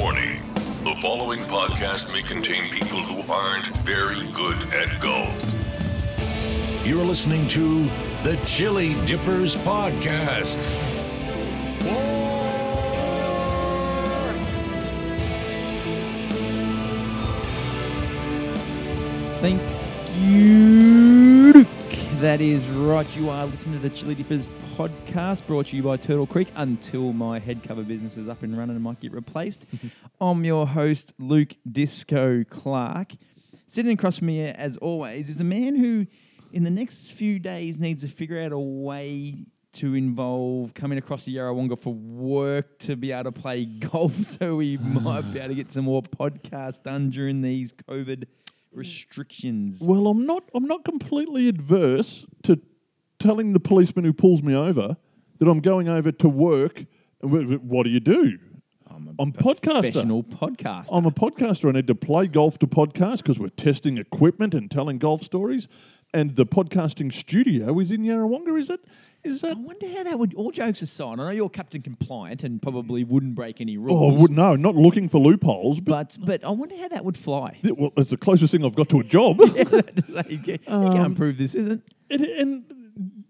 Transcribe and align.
Warning 0.00 0.40
the 0.84 0.96
following 1.02 1.40
podcast 1.40 2.14
may 2.14 2.22
contain 2.22 2.70
people 2.70 3.00
who 3.00 3.30
aren't 3.30 3.66
very 3.84 4.26
good 4.32 4.56
at 4.72 4.98
golf. 5.02 5.52
You're 6.86 7.04
listening 7.04 7.46
to 7.48 7.84
the 8.22 8.40
Chili 8.46 8.94
Dippers 9.04 9.58
Podcast. 9.58 10.70
Thank 19.42 19.60
you. 20.16 20.71
That 22.22 22.40
is 22.40 22.64
right. 22.68 23.16
You 23.16 23.30
are 23.30 23.46
listening 23.46 23.80
to 23.80 23.88
the 23.88 23.90
Chili 23.92 24.14
Dippers 24.14 24.46
podcast 24.76 25.44
brought 25.44 25.66
to 25.66 25.76
you 25.76 25.82
by 25.82 25.96
Turtle 25.96 26.24
Creek 26.24 26.46
until 26.54 27.12
my 27.12 27.40
head 27.40 27.64
cover 27.64 27.82
business 27.82 28.16
is 28.16 28.28
up 28.28 28.44
and 28.44 28.56
running 28.56 28.76
and 28.76 28.84
might 28.84 29.00
get 29.00 29.10
replaced. 29.10 29.66
I'm 30.20 30.44
your 30.44 30.64
host, 30.64 31.14
Luke 31.18 31.54
Disco 31.68 32.44
Clark. 32.48 33.14
Sitting 33.66 33.90
across 33.90 34.18
from 34.18 34.28
me, 34.28 34.40
as 34.40 34.76
always, 34.76 35.30
is 35.30 35.40
a 35.40 35.44
man 35.44 35.74
who, 35.74 36.06
in 36.52 36.62
the 36.62 36.70
next 36.70 37.10
few 37.10 37.40
days, 37.40 37.80
needs 37.80 38.04
to 38.04 38.08
figure 38.08 38.40
out 38.40 38.52
a 38.52 38.58
way 38.58 39.44
to 39.72 39.96
involve 39.96 40.74
coming 40.74 40.98
across 40.98 41.24
the 41.24 41.34
Yarrawonga 41.34 41.76
for 41.76 41.92
work 41.92 42.78
to 42.80 42.94
be 42.94 43.10
able 43.10 43.32
to 43.32 43.32
play 43.32 43.64
golf 43.90 44.14
so 44.22 44.54
we 44.54 44.76
might 44.76 45.22
be 45.32 45.40
able 45.40 45.48
to 45.48 45.54
get 45.56 45.72
some 45.72 45.86
more 45.86 46.02
podcasts 46.02 46.80
done 46.80 47.10
during 47.10 47.42
these 47.42 47.72
COVID 47.72 48.26
restrictions. 48.72 49.82
Well, 49.82 50.06
I'm 50.06 50.26
not. 50.26 50.44
I'm 50.54 50.66
not 50.66 50.84
completely 50.84 51.48
adverse 51.48 52.26
to 52.44 52.60
telling 53.18 53.52
the 53.52 53.60
policeman 53.60 54.04
who 54.04 54.12
pulls 54.12 54.42
me 54.42 54.54
over 54.54 54.96
that 55.38 55.48
I'm 55.48 55.60
going 55.60 55.88
over 55.88 56.12
to 56.12 56.28
work. 56.28 56.84
And 57.20 57.30
wh- 57.30 57.54
wh- 57.56 57.64
what 57.64 57.84
do 57.84 57.90
you 57.90 58.00
do? 58.00 58.38
I'm 58.88 59.08
a 59.08 59.22
I'm 59.22 59.32
podcaster. 59.32 59.62
professional 59.82 60.22
podcaster. 60.22 60.88
I'm 60.92 61.06
a 61.06 61.10
podcaster. 61.10 61.68
I 61.68 61.72
need 61.72 61.86
to 61.86 61.94
play 61.94 62.26
golf 62.26 62.58
to 62.58 62.66
podcast 62.66 63.18
because 63.18 63.38
we're 63.38 63.48
testing 63.48 63.96
equipment 63.98 64.54
and 64.54 64.70
telling 64.70 64.98
golf 64.98 65.22
stories. 65.22 65.68
And 66.14 66.36
the 66.36 66.44
podcasting 66.44 67.10
studio 67.10 67.78
is 67.80 67.90
in 67.90 68.02
Yarrawonga. 68.02 68.58
Is 68.58 68.68
it? 68.68 68.80
Is 69.24 69.40
that? 69.42 69.56
I 69.56 69.60
wonder 69.60 69.86
how 69.88 70.02
that 70.02 70.18
would. 70.18 70.34
All 70.34 70.50
jokes 70.50 70.82
aside, 70.82 71.12
I 71.20 71.24
know 71.24 71.30
you're 71.30 71.48
captain 71.48 71.80
compliant 71.82 72.42
and 72.42 72.60
probably 72.60 73.04
wouldn't 73.04 73.34
break 73.36 73.60
any 73.60 73.76
rules. 73.78 74.18
Oh, 74.18 74.20
would 74.20 74.32
no, 74.32 74.56
not 74.56 74.74
looking 74.74 75.08
for 75.08 75.18
loopholes, 75.20 75.78
but, 75.80 76.16
but 76.20 76.26
but 76.26 76.44
I 76.44 76.50
wonder 76.50 76.76
how 76.76 76.88
that 76.88 77.04
would 77.04 77.16
fly. 77.16 77.56
th- 77.62 77.74
well, 77.78 77.92
it's 77.96 78.10
the 78.10 78.16
closest 78.16 78.50
thing 78.52 78.64
I've 78.64 78.74
got 78.74 78.88
to 78.88 79.00
a 79.00 79.04
job. 79.04 79.38
So 80.08 80.22
you 80.28 80.38
can't, 80.38 80.66
you 80.66 80.74
Um, 80.74 80.92
can't 80.92 81.16
prove 81.16 81.38
this 81.38 81.54
isn't. 81.54 81.82
and, 82.10 82.20
and 82.22 82.64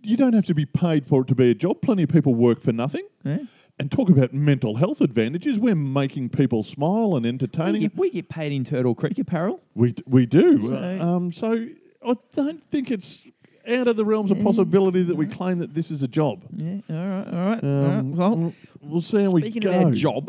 you 0.02 0.16
don't 0.16 0.32
have 0.32 0.46
to 0.46 0.54
be 0.54 0.64
paid 0.66 1.06
for 1.06 1.20
it 1.22 1.28
to 1.28 1.34
be 1.34 1.50
a 1.50 1.54
job. 1.54 1.80
Plenty 1.82 2.04
of 2.04 2.08
people 2.08 2.34
work 2.34 2.60
for 2.60 2.72
nothing. 2.72 3.06
Yeah. 3.24 3.38
And 3.78 3.90
talk 3.90 4.08
about 4.10 4.32
mental 4.32 4.76
health 4.76 5.00
advantages. 5.00 5.58
We're 5.58 5.74
making 5.74 6.30
people 6.30 6.62
smile 6.62 7.14
and 7.16 7.24
We 7.24 7.28
entertaining. 7.28 7.80
get, 7.82 7.96
we 7.96 8.10
get 8.10 8.28
paid 8.28 8.52
in 8.52 8.64
Turtle 8.64 8.94
Creek 8.94 9.18
apparel. 9.18 9.60
We, 9.74 9.92
d- 9.92 10.02
we 10.06 10.26
do. 10.26 10.58
So- 10.60 11.00
um, 11.00 11.32
so 11.32 11.66
I 12.06 12.14
don't 12.32 12.62
think 12.64 12.90
it's 12.90 13.22
out 13.68 13.88
of 13.88 13.96
the 13.96 14.04
realms 14.04 14.30
of 14.30 14.42
possibility 14.42 15.02
that 15.04 15.14
we 15.16 15.26
claim 15.26 15.58
that 15.58 15.74
this 15.74 15.90
is 15.90 16.02
a 16.02 16.08
job. 16.08 16.44
Yeah. 16.54 16.80
All 16.90 16.96
right. 16.96 17.26
All 17.26 17.32
right. 17.32 17.64
all 17.64 17.84
right. 17.84 17.98
Um, 17.98 18.16
Well, 18.16 18.36
we'll- 18.36 18.54
we'll 18.82 19.00
see 19.02 19.22
how 19.22 19.30
we 19.30 19.42
speaking 19.42 19.60
go. 19.62 19.70
of 19.72 19.82
our 19.86 19.90
job. 19.92 20.28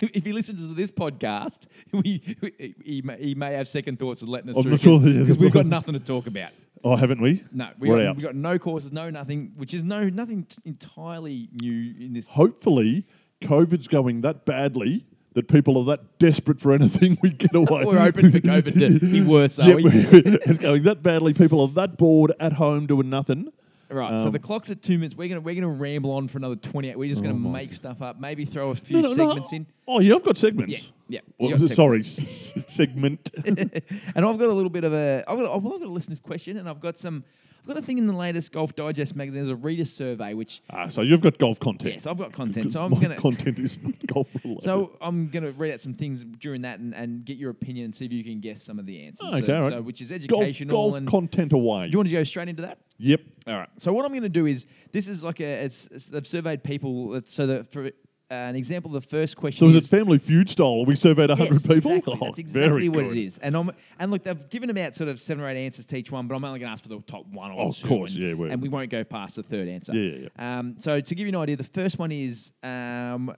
If 0.00 0.24
he 0.24 0.32
listens 0.32 0.66
to 0.66 0.74
this 0.74 0.90
podcast, 0.90 1.68
we, 1.92 2.36
we, 2.42 2.74
he, 2.84 3.02
may, 3.02 3.16
he 3.22 3.34
may 3.36 3.52
have 3.54 3.68
second 3.68 3.98
thoughts 4.00 4.22
of 4.22 4.28
letting 4.28 4.50
us 4.50 4.56
I'm 4.56 4.62
through 4.62 4.70
not 4.72 4.80
sure 4.80 4.98
that- 4.98 5.18
because 5.20 5.38
we've 5.38 5.52
got 5.52 5.66
nothing 5.78 5.94
to 5.94 6.00
talk 6.00 6.26
about. 6.26 6.50
Oh, 6.84 6.96
haven't 6.96 7.20
we? 7.20 7.44
No, 7.52 7.68
we 7.78 7.88
We're 7.88 7.98
got, 7.98 8.06
out. 8.06 8.16
we 8.16 8.22
got 8.22 8.34
no 8.34 8.58
courses, 8.58 8.90
no 8.90 9.08
nothing, 9.10 9.52
which 9.56 9.72
is 9.72 9.84
no 9.84 10.08
nothing 10.08 10.44
entirely 10.64 11.48
new 11.60 11.94
in 12.04 12.12
this. 12.12 12.26
Hopefully, 12.26 13.06
COVID's 13.40 13.86
going 13.86 14.22
that 14.22 14.44
badly 14.44 15.06
that 15.34 15.48
people 15.48 15.78
are 15.78 15.84
that 15.96 16.18
desperate 16.18 16.60
for 16.60 16.72
anything 16.72 17.18
we 17.22 17.30
get 17.30 17.54
away. 17.54 17.84
We're 17.84 17.98
open 17.98 18.30
for 18.30 18.40
COVID 18.40 19.00
to 19.00 19.06
be 19.10 19.20
worse, 19.22 19.58
are 19.58 19.68
Yeah, 19.68 19.74
we? 19.76 19.84
it's 19.94 20.58
going 20.62 20.82
that 20.84 21.02
badly. 21.02 21.32
People 21.34 21.60
are 21.62 21.68
that 21.68 21.96
bored 21.96 22.32
at 22.40 22.52
home 22.54 22.86
doing 22.86 23.08
nothing. 23.10 23.52
Right, 23.88 24.18
so 24.20 24.28
Um, 24.28 24.32
the 24.32 24.38
clock's 24.38 24.70
at 24.70 24.82
two 24.82 24.96
minutes. 24.96 25.14
We're 25.14 25.28
gonna 25.28 25.42
we're 25.42 25.54
gonna 25.54 25.68
ramble 25.68 26.12
on 26.12 26.26
for 26.26 26.38
another 26.38 26.56
twenty 26.56 26.88
eight. 26.88 26.98
We're 26.98 27.10
just 27.10 27.22
gonna 27.22 27.34
Oh 27.34 27.50
make 27.50 27.74
stuff 27.74 28.00
up. 28.00 28.18
Maybe 28.18 28.46
throw 28.46 28.70
a 28.70 28.74
few 28.74 29.02
segments 29.14 29.52
in. 29.52 29.66
Oh, 29.86 30.00
yeah, 30.00 30.14
I've 30.14 30.22
got 30.24 30.38
segments. 30.38 30.92
Yeah, 31.08 31.20
yeah, 31.38 31.48
Well, 31.56 31.68
sorry, 31.68 31.98
s- 32.00 32.54
segment. 32.68 33.30
And 33.44 33.70
I've 34.16 34.38
got 34.38 34.48
a 34.48 34.52
little 34.52 34.70
bit 34.70 34.84
of 34.84 34.94
a. 34.94 35.24
I've 35.28 35.36
got. 35.38 35.62
Well, 35.62 35.74
I've 35.74 35.80
got 35.80 35.88
a 35.88 35.92
listener's 35.92 36.20
question, 36.20 36.56
and 36.56 36.68
I've 36.70 36.80
got 36.80 36.98
some. 36.98 37.22
I've 37.62 37.68
got 37.68 37.78
a 37.78 37.82
thing 37.82 37.98
in 37.98 38.08
the 38.08 38.12
latest 38.12 38.50
Golf 38.50 38.74
Digest 38.74 39.14
magazine. 39.14 39.40
There's 39.42 39.50
a 39.50 39.56
reader 39.56 39.84
survey, 39.84 40.34
which 40.34 40.62
ah, 40.70 40.88
so 40.88 41.02
you've 41.02 41.20
got 41.20 41.38
golf 41.38 41.60
content. 41.60 41.94
yes, 41.94 42.06
I've 42.08 42.18
got 42.18 42.32
content. 42.32 42.72
So 42.72 42.82
I'm 42.84 42.90
My 42.90 43.00
gonna. 43.00 43.14
content 43.16 43.58
is 43.60 43.80
not 43.80 43.94
golf 44.08 44.34
related. 44.42 44.64
So 44.64 44.96
I'm 45.00 45.28
gonna 45.28 45.52
read 45.52 45.72
out 45.72 45.80
some 45.80 45.94
things 45.94 46.24
during 46.24 46.62
that 46.62 46.80
and, 46.80 46.92
and 46.92 47.24
get 47.24 47.36
your 47.36 47.50
opinion 47.50 47.84
and 47.84 47.94
see 47.94 48.06
if 48.06 48.12
you 48.12 48.24
can 48.24 48.40
guess 48.40 48.64
some 48.64 48.80
of 48.80 48.86
the 48.86 49.06
answers. 49.06 49.32
Okay, 49.32 49.46
so, 49.46 49.54
all 49.54 49.62
right. 49.62 49.72
so 49.74 49.82
which 49.82 50.00
is 50.00 50.08
golf, 50.10 50.42
educational 50.42 50.72
golf 50.72 50.96
and. 50.96 51.06
content 51.06 51.52
away. 51.52 51.86
do 51.86 51.92
you 51.92 51.98
want 51.98 52.08
to 52.08 52.14
go 52.14 52.24
straight 52.24 52.48
into 52.48 52.62
that? 52.62 52.78
yep. 52.98 53.20
All 53.46 53.54
right. 53.54 53.68
So 53.76 53.92
what 53.92 54.04
I'm 54.04 54.10
going 54.12 54.22
to 54.22 54.28
do 54.28 54.46
is 54.46 54.66
this 54.92 55.08
is 55.08 55.22
like 55.22 55.40
a 55.40 55.64
it's, 55.64 55.86
it's 55.92 56.06
they've 56.06 56.26
surveyed 56.26 56.62
people. 56.64 57.20
So 57.26 57.46
that 57.46 57.72
for 57.72 57.90
an 58.32 58.56
example, 58.56 58.94
of 58.96 59.02
the 59.02 59.08
first 59.08 59.36
question 59.36 59.66
So 59.70 59.76
is 59.76 59.84
it 59.84 59.88
Family 59.88 60.18
Feud 60.18 60.48
style? 60.48 60.84
We 60.86 60.96
surveyed 60.96 61.28
100 61.28 61.52
Yes, 61.52 61.66
people? 61.66 61.92
Exactly. 61.92 62.18
Oh, 62.20 62.24
That's 62.26 62.38
exactly 62.38 62.88
what 62.88 63.04
good. 63.04 63.16
it 63.18 63.24
is. 63.24 63.38
And 63.38 63.56
I'm, 63.56 63.70
and 63.98 64.10
look, 64.10 64.22
they've 64.22 64.50
given 64.50 64.70
about 64.70 64.94
sort 64.94 65.08
of 65.10 65.20
seven 65.20 65.44
or 65.44 65.48
eight 65.48 65.62
answers 65.64 65.86
to 65.86 65.96
each 65.96 66.10
one, 66.10 66.26
but 66.26 66.34
I'm 66.34 66.44
only 66.44 66.58
going 66.60 66.68
to 66.68 66.72
ask 66.72 66.82
for 66.82 66.88
the 66.88 67.00
top 67.02 67.26
one 67.26 67.50
or 67.52 67.60
Oh, 67.62 67.68
of 67.68 67.82
course, 67.82 68.14
and, 68.14 68.22
yeah, 68.24 68.34
we- 68.34 68.50
and 68.50 68.62
we 68.62 68.68
won't 68.68 68.90
go 68.90 69.04
past 69.04 69.36
the 69.36 69.42
third 69.42 69.68
answer. 69.68 69.94
Yeah, 69.94 70.28
yeah, 70.38 70.58
Um, 70.58 70.76
so 70.78 71.00
to 71.00 71.14
give 71.14 71.26
you 71.26 71.32
an 71.32 71.36
idea, 71.36 71.56
the 71.56 71.64
first 71.64 71.98
one 71.98 72.10
is 72.12 72.52
um, 72.62 73.34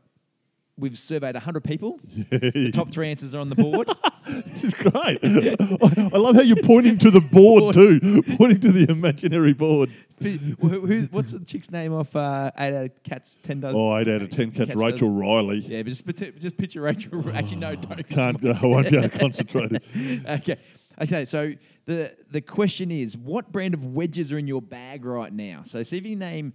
we've 0.76 0.98
surveyed 0.98 1.34
100 1.34 1.64
people. 1.64 2.00
The 2.30 2.70
top 2.72 2.90
three 2.90 3.10
answers 3.10 3.34
are 3.34 3.40
on 3.40 3.48
the 3.48 3.56
board. 3.56 3.88
This 4.26 4.64
is 4.64 4.74
great. 4.74 5.18
I 5.22 6.10
I 6.14 6.16
love 6.16 6.34
how 6.34 6.40
you're 6.40 6.62
pointing 6.62 6.96
to 6.98 7.10
the 7.10 7.20
board 7.20 7.74
too, 7.74 8.22
pointing 8.38 8.58
to 8.60 8.72
the 8.72 8.90
imaginary 8.90 9.52
board. 9.52 9.90
Who's, 10.18 11.12
what's 11.12 11.32
the 11.32 11.40
chick's 11.44 11.70
name 11.70 11.92
off 11.92 12.16
uh, 12.16 12.50
Eight 12.58 12.74
Out 12.74 12.84
of 12.86 13.02
Cats 13.02 13.38
10 13.42 13.60
Does? 13.60 13.74
Oh, 13.76 13.98
eight 13.98 14.08
out 14.08 14.22
of 14.22 14.30
ten 14.30 14.50
cats. 14.50 14.70
Cats 14.70 14.80
Rachel 14.80 15.08
does- 15.08 15.16
Riley. 15.16 15.58
Yeah, 15.58 15.82
but 15.82 15.88
just, 16.16 16.38
just 16.38 16.56
picture 16.56 16.80
Rachel. 16.80 17.28
Actually, 17.34 17.58
no, 17.58 17.74
don't. 17.76 18.08
Can't. 18.08 18.44
I 18.44 18.66
won't 18.66 18.90
be 18.90 18.96
able 18.96 19.10
to 19.10 19.18
concentrate. 19.18 19.72
okay. 20.26 20.56
Okay, 21.02 21.24
so 21.26 21.52
the 21.84 22.14
the 22.30 22.40
question 22.40 22.90
is, 22.90 23.16
what 23.16 23.52
brand 23.52 23.74
of 23.74 23.84
wedges 23.84 24.32
are 24.32 24.38
in 24.38 24.46
your 24.46 24.62
bag 24.62 25.04
right 25.04 25.32
now? 25.32 25.62
So 25.64 25.82
see 25.82 25.98
if 25.98 26.06
you 26.06 26.16
name 26.16 26.54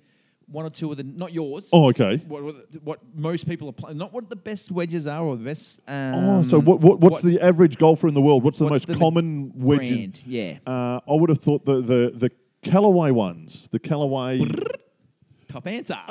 one 0.51 0.65
or 0.65 0.69
two 0.69 0.89
of 0.91 0.97
the 0.97 1.03
not 1.03 1.31
yours. 1.31 1.69
Oh, 1.71 1.89
okay. 1.89 2.17
What, 2.27 2.43
what, 2.43 2.55
what 2.83 2.99
most 3.15 3.47
people 3.47 3.69
are 3.69 3.73
playing, 3.73 3.97
not 3.97 4.11
what 4.13 4.29
the 4.29 4.35
best 4.35 4.71
wedges 4.71 5.05
are 5.07 5.21
or 5.23 5.35
the 5.37 5.43
best. 5.43 5.79
Um, 5.87 6.13
Oh, 6.15 6.43
so 6.43 6.59
what, 6.59 6.79
what? 6.81 6.99
What's 6.99 7.21
the 7.21 7.39
average 7.39 7.77
golfer 7.77 8.07
in 8.07 8.13
the 8.13 8.21
world? 8.21 8.43
What's 8.43 8.57
the 8.59 8.65
what's 8.65 8.87
most 8.87 8.87
the 8.87 8.95
common 8.95 9.51
wedge? 9.55 9.77
brand? 9.89 10.21
Yeah, 10.25 10.57
Uh, 10.65 10.99
I 11.07 11.13
would 11.13 11.29
have 11.29 11.39
thought 11.39 11.65
the 11.65 11.81
the 11.81 12.11
the 12.15 12.31
Callaway 12.61 13.11
ones. 13.11 13.67
The 13.71 13.79
Callaway. 13.79 14.41
top 15.47 15.65
answer. 15.67 15.97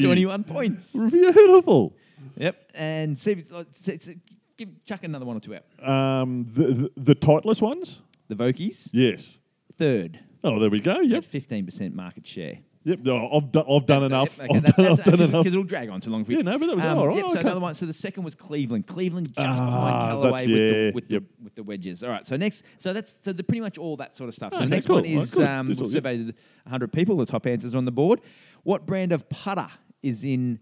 Twenty-one 0.00 0.44
points. 0.44 0.92
Beautiful. 0.92 1.94
Yep, 2.36 2.70
and 2.74 3.18
see, 3.18 3.44
uh, 3.54 3.64
see- 3.72 3.98
see- 3.98 4.16
give, 4.56 4.68
chuck 4.84 5.04
another 5.04 5.24
one 5.24 5.36
or 5.36 5.40
two 5.40 5.54
out. 5.54 5.88
Um, 5.88 6.44
the, 6.44 6.90
the 6.96 7.14
the 7.14 7.56
ones. 7.60 8.02
The 8.28 8.34
Vokeys, 8.34 8.90
Yes. 8.92 9.38
third 9.76 10.18
Oh, 10.42 10.58
there 10.58 10.70
we 10.70 10.80
go. 10.80 11.00
Yep. 11.00 11.24
fifteen 11.24 11.64
percent 11.64 11.94
market 11.94 12.26
share. 12.26 12.58
Yep. 12.86 13.00
No, 13.02 13.28
I've 13.32 13.50
done. 13.50 13.64
I've 13.68 13.84
done 13.84 14.04
enough. 14.04 14.38
Yep, 14.38 14.48
okay, 14.48 14.56
I've 14.58 14.62
that- 14.64 14.76
done, 14.76 14.86
I've 14.92 15.04
done 15.04 15.14
enough. 15.20 15.30
Because 15.44 15.52
it'll 15.54 15.64
drag 15.64 15.88
on 15.88 16.00
too 16.00 16.10
long 16.10 16.24
for 16.24 16.30
you. 16.30 16.38
Um, 16.38 16.46
Yeah, 16.46 16.52
no, 16.52 16.58
but 16.60 16.66
that 16.68 16.76
was- 16.76 16.84
all 16.84 17.06
right, 17.08 17.16
Yep, 17.16 17.24
so 17.24 17.30
okay. 17.30 17.40
another 17.40 17.60
one. 17.60 17.74
So 17.74 17.84
the 17.84 17.92
second 17.92 18.22
was 18.22 18.36
Cleveland. 18.36 18.86
Cleveland 18.86 19.26
just 19.34 19.38
Ah, 19.40 19.56
behind 19.56 20.22
Callaway 20.22 20.46
with, 20.46 20.56
yeah, 20.56 20.70
the, 20.70 20.90
with, 20.94 21.10
yep. 21.10 21.22
the, 21.38 21.44
with 21.44 21.54
the 21.56 21.62
wedges. 21.64 22.04
All 22.04 22.10
right. 22.10 22.24
So 22.24 22.36
next, 22.36 22.64
so 22.78 22.92
that's 22.92 23.18
so 23.22 23.32
the, 23.32 23.42
pretty 23.42 23.60
much 23.60 23.76
all 23.76 23.96
that 23.96 24.16
sort 24.16 24.28
of 24.28 24.34
stuff. 24.36 24.52
So 24.52 24.58
Okay, 24.60 24.66
the 24.66 24.70
next 24.70 24.86
cool. 24.86 24.96
one 25.02 25.04
Oh, 25.04 25.20
is 25.20 25.34
good. 25.34 25.46
um, 25.48 25.66
we 25.66 25.76
surveyed 25.86 26.34
100 26.64 26.92
people. 26.92 27.16
The 27.16 27.26
top 27.26 27.44
answers 27.48 27.74
on 27.74 27.86
the 27.86 27.90
board. 27.92 28.20
What 28.62 28.86
brand 28.86 29.10
of 29.10 29.28
putter 29.28 29.66
is 30.04 30.22
in 30.24 30.60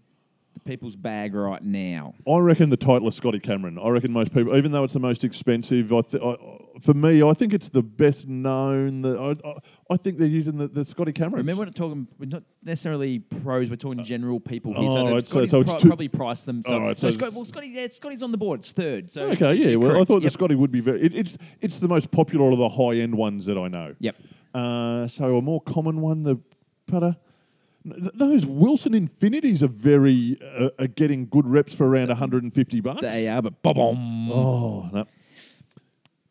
people's 0.65 0.95
bag 0.95 1.33
right 1.35 1.63
now? 1.63 2.13
I 2.27 2.39
reckon 2.39 2.69
the 2.69 2.77
Titleist 2.77 3.13
Scotty 3.13 3.39
Cameron. 3.39 3.77
I 3.79 3.89
reckon 3.89 4.11
most 4.11 4.33
people, 4.33 4.55
even 4.57 4.71
though 4.71 4.83
it's 4.83 4.93
the 4.93 4.99
most 4.99 5.23
expensive, 5.23 5.93
I 5.93 6.01
th- 6.01 6.21
I, 6.21 6.35
for 6.81 6.93
me, 6.93 7.23
I 7.23 7.33
think 7.33 7.53
it's 7.53 7.69
the 7.69 7.83
best 7.83 8.27
known. 8.27 9.01
The, 9.03 9.17
I, 9.19 9.47
I, 9.47 9.55
I 9.91 9.97
think 9.97 10.17
they're 10.17 10.27
using 10.27 10.57
the, 10.57 10.67
the 10.67 10.83
Scotty 10.83 11.11
Cameron. 11.13 11.37
Remember, 11.45 11.59
we're 11.61 11.65
not 11.65 11.75
talking. 11.75 12.07
We're 12.17 12.25
not 12.29 12.43
necessarily 12.63 13.19
pros. 13.19 13.69
We're 13.69 13.75
talking 13.77 14.03
general 14.03 14.39
people 14.39 14.73
here. 14.73 14.89
oh, 14.89 14.93
so, 14.95 15.03
right, 15.05 15.13
right, 15.13 15.23
so- 15.23 15.45
so 15.45 15.61
it's 15.61 15.71
pro- 15.71 15.79
two- 15.79 15.87
probably 15.87 16.07
priced 16.07 16.45
them. 16.45 16.63
So, 16.65 16.79
right, 16.79 16.99
so 16.99 17.09
so 17.09 17.15
Scott, 17.17 17.33
well, 17.33 17.45
Scotty, 17.45 17.67
yeah, 17.67 17.87
Scotty's 17.89 18.23
on 18.23 18.31
the 18.31 18.37
board. 18.37 18.59
It's 18.61 18.71
third. 18.71 19.11
So 19.11 19.21
Okay, 19.31 19.53
yeah. 19.53 19.75
Well, 19.75 19.91
I 19.91 19.93
correct. 19.93 20.07
thought 20.07 20.23
the 20.23 20.31
Scotty 20.31 20.55
would 20.55 20.71
be 20.71 20.81
very. 20.81 21.01
It, 21.01 21.15
it's 21.15 21.37
it's 21.61 21.79
the 21.79 21.87
most 21.87 22.11
popular 22.11 22.49
of 22.51 22.57
the 22.57 22.69
high 22.69 22.95
end 22.97 23.15
ones 23.15 23.45
that 23.45 23.57
I 23.57 23.67
know. 23.67 23.95
Yep. 23.99 24.15
Uh, 24.53 25.05
so 25.07 25.37
a 25.37 25.41
more 25.41 25.61
common 25.61 26.01
one, 26.01 26.23
the 26.23 26.39
putter. 26.87 27.15
Th- 27.85 28.11
Those 28.15 28.45
Wilson 28.45 28.93
Infinities 28.93 29.61
are 29.63 29.67
very 29.67 30.37
uh, 30.57 30.69
are 30.79 30.87
getting 30.87 31.27
good 31.27 31.45
reps 31.47 31.73
for 31.75 31.87
around 31.87 32.07
150 32.09 32.79
bucks. 32.81 33.01
They 33.01 33.27
are, 33.27 33.41
but 33.41 33.61
boom. 33.61 34.31
Oh 34.31 34.89
no, 34.91 35.05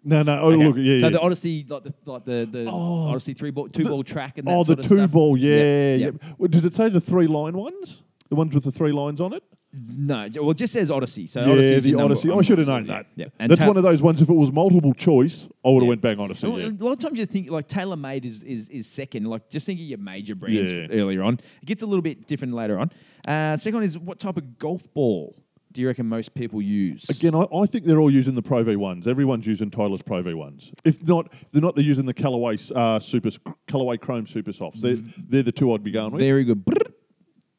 no, 0.04 0.22
no. 0.22 0.38
Oh 0.40 0.52
Okay. 0.52 0.64
look, 0.64 0.76
yeah. 0.76 0.98
So 1.00 1.06
yeah. 1.06 1.10
the 1.10 1.20
Odyssey, 1.20 1.64
like 1.68 1.84
the 1.84 1.94
like 2.04 2.24
the, 2.24 2.48
the 2.50 2.66
Oh, 2.68 3.08
Odyssey 3.10 3.34
three 3.34 3.50
ball, 3.50 3.68
two 3.68 3.84
ball 3.84 4.02
track, 4.04 4.38
and 4.38 4.46
that 4.46 4.52
oh, 4.52 4.58
the 4.64 4.66
sort 4.74 4.78
of 4.80 4.86
two 4.88 4.96
stuff. 4.96 5.10
ball, 5.12 5.36
yeah. 5.36 5.50
Yep, 5.56 5.60
yeah. 6.00 6.06
yep. 6.06 6.14
Well, 6.38 6.48
does 6.48 6.64
it 6.64 6.74
say 6.74 6.88
the 6.88 7.00
three 7.00 7.26
line 7.26 7.54
ones? 7.56 8.02
The 8.28 8.34
ones 8.36 8.54
with 8.54 8.64
the 8.64 8.72
three 8.72 8.92
lines 8.92 9.20
on 9.20 9.32
it? 9.32 9.42
No, 9.76 10.28
well, 10.36 10.50
it 10.52 10.56
just 10.56 10.72
says 10.72 10.90
Odyssey. 10.90 11.26
So 11.26 11.40
yeah, 11.40 11.78
the 11.80 11.94
Odyssey. 11.94 12.30
I 12.30 12.42
should 12.42 12.58
have 12.58 12.68
known 12.68 12.86
that. 12.86 13.06
Yeah, 13.16 13.26
yeah. 13.40 13.46
That's 13.48 13.60
Ta- 13.60 13.66
one 13.66 13.76
of 13.76 13.82
those 13.82 14.00
ones. 14.02 14.20
If 14.22 14.28
it 14.28 14.34
was 14.34 14.52
multiple 14.52 14.94
choice, 14.94 15.48
I 15.64 15.70
would 15.70 15.76
have 15.76 15.82
Yeah. 15.82 15.88
went 15.88 16.00
bang 16.00 16.20
Odyssey. 16.20 16.46
Well, 16.48 16.60
yeah. 16.60 16.68
A 16.68 16.84
lot 16.84 16.92
of 16.92 16.98
times 17.00 17.18
you 17.18 17.26
think 17.26 17.50
like 17.50 17.68
TaylorMade 17.68 18.24
is, 18.24 18.42
is 18.44 18.68
is 18.68 18.86
second. 18.86 19.24
Like 19.26 19.48
just 19.50 19.66
think 19.66 19.80
of 19.80 19.86
your 19.86 19.98
major 19.98 20.34
brands 20.34 20.70
Yeah. 20.70 20.86
earlier 20.90 21.22
on. 21.22 21.40
It 21.62 21.66
gets 21.66 21.82
a 21.82 21.86
little 21.86 22.02
bit 22.02 22.26
different 22.28 22.54
later 22.54 22.78
on. 22.78 22.90
Uh, 23.26 23.56
second 23.56 23.74
one 23.74 23.84
is 23.84 23.98
what 23.98 24.18
type 24.20 24.36
of 24.36 24.58
golf 24.58 24.92
ball 24.94 25.34
do 25.72 25.80
you 25.80 25.88
reckon 25.88 26.06
most 26.08 26.34
people 26.34 26.62
use? 26.62 27.08
Again, 27.10 27.34
I, 27.34 27.46
I 27.52 27.66
think 27.66 27.84
they're 27.84 27.98
all 28.00 28.10
using 28.12 28.36
the 28.36 28.42
Pro 28.42 28.62
V 28.62 28.76
ones. 28.76 29.08
Everyone's 29.08 29.44
using 29.46 29.70
Titleist 29.70 30.06
Pro 30.06 30.22
V 30.22 30.34
ones. 30.34 30.70
If 30.84 31.02
not, 31.06 31.32
if 31.42 31.50
they're 31.50 31.62
not. 31.62 31.74
They're 31.74 31.82
using 31.84 32.06
the 32.06 32.14
Callaway 32.14 32.58
uh, 32.76 33.00
Super 33.00 33.30
Callaway 33.66 33.96
Chrome 33.96 34.26
Super 34.26 34.52
Softs. 34.52 34.82
They're, 34.82 34.98
they're 35.28 35.42
the 35.42 35.50
two 35.50 35.72
I'd 35.72 35.82
be 35.82 35.90
going 35.90 36.12
with. 36.12 36.20
Very 36.20 36.44
good. 36.44 36.62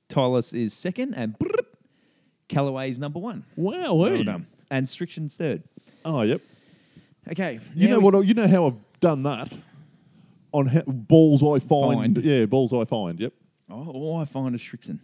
Titleist 0.07 0.53
is 0.53 0.73
second, 0.73 1.13
and 1.15 1.38
brrrt. 1.38 1.55
Callaway 2.47 2.92
is 2.92 3.00
number 3.00 3.19
one. 3.19 3.44
wow, 3.56 3.95
Well 3.95 4.24
done. 4.24 4.47
And 4.71 4.86
Strixon's 4.88 5.36
third. 5.36 5.63
Oh, 6.03 6.21
yep. 6.21 6.42
Okay. 7.31 7.59
You 7.75 7.88
now 7.88 7.94
know 7.95 8.00
we- 8.00 8.03
what? 8.06 8.15
I- 8.15 8.21
You 8.21 8.33
know 8.33 8.47
how 8.47 8.68
I've 8.68 8.81
done 9.00 9.24
that 9.24 9.57
on 10.51 10.83
balls 10.88 11.42
I 11.44 11.59
find. 11.59 12.15
Find. 12.15 12.18
Yeah, 12.24 12.45
balls 12.45 12.71
I 12.74 12.86
find. 12.86 13.19
Yep. 13.19 13.33
Oh, 13.69 13.89
all 13.89 14.18
I 14.18 14.25
find 14.25 14.53
is 14.56 14.62
Strixon. 14.62 15.00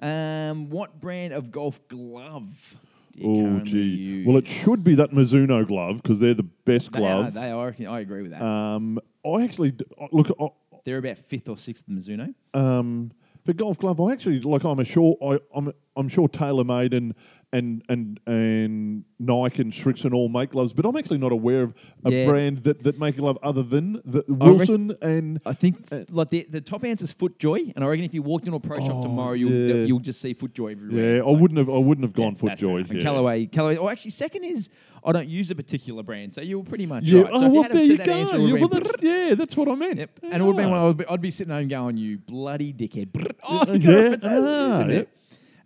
Um, 0.00 0.68
what 0.68 1.00
brand 1.00 1.32
of 1.32 1.50
golf 1.52 1.80
glove 1.88 2.76
do 3.12 3.20
you 3.22 3.30
Oh, 3.30 3.42
currently 3.44 3.70
gee. 3.70 3.78
use? 3.82 4.26
Well, 4.26 4.36
it 4.36 4.46
should 4.46 4.82
be 4.84 4.94
that 4.96 5.10
Mizuno 5.12 5.66
glove 5.66 6.02
because 6.02 6.18
they're 6.20 6.34
the 6.34 6.42
best 6.42 6.92
They 6.92 6.98
are, 7.04 7.22
glove. 7.30 7.34
they 7.34 7.50
are. 7.50 7.74
I 7.88 8.00
agree 8.00 8.22
with 8.22 8.32
that. 8.32 8.42
Um, 8.42 8.98
I 9.24 9.42
actually 9.44 9.70
d- 9.72 9.84
uh, 10.00 10.08
look. 10.12 10.30
I, 10.40 10.48
They're 10.84 10.98
about 10.98 11.18
fifth 11.18 11.48
or 11.48 11.56
sixth 11.56 11.84
Mizuno. 11.88 12.34
um, 12.54 13.12
for 13.44 13.52
golf 13.52 13.78
glove, 13.78 14.00
I 14.00 14.12
actually 14.12 14.40
like. 14.40 14.64
I'm 14.64 14.78
a 14.78 14.84
sure. 14.84 15.16
I, 15.22 15.38
I'm. 15.54 15.72
I'm 15.94 16.08
sure 16.08 16.26
TaylorMade 16.28 16.96
and 16.96 17.14
and 17.52 17.82
and 17.88 18.18
and 18.26 19.04
Nike 19.18 19.62
and 19.62 19.72
Strixon 19.72 20.14
all 20.14 20.28
make 20.28 20.50
gloves, 20.50 20.72
but 20.72 20.84
I'm 20.86 20.96
actually 20.96 21.18
not 21.18 21.32
aware 21.32 21.62
of 21.62 21.74
a 22.04 22.10
Yeah. 22.10 22.26
brand 22.26 22.64
that, 22.64 22.82
that 22.82 22.98
make 22.98 23.16
a 23.16 23.18
glove 23.20 23.38
other 23.42 23.62
than 23.62 24.00
the 24.04 24.18
I 24.28 24.32
reckon- 24.32 24.56
Wilson 24.56 24.96
and. 25.02 25.40
I 25.46 25.52
think 25.52 25.76
uh, 25.92 26.04
like 26.10 26.30
the, 26.30 26.46
the 26.48 26.60
top 26.60 26.84
answer 26.84 27.04
is 27.04 27.14
FootJoy, 27.14 27.72
and 27.76 27.84
I 27.84 27.88
reckon 27.88 28.04
if 28.04 28.14
you 28.14 28.22
walked 28.22 28.46
into 28.46 28.56
a 28.56 28.60
pro 28.60 28.78
shop 28.78 28.96
Oh, 28.96 29.02
tomorrow, 29.02 29.32
you'll 29.34 29.50
yeah. 29.52 29.84
you'll 29.84 29.98
just 30.00 30.20
see 30.20 30.34
FootJoy 30.34 30.72
everywhere. 30.72 31.16
Yeah, 31.16 31.22
I 31.22 31.30
wouldn't 31.30 31.58
have. 31.58 31.68
I 31.68 31.78
wouldn't 31.78 32.04
have 32.04 32.14
gone 32.14 32.36
Yeah, 32.42 32.54
FootJoy. 32.54 32.88
And 32.90 32.98
yeah. 32.98 33.02
Callaway, 33.02 33.46
Callaway. 33.46 33.76
Oh, 33.76 33.88
actually, 33.88 34.12
second 34.12 34.44
is 34.44 34.70
I 35.04 35.12
don't 35.12 35.28
use 35.28 35.50
a 35.50 35.54
particular 35.54 36.02
brand, 36.02 36.32
so 36.32 36.40
you 36.40 36.58
were 36.58 36.64
pretty 36.64 36.86
much 36.86 37.04
Yeah. 37.04 37.22
right. 37.22 37.30
Oh, 37.34 37.48
well, 37.48 37.62
there 37.70 37.82
you 37.82 37.96
go. 37.98 38.04
that 38.04 38.40
Yeah, 38.40 38.52
well, 38.54 38.68
that's, 38.68 38.90
yeah, 39.02 39.34
that's 39.34 39.56
what 39.56 39.68
I 39.68 39.74
meant. 39.74 39.98
Yep. 39.98 40.20
And 40.22 40.42
it 40.42 40.46
would 40.46 40.56
have 40.56 40.56
been 40.56 40.68
Yeah. 40.68 40.80
one 40.82 40.90
I'd 40.90 40.96
be, 40.96 41.06
I'd 41.06 41.20
be 41.20 41.30
sitting 41.30 41.52
home 41.52 41.68
going, 41.68 41.96
"You 41.96 42.18
bloody 42.18 42.72
dickhead!" 42.72 43.08
Oh, 43.42 43.64
Yeah, 43.72 43.72
you 43.74 43.86
got 43.86 44.12
it, 44.14 44.20
ah, 44.24 44.72
isn't 44.74 44.90
it? 44.90 45.08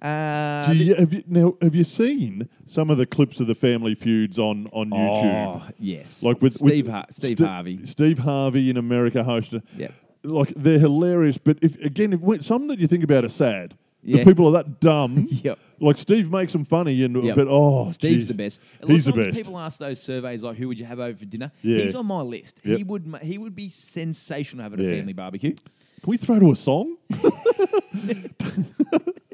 Uh, 0.01 0.73
you, 0.77 0.95
have 0.95 1.13
you 1.13 1.25
now? 1.27 1.57
Have 1.63 1.75
you 1.75 1.85
seen 1.85 2.49
some 2.67 2.91
of 2.91 2.99
the 2.99 3.07
clips 3.07 3.41
of 3.41 3.47
the 3.47 3.55
Family 3.55 3.95
Feuds 3.95 4.39
on 4.39 4.67
on 4.73 4.91
YouTube? 4.91 5.63
Oh, 5.63 5.69
yes. 5.79 6.23
Like 6.23 6.43
with 6.43 6.55
Steve, 6.55 6.85
with 6.87 6.95
Har- 6.95 7.07
Steve 7.11 7.39
St- 7.39 7.49
Harvey. 7.49 7.85
Steve 7.87 8.19
Harvey 8.19 8.69
in 8.69 8.77
America 8.77 9.25
hosted. 9.25 9.63
Yep. 9.77 9.93
Like 10.23 10.53
they're 10.55 10.79
hilarious, 10.79 11.39
but 11.39 11.59
if 11.63 11.77
again, 11.83 12.13
if 12.13 12.21
when- 12.21 12.43
some 12.43 12.69
that 12.69 12.79
you 12.79 12.87
think 12.87 13.05
about 13.05 13.25
are 13.25 13.29
sad. 13.31 13.75
Yeah. 14.03 14.19
The 14.19 14.25
people 14.25 14.47
are 14.49 14.53
that 14.53 14.81
dumb. 14.81 15.27
Yep. 15.31 15.59
Like 15.81 15.97
Steve 15.99 16.31
makes 16.31 16.53
them 16.53 16.65
funny, 16.65 17.03
and 17.03 17.23
Yep. 17.25 17.37
but 17.37 17.47
oh, 17.51 17.91
Steve's 17.91 18.17
geez. 18.19 18.27
the 18.29 18.35
best. 18.35 18.61
A 18.83 18.87
He's 18.87 19.05
the 19.07 19.13
best. 19.13 19.37
People 19.37 19.59
ask 19.59 19.79
those 19.79 20.01
surveys 20.01 20.43
like, 20.43 20.57
"Who 20.57 20.69
would 20.69 20.79
you 20.79 20.85
have 20.85 21.01
over 21.01 21.17
for 21.19 21.25
dinner?" 21.25 21.51
Yeah. 21.63 21.83
He's 21.83 21.95
on 21.95 22.07
my 22.07 22.21
list. 22.21 22.61
Yep. 22.65 22.77
He 22.79 22.85
would. 22.85 23.15
He 23.23 23.39
would 23.39 23.57
be 23.57 23.69
sensational 23.71 24.65
to 24.65 24.71
have 24.71 24.79
a 24.79 24.91
family 24.91 25.13
barbecue. 25.13 25.55
Can 25.55 26.11
we 26.11 26.17
throw 26.19 26.39
to 26.39 26.53
a 26.53 26.57
song? 26.57 26.97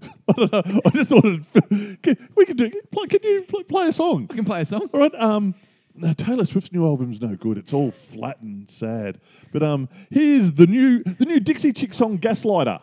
I 0.28 0.32
don't 0.32 0.52
know. 0.52 0.80
I 0.84 0.90
just 0.90 1.10
thought 1.10 1.24
it'd, 1.24 2.02
can, 2.02 2.28
we 2.34 2.46
could 2.46 2.56
do. 2.56 2.70
Play, 2.90 3.06
can 3.06 3.20
you 3.22 3.42
play, 3.42 3.62
play 3.64 3.88
a 3.88 3.92
song? 3.92 4.26
We 4.30 4.36
can 4.36 4.44
play 4.44 4.60
a 4.60 4.64
song. 4.64 4.88
All 4.92 5.00
right. 5.00 5.14
Um, 5.14 5.54
no, 5.94 6.12
Taylor 6.14 6.44
Swift's 6.46 6.72
new 6.72 6.86
album's 6.86 7.20
no 7.20 7.36
good. 7.36 7.58
It's 7.58 7.72
all 7.72 7.90
flat 7.90 8.40
and 8.40 8.70
sad. 8.70 9.20
But 9.52 9.62
um, 9.62 9.88
here's 10.10 10.52
the 10.52 10.66
new 10.66 11.02
the 11.02 11.26
new 11.26 11.40
Dixie 11.40 11.72
Chick 11.72 11.92
song, 11.92 12.18
Gaslighter. 12.18 12.80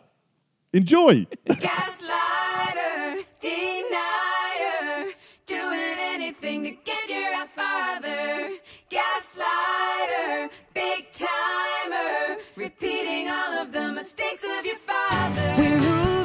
Enjoy. 0.73 1.25
Gaslighter, 1.47 3.25
denier, 3.41 5.11
doing 5.47 5.97
anything 5.99 6.63
to 6.63 6.71
get 6.71 7.09
your 7.09 7.33
ass 7.33 7.53
farther. 7.53 8.51
Gaslighter, 8.91 10.51
big 10.75 11.07
timer, 11.11 12.37
repeating 12.55 13.29
all 13.29 13.53
of 13.53 13.71
the 13.71 13.91
mistakes 13.93 14.43
of 14.43 14.65
your 14.65 14.77
father. 14.77 16.18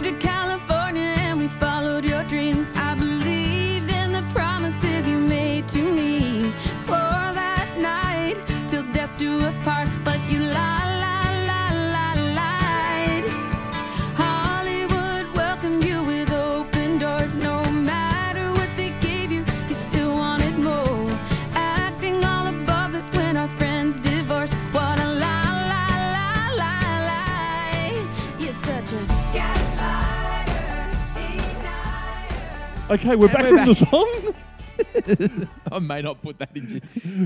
Such 28.85 28.93
a 28.93 29.07
gaslighter, 29.33 30.93
denier. 31.15 32.91
Okay, 32.91 33.17
we're 33.17 33.29
back 33.29 33.43
we're 33.43 33.49
from 33.49 33.57
back. 33.57 33.69
the 33.69 33.75
song. 33.75 34.35
I 35.73 35.79
may 35.79 36.03
not 36.03 36.21
put 36.23 36.39
that 36.39 36.51
in. 36.55 36.81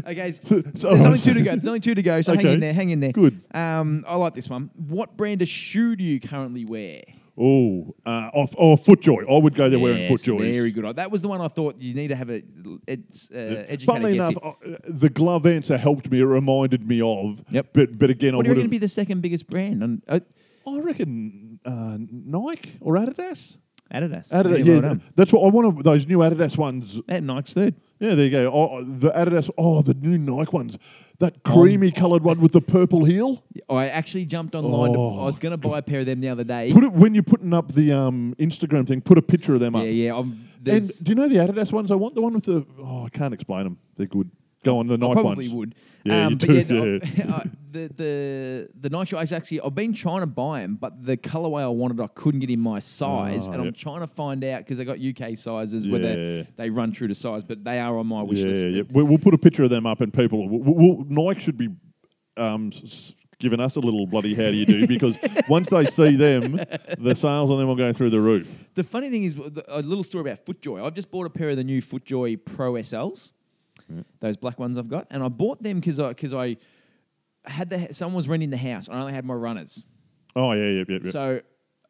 Okay, 0.07 0.33
So- 0.33 0.61
there's 0.61 0.85
only 1.05 1.19
two 1.19 1.35
to 1.35 1.43
go. 1.43 1.51
There's 1.53 1.67
only 1.67 1.81
two 1.81 1.95
to 1.95 2.03
go. 2.03 2.21
So 2.21 2.33
hang 2.35 2.41
Okay. 2.45 2.55
in 2.55 2.61
there. 2.61 2.73
Hang 2.73 2.91
in 2.91 3.01
there. 3.01 3.13
Good. 3.13 3.41
Um, 3.55 4.05
I 4.07 4.17
like 4.17 4.35
this 4.35 4.49
one. 4.49 4.71
What 4.77 5.17
brand 5.17 5.43
of 5.43 5.49
shoe 5.49 5.97
do 5.97 6.05
you 6.05 6.21
currently 6.21 6.65
wear? 6.65 7.03
Oh, 7.41 7.95
uh, 8.05 8.31
off, 8.35 8.53
oh, 8.59 8.75
Footjoy. 8.77 9.31
I 9.31 9.41
would 9.41 9.55
go 9.55 9.71
there 9.71 9.79
wearing 9.79 10.01
Yes, 10.03 10.11
Footjoys. 10.11 10.51
Very 10.53 10.73
good. 10.73 10.97
That 10.97 11.13
was 11.13 11.23
the 11.23 11.29
one 11.29 11.41
I 11.41 11.47
thought 11.47 11.81
you 11.81 11.95
need 11.95 12.09
to 12.09 12.17
have 12.17 12.31
a 12.31 12.43
it's, 12.89 13.31
uh, 13.31 13.37
educated 13.69 13.85
Funnily 13.87 14.17
guess 14.19 14.31
enough, 14.31 14.57
here. 14.65 14.75
uh, 14.75 14.79
the 14.89 15.09
glove 15.09 15.47
answer 15.47 15.77
helped 15.77 16.11
me. 16.11 16.19
It 16.21 16.25
reminded 16.25 16.89
me 16.89 17.01
of. 17.01 17.41
Yep. 17.51 17.69
But 17.75 17.97
but 17.99 18.11
again, 18.11 18.37
What 18.37 18.43
do 18.45 18.49
I 18.51 18.51
you 18.51 18.57
would 18.57 18.57
reckon 18.59 18.63
have. 18.65 18.71
be 18.73 18.79
the 18.79 18.89
second 18.89 19.21
biggest 19.21 19.47
brand? 19.47 19.85
On, 19.85 20.03
uh, 20.09 20.19
I 20.67 20.81
reckon 20.81 21.61
uh, 21.65 21.99
Nike 22.11 22.73
or 22.81 22.95
Adidas. 22.97 23.57
Adidas. 23.93 24.29
Adidas, 24.29 24.65
Yeah, 24.65 24.95
that's 25.17 25.33
what 25.33 25.43
I 25.47 25.49
want. 25.51 25.83
Those 25.85 26.07
new 26.07 26.19
Adidas 26.19 26.57
ones. 26.59 27.01
And 27.09 27.27
Nike's 27.27 27.55
third. 27.55 27.75
Yeah, 28.01 28.15
there 28.15 28.27
you 28.27 28.31
go. 28.31 28.53
Oh, 28.53 28.83
the 28.85 29.11
Adidas. 29.11 29.51
Oh, 29.59 29.83
the 29.83 29.95
new 29.95 30.19
Nike 30.19 30.51
ones. 30.53 30.79
That 31.21 31.43
creamy 31.43 31.91
coloured 31.91 32.23
one 32.23 32.41
with 32.41 32.53
the 32.53 32.61
purple 32.61 33.05
heel. 33.05 33.43
I 33.69 33.89
actually 33.89 34.25
jumped 34.25 34.55
online. 34.55 34.93
To, 34.93 34.99
Oh. 34.99 35.21
I 35.21 35.25
was 35.25 35.41
going 35.41 35.51
to 35.51 35.57
buy 35.57 35.79
a 35.79 35.83
pair 35.83 36.01
of 36.01 36.07
them 36.07 36.21
the 36.21 36.29
other 36.29 36.45
day. 36.45 36.71
Put 36.73 36.85
it 36.85 36.93
when 36.93 37.13
you're 37.15 37.25
putting 37.25 37.53
up 37.53 37.73
the 37.73 37.91
um, 37.93 38.37
Instagram 38.39 38.87
thing. 38.87 39.01
Put 39.01 39.19
a 39.19 39.23
picture 39.23 39.53
of 39.55 39.59
them 39.61 39.75
up. 39.75 39.83
yeah. 39.83 39.89
yeah. 39.91 40.15
I'm, 40.17 40.31
And 40.33 40.39
there's, 40.63 40.99
do 41.01 41.11
you 41.11 41.17
know 41.17 41.29
the 41.29 41.37
Adidas 41.37 41.73
ones? 41.73 41.91
I 41.91 41.97
want 41.97 42.15
the 42.15 42.23
one 42.23 42.35
with 42.35 42.45
the. 42.45 42.65
Oh, 42.79 43.05
I 43.07 43.09
can't 43.09 43.35
explain 43.35 43.65
them. 43.65 43.79
They're 43.97 44.07
good. 44.07 44.31
Go 44.65 44.79
on 44.79 44.87
the 44.87 44.95
I 44.95 44.97
Nike 44.99 45.13
probably 45.15 45.49
ones. 45.49 45.55
would. 45.55 45.75
Yeah, 46.05 46.27
um, 46.27 46.33
you 46.33 46.37
but 46.39 46.49
do, 46.49 46.55
yeah, 46.55 47.25
no, 47.25 47.35
uh, 47.35 47.43
the 47.71 47.89
the 47.97 48.69
the 48.81 48.89
Nike 48.91 49.17
shoes 49.17 49.33
actually 49.33 49.61
I've 49.61 49.75
been 49.75 49.93
trying 49.93 50.21
to 50.21 50.27
buy 50.27 50.61
them, 50.61 50.77
but 50.81 51.05
the 51.05 51.17
colorway 51.17 51.63
I 51.63 51.69
wanted 51.69 52.01
I 52.01 52.07
couldn't 52.09 52.41
get 52.41 52.51
in 52.51 52.61
my 52.61 52.79
size, 52.79 53.49
Oh, 53.49 53.53
and 53.53 53.61
I'm 53.63 53.73
trying 53.75 54.01
to 54.01 54.07
find 54.07 54.43
out 54.45 54.61
because 54.61 54.79
they 54.79 54.85
got 54.85 54.99
UK 55.01 55.37
sizes 55.37 55.87
Yeah. 55.87 55.93
whether 55.93 56.47
they 56.57 56.71
run 56.71 56.93
true 56.93 57.09
to 57.09 57.15
size, 57.15 57.45
but 57.45 57.65
they 57.65 57.79
are 57.81 57.99
on 57.99 58.07
my 58.07 58.23
wish 58.23 58.39
Yeah, 58.39 58.47
list. 58.47 58.67
yeah. 58.69 58.83
We- 58.91 59.03
We'll 59.03 59.19
put 59.19 59.35
a 59.35 59.39
picture 59.39 59.65
of 59.65 59.71
them 59.71 59.87
up, 59.87 60.01
and 60.01 60.13
people. 60.15 60.49
We'll, 60.49 60.75
we'll, 60.75 61.05
Nike 61.09 61.41
should 61.41 61.59
be 61.59 61.69
um, 62.37 62.69
s- 62.73 62.83
s- 62.85 63.15
giving 63.41 63.61
us 63.61 63.77
a 63.77 63.81
little 63.81 64.07
bloody 64.07 64.35
how 64.35 64.51
do 64.51 64.57
you 64.57 64.67
do 64.67 64.87
because 64.97 65.17
once 65.49 65.69
they 65.71 65.85
see 65.87 66.17
them, 66.17 66.61
the 66.99 67.15
sales 67.15 67.51
on 67.51 67.59
them 67.59 67.67
will 67.69 67.77
go 67.77 67.93
through 67.93 68.11
the 68.11 68.21
roof. 68.21 68.53
The 68.75 68.85
funny 68.85 69.11
thing 69.11 69.25
is 69.25 69.37
a 69.69 69.83
little 69.83 70.05
story 70.05 70.23
about 70.31 70.45
FootJoy. 70.47 70.85
I've 70.85 70.95
just 70.95 71.11
bought 71.11 71.27
a 71.27 71.31
pair 71.31 71.51
of 71.51 71.57
the 71.57 71.65
new 71.65 71.81
FootJoy 71.83 72.45
Pro 72.45 72.75
SLs, 72.75 73.33
those 74.21 74.37
black 74.37 74.59
ones 74.59 74.79
I've 74.79 74.89
got, 74.89 75.07
and 75.11 75.23
I 75.23 75.29
bought 75.29 75.63
them 75.63 75.81
because 75.81 75.99
I 76.01 76.09
because 76.09 76.35
I 76.35 76.57
had 77.45 77.71
the 77.71 77.93
someone 77.95 78.17
was 78.17 78.29
renting 78.29 78.51
the 78.51 78.57
house. 78.57 78.89
and 78.89 78.97
I 78.97 79.01
only 79.01 79.13
had 79.13 79.25
my 79.25 79.35
runners, 79.35 79.85
Oh 80.37 80.53
yeah, 80.53 80.65
yeah, 80.65 80.85
yeah. 80.89 80.99
yeah. 81.05 81.11
so 81.11 81.41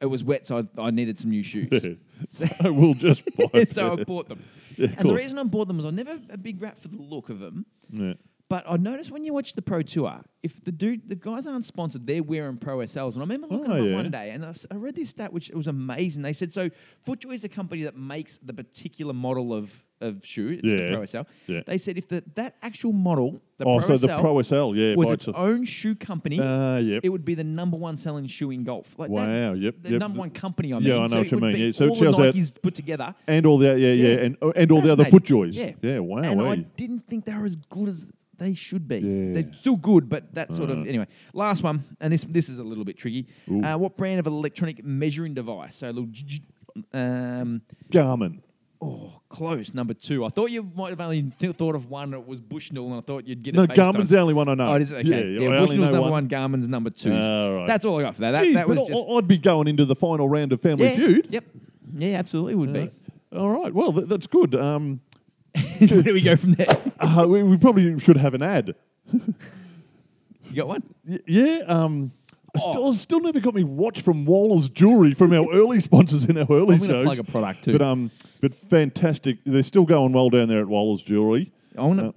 it 0.00 0.07
was 0.07 0.23
wet, 0.23 0.47
so 0.47 0.59
I, 0.78 0.81
I 0.83 0.90
needed 0.90 1.19
some 1.19 1.31
new 1.31 1.43
shoes. 1.43 1.83
So- 2.28 2.47
I 2.64 2.71
will 2.71 2.95
just 2.95 3.25
buy 3.52 3.64
so 3.64 3.93
I 3.93 4.05
bought 4.05 4.28
them. 4.28 4.43
Yeah, 4.76 4.88
and 4.97 5.11
the 5.11 5.14
reason 5.14 5.38
I 5.38 5.43
bought 5.43 5.67
them 5.67 5.76
was 5.76 5.87
I 5.87 5.90
never 5.90 6.19
a 6.31 6.37
big 6.38 6.62
rat 6.62 6.78
for 6.78 6.88
the 6.88 6.97
look 7.02 7.28
of 7.31 7.40
them. 7.40 7.67
Yeah. 7.90 8.12
But 8.50 8.64
I 8.67 8.78
noticed 8.78 9.11
when 9.11 9.25
you 9.25 9.35
watch 9.35 9.52
the 9.55 9.61
Pro 9.61 9.83
Tour, 9.83 10.23
if 10.43 10.64
the 10.64 10.73
dude, 10.73 11.07
the 11.07 11.17
guys 11.17 11.47
aren't 11.47 11.67
sponsored, 11.67 12.07
they're 12.07 12.23
wearing 12.23 12.57
Pro 12.57 12.78
SLs. 12.78 13.12
And 13.12 13.19
I 13.19 13.21
remember 13.26 13.47
looking 13.49 13.71
Oh, 13.71 13.75
at 13.76 13.83
yeah. 13.85 13.95
one 13.95 14.11
day, 14.11 14.31
and 14.31 14.43
I 14.43 14.55
read 14.75 14.95
this 14.95 15.11
stat 15.11 15.31
which 15.35 15.50
it 15.50 15.55
was 15.55 15.67
amazing. 15.67 16.23
They 16.23 16.33
said 16.33 16.50
so. 16.55 16.71
FootJoy 17.07 17.35
is 17.35 17.45
a 17.45 17.49
company 17.50 17.83
that 17.83 17.95
makes 17.99 18.38
the 18.38 18.55
particular 18.55 19.12
model 19.12 19.52
of 19.52 19.85
of 20.00 20.25
shoe. 20.25 20.59
It's 20.62 20.73
Yeah. 20.73 20.87
the 20.87 20.93
Pro 20.93 21.05
SL. 21.05 21.19
Yeah. 21.47 21.61
They 21.67 21.78
said 21.78 21.99
if 21.99 22.09
the, 22.09 22.23
that 22.35 22.57
actual 22.62 22.93
model, 22.93 23.40
the 23.59 23.64
oh, 23.64 23.78
Pro 23.78 23.97
so 23.97 24.07
the 24.07 24.14
SL, 24.17 24.21
Pro 24.21 24.43
SL, 24.43 24.75
yeah, 24.76 24.95
was 24.95 25.09
by 25.09 25.12
its 25.14 25.28
own 25.28 25.64
shoe 25.64 25.95
company, 25.95 26.38
Ah, 26.40 26.76
yep. 26.78 27.00
it 27.05 27.09
would 27.09 27.25
be 27.25 27.35
the 27.35 27.45
number 27.45 27.76
one 27.76 27.99
selling 27.99 28.26
shoe 28.26 28.50
in 28.50 28.64
golf. 28.64 28.99
Like 28.99 29.09
that- 29.11 29.28
Wow, 29.28 29.52
yep, 29.55 29.75
The 29.83 29.90
yep. 29.93 30.00
number 30.00 30.19
one 30.21 30.31
company. 30.31 30.73
I 30.73 30.78
Yeah. 30.78 30.97
I 30.97 31.00
know 31.02 31.09
so 31.09 31.19
what 31.19 31.31
you 31.31 31.40
mean, 31.40 31.57
yeah. 31.57 31.73
So 31.73 31.88
all 31.88 31.95
the 31.97 32.11
that- 32.12 32.35
Nikes 32.35 32.62
put 32.62 32.75
together. 32.75 33.14
and 33.26 33.45
all 33.47 33.59
the 33.59 33.67
yeah, 33.78 33.93
yeah, 33.93 33.93
Yeah. 33.93 34.25
and 34.25 34.37
oh, 34.43 34.52
and 34.52 34.71
all 34.73 34.81
the 34.81 34.93
other. 34.93 35.05
FootJoys. 35.05 35.55
Yeah. 35.55 35.73
yeah, 35.83 35.99
wow, 35.99 36.19
and 36.19 36.40
I 36.43 36.52
eh. 36.55 36.62
didn't 36.76 37.07
think 37.09 37.25
they 37.25 37.35
were 37.35 37.47
as 37.47 37.57
good 37.57 37.88
as 37.88 38.12
they 38.38 38.55
should 38.55 38.87
be. 38.87 38.99
Yeah. 38.99 39.33
They're 39.35 39.52
still 39.55 39.76
good, 39.76 40.09
but 40.09 40.33
that 40.35 40.55
sort 40.55 40.71
of 40.71 40.78
Uh. 40.78 40.83
anyway. 40.83 41.07
Last 41.35 41.64
one, 41.64 41.83
and 42.00 42.12
this 42.12 42.23
this 42.25 42.49
is 42.49 42.59
a 42.61 42.64
little 42.64 42.85
bit 42.85 42.97
tricky. 42.97 43.26
Uh, 43.50 43.76
what 43.76 43.97
brand 43.97 44.21
of 44.21 44.26
electronic 44.28 44.85
measuring 44.85 45.35
device? 45.35 45.76
So 45.76 45.90
a 45.90 45.93
little. 45.93 46.11
Um, 46.93 47.62
Garmin. 47.90 48.38
Oh, 48.80 49.20
close. 49.28 49.75
Number 49.75 49.94
two. 49.94 50.25
I 50.25 50.28
thought 50.28 50.50
you 50.50 50.70
might 50.75 50.90
have 50.90 51.00
only 51.00 51.23
th- 51.23 51.56
thought 51.56 51.75
of 51.75 51.90
one. 51.90 52.14
It 52.14 52.26
was 52.26 52.40
Bushnell, 52.40 52.87
and 52.87 52.94
I 52.94 53.00
thought 53.00 53.26
you'd 53.26 53.42
get 53.42 53.54
No, 53.54 53.62
it. 53.62 53.68
based 53.68 53.76
Garmin's 53.76 54.11
on- 54.12 54.16
the 54.16 54.20
only 54.23 54.35
one 54.35 54.49
I 54.49 54.54
know. 54.54 54.68
Oh, 54.70 54.75
it 54.75 54.82
is 54.82 54.92
okay. 54.92 55.02
Yeah, 55.08 55.16
Yeah, 55.16 55.49
I 55.50 55.56
only 55.58 55.66
Bushnell's 55.76 55.78
know 55.90 55.94
number 55.97 56.11
one. 56.11 56.28
Garmin's 56.28 56.68
number 56.68 56.90
two. 56.90 57.12
Ah, 57.12 57.56
right. 57.56 57.66
That's 57.66 57.85
all 57.85 57.99
I 57.99 58.02
got 58.02 58.14
for 58.14 58.20
that. 58.23 58.32
That, 58.32 58.44
Geez, 58.44 58.54
that 58.54 58.68
was 58.68 58.76
but 58.78 58.88
just. 58.88 59.04
I- 59.08 59.12
I'd 59.14 59.28
be 59.28 59.38
going 59.38 59.68
into 59.68 59.85
the 59.85 59.97
final 59.97 60.28
round 60.28 60.52
of 60.52 60.61
Family 60.61 60.85
yeah, 60.87 60.94
Feud. 60.97 61.28
Yep. 61.30 61.44
Yeah, 61.97 62.18
absolutely 62.18 62.54
would 62.54 62.73
be. 62.73 62.90
All 63.37 63.50
right. 63.50 63.73
Well, 63.75 63.92
th- 63.92 64.06
that's 64.08 64.26
good. 64.26 64.54
Um, 64.54 65.00
Where 65.78 66.02
do 66.02 66.12
we 66.14 66.20
go 66.20 66.37
from 66.37 66.52
there? 66.52 66.66
uh, 67.00 67.26
we, 67.28 67.42
we 67.42 67.56
probably 67.56 67.99
should 68.00 68.16
have 68.16 68.35
an 68.35 68.42
ad. 68.42 68.75
You 69.12 70.54
got 70.54 70.68
one? 70.68 70.82
Y- 71.06 71.18
yeah. 71.26 71.58
Um. 71.66 72.12
Still, 72.59 72.95
still 72.95 73.21
never 73.21 73.41
got 73.41 73.55
me 73.55 73.65
watch 73.65 74.03
from 74.03 74.25
Waller's 74.25 74.69
Jewelry 74.69 75.15
from 75.15 75.33
our 75.33 75.47
early 75.53 75.81
sponsors 75.88 76.25
in 76.25 76.38
our 76.38 76.47
early 76.50 76.77
I'm 76.77 76.85
shows. 76.85 77.05
plug 77.05 77.19
a 77.19 77.25
product 77.25 77.65
too. 77.65 77.73
But 77.73 77.83
um, 77.83 78.11
but 78.41 78.55
fantastic. 78.55 79.38
They're 79.45 79.62
still 79.62 79.85
going 79.85 80.12
well 80.12 80.31
down 80.31 80.49
there 80.49 80.61
at 80.61 80.69
Waller's 80.69 81.03
Jewelry. 81.03 81.53
I 81.77 81.83
want 81.83 82.00
to. 82.00 82.15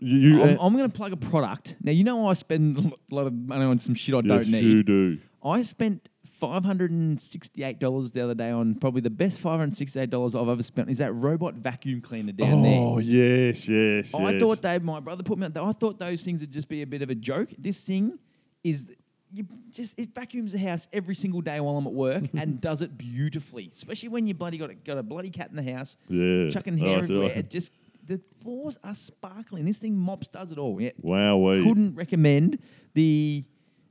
You, 0.00 0.18
you 0.18 0.42
I'm, 0.42 0.58
I'm 0.60 0.76
going 0.76 0.90
to 0.90 0.94
plug 0.94 1.12
a 1.12 1.16
product. 1.16 1.76
Now, 1.82 1.92
you 1.92 2.04
know 2.04 2.28
I 2.28 2.34
spend 2.34 2.78
a 3.10 3.14
lot 3.14 3.26
of 3.26 3.32
money 3.32 3.64
on 3.64 3.78
some 3.78 3.94
shit 3.94 4.14
I 4.14 4.18
yes, 4.18 4.26
don't 4.26 4.50
need. 4.50 4.64
you 4.64 4.82
do. 4.82 5.18
I 5.42 5.62
spent 5.62 6.08
$568 6.40 8.12
the 8.12 8.20
other 8.20 8.34
day 8.34 8.50
on 8.50 8.74
probably 8.74 9.00
the 9.00 9.10
best 9.10 9.42
$568 9.42 10.40
I've 10.40 10.48
ever 10.48 10.62
spent 10.62 10.90
is 10.90 10.98
that 10.98 11.12
robot 11.12 11.54
vacuum 11.54 12.00
cleaner 12.00 12.32
down 12.32 12.62
there. 12.62 12.78
Oh 12.78 12.98
yes, 12.98 13.68
yes, 13.68 14.12
I 14.14 14.32
yes. 14.32 14.42
thought 14.42 14.62
they, 14.62 14.78
my 14.78 15.00
brother 15.00 15.22
put 15.22 15.38
me 15.38 15.46
on. 15.46 15.56
I 15.56 15.72
thought 15.72 15.98
those 15.98 16.22
things 16.22 16.40
would 16.40 16.50
just 16.50 16.68
be 16.68 16.82
a 16.82 16.86
bit 16.86 17.02
of 17.02 17.10
a 17.10 17.14
joke. 17.14 17.50
This 17.58 17.84
thing 17.84 18.18
is 18.62 18.88
you 19.34 19.46
just 19.72 19.98
it 19.98 20.14
vacuums 20.14 20.52
the 20.52 20.58
house 20.58 20.86
every 20.92 21.14
single 21.14 21.40
day 21.40 21.58
while 21.60 21.76
I'm 21.76 21.86
at 21.86 21.92
work 21.92 22.24
and 22.34 22.60
does 22.60 22.82
it 22.82 22.96
beautifully. 22.96 23.68
Especially 23.72 24.08
when 24.08 24.26
you 24.26 24.34
bloody 24.34 24.58
got 24.58 24.70
a, 24.70 24.74
got 24.74 24.98
a 24.98 25.02
bloody 25.02 25.30
cat 25.30 25.50
in 25.50 25.56
the 25.56 25.72
house, 25.72 25.96
Yeah. 26.08 26.50
chucking 26.50 26.74
Oh, 26.80 26.86
hair 26.86 26.98
see. 27.06 27.14
everywhere. 27.14 27.32
It 27.38 27.50
just 27.50 27.72
the 28.06 28.20
floors 28.42 28.78
are 28.84 28.94
sparkling. 28.94 29.64
This 29.64 29.78
thing 29.78 29.96
mops 29.96 30.28
does 30.28 30.52
it 30.52 30.58
all. 30.58 30.80
Yeah, 30.80 30.90
Wow, 31.00 31.38
we 31.38 31.62
couldn't 31.64 31.94
recommend 31.94 32.58
the 32.92 33.44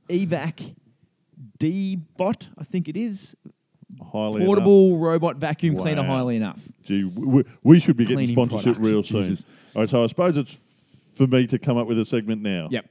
evac 0.08 0.74
D 1.58 1.96
bot. 2.16 2.48
I 2.56 2.64
think 2.64 2.88
it 2.88 2.96
is 2.96 3.36
highly 4.12 4.36
enough. 4.36 4.46
portable 4.46 4.98
robot 4.98 5.36
vacuum 5.36 5.76
cleaner. 5.76 6.04
Highly 6.04 6.36
enough. 6.36 6.60
Gee, 6.84 7.04
we, 7.04 7.44
we 7.62 7.80
should 7.80 7.96
be 7.96 8.04
getting 8.04 8.18
Cleaning 8.26 8.34
sponsorship 8.36 8.76
products, 8.76 8.88
real 8.88 9.02
Jesus. 9.02 9.40
soon. 9.40 9.50
All 9.74 9.82
right, 9.82 9.90
so 9.90 10.04
I 10.04 10.06
suppose 10.06 10.36
it's 10.36 10.58
for 11.14 11.26
me 11.26 11.46
to 11.48 11.58
come 11.58 11.76
up 11.76 11.86
with 11.86 11.98
a 11.98 12.04
segment 12.04 12.40
now. 12.42 12.68
Yep. 12.70 12.86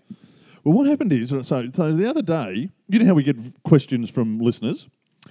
Well, 0.63 0.73
what 0.77 0.87
happened 0.87 1.11
is, 1.11 1.29
so, 1.29 1.41
so 1.67 1.93
the 1.93 2.09
other 2.09 2.21
day, 2.21 2.69
you 2.87 2.99
know 2.99 3.05
how 3.05 3.13
we 3.13 3.23
get 3.23 3.37
questions 3.63 4.09
from 4.09 4.39
listeners? 4.39 4.87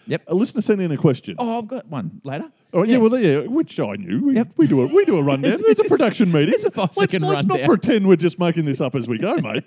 Yep. 0.06 0.22
A 0.26 0.34
listener 0.34 0.60
sent 0.62 0.80
in 0.80 0.90
a 0.90 0.96
question. 0.96 1.36
Oh, 1.38 1.58
I've 1.58 1.68
got 1.68 1.86
one 1.86 2.20
later. 2.24 2.50
Oh, 2.72 2.82
yeah, 2.82 2.96
well, 2.98 3.16
yeah, 3.18 3.40
which 3.40 3.78
I 3.78 3.94
knew. 3.96 4.24
We, 4.26 4.34
Yep. 4.34 4.52
we 4.56 4.66
do 4.66 4.82
a 4.82 4.86
we 4.86 5.04
do 5.04 5.16
a 5.18 5.22
rundown. 5.22 5.60
There's 5.64 5.78
a 5.84 5.84
production 5.84 6.32
meeting. 6.32 6.54
It's 6.54 6.64
a 6.64 6.70
let's, 6.76 6.98
let's 6.98 7.44
not 7.46 7.62
pretend 7.64 8.06
we're 8.08 8.16
just 8.16 8.38
making 8.38 8.64
this 8.64 8.80
up 8.80 8.94
as 8.94 9.06
we 9.06 9.18
go, 9.18 9.34
mate. 9.36 9.64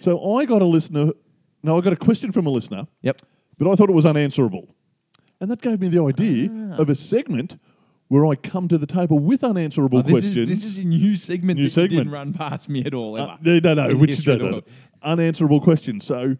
so 0.00 0.34
I 0.36 0.44
got 0.44 0.62
a 0.62 0.66
listener. 0.66 1.12
No, 1.62 1.76
I 1.76 1.80
got 1.82 1.92
a 1.92 1.96
question 1.96 2.32
from 2.32 2.46
a 2.46 2.50
listener, 2.50 2.86
Yep. 3.02 3.20
but 3.58 3.70
I 3.70 3.74
thought 3.74 3.90
it 3.90 3.94
was 3.94 4.06
unanswerable, 4.06 4.66
and 5.40 5.50
that 5.50 5.60
gave 5.60 5.80
me 5.80 5.88
the 5.88 6.02
idea 6.02 6.48
Ah. 6.50 6.76
of 6.80 6.88
a 6.88 6.94
segment 6.94 7.58
where 8.10 8.26
I 8.26 8.34
come 8.34 8.66
to 8.68 8.76
the 8.76 8.86
table 8.88 9.20
with 9.20 9.44
unanswerable 9.44 10.00
Oh, 10.00 10.02
this, 10.02 10.10
questions. 10.10 10.36
is, 10.36 10.48
this 10.48 10.64
is 10.64 10.78
a 10.78 10.84
new 10.84 11.14
segment 11.14 11.58
New 11.60 11.68
that 11.68 11.80
you 11.82 11.88
didn't 11.88 11.98
segment. 12.06 12.12
run 12.12 12.32
past 12.34 12.68
me 12.68 12.82
at 12.84 12.92
all, 12.92 13.16
ever. 13.16 13.32
Uh, 13.32 13.36
no, 13.42 13.58
no, 13.60 13.74
no, 13.74 13.96
which 13.96 14.10
history 14.10 14.36
no, 14.36 14.50
no, 14.50 14.60
unanswerable 15.02 15.60
questions. 15.60 16.04
So, 16.06 16.36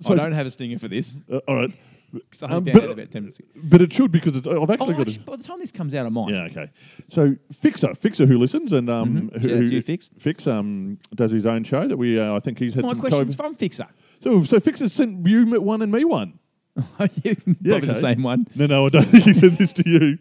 so 0.00 0.12
I 0.14 0.16
don't 0.16 0.32
have 0.32 0.46
a 0.46 0.50
stinger 0.50 0.78
for 0.80 0.88
this. 0.88 1.16
uh, 1.32 1.36
all 1.48 1.54
right, 1.54 1.70
Um, 2.42 2.64
but- 2.64 2.64
they 2.64 2.70
had 2.80 2.90
about 2.90 3.10
10 3.12 3.22
minutes. 3.22 3.38
ago. 3.38 3.48
but 3.64 3.82
it 3.82 3.92
should 3.92 4.10
because 4.10 4.36
it's, 4.36 4.46
I've 4.48 4.56
Oh, 4.56 4.66
actually 4.72 4.94
got. 4.94 5.00
actually, 5.02 5.22
a, 5.22 5.30
by 5.30 5.36
the 5.36 5.44
time 5.44 5.60
this 5.60 5.70
comes 5.70 5.94
out, 5.94 6.06
I 6.06 6.08
might. 6.08 6.30
Yeah, 6.32 6.42
okay. 6.50 6.70
So 7.08 7.36
Fixer, 7.52 7.94
Fixer 7.94 8.26
who 8.26 8.36
listens 8.38 8.72
and 8.72 8.90
um, 8.90 9.30
Mhm. 9.32 9.40
who, 9.42 9.48
who- 9.66 9.80
Fix. 9.82 10.10
Fix 10.18 10.46
um 10.48 10.98
does 11.14 11.30
his 11.30 11.46
own 11.46 11.62
show 11.64 11.86
that 11.86 11.96
we 11.96 12.18
uh, 12.18 12.34
I 12.34 12.40
think 12.40 12.58
he's 12.58 12.74
had 12.74 12.82
My 12.84 12.90
some 12.90 13.00
question's 13.00 13.34
COVID. 13.34 13.36
from 13.36 13.54
Fixer. 13.54 13.86
So 14.22 14.42
so 14.42 14.58
Fixer 14.58 14.88
sent 14.88 15.24
you 15.26 15.44
one 15.60 15.82
and 15.82 15.92
me 15.92 16.04
one. 16.04 16.38
Probably 16.96 17.34
the 17.62 17.94
same 17.94 18.24
one. 18.24 18.46
No, 18.56 18.66
no, 18.66 18.86
I 18.86 18.88
don't 18.88 19.04
think 19.04 19.22
he 19.24 19.32
sent 19.34 19.58
this 19.58 19.72
to 19.74 19.88
you. 19.88 20.18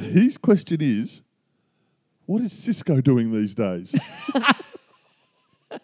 His 0.00 0.38
question 0.38 0.78
is, 0.80 1.22
what 2.26 2.42
is 2.42 2.52
Sisqo 2.52 3.02
doing 3.02 3.30
these 3.32 3.54
days? 3.54 3.94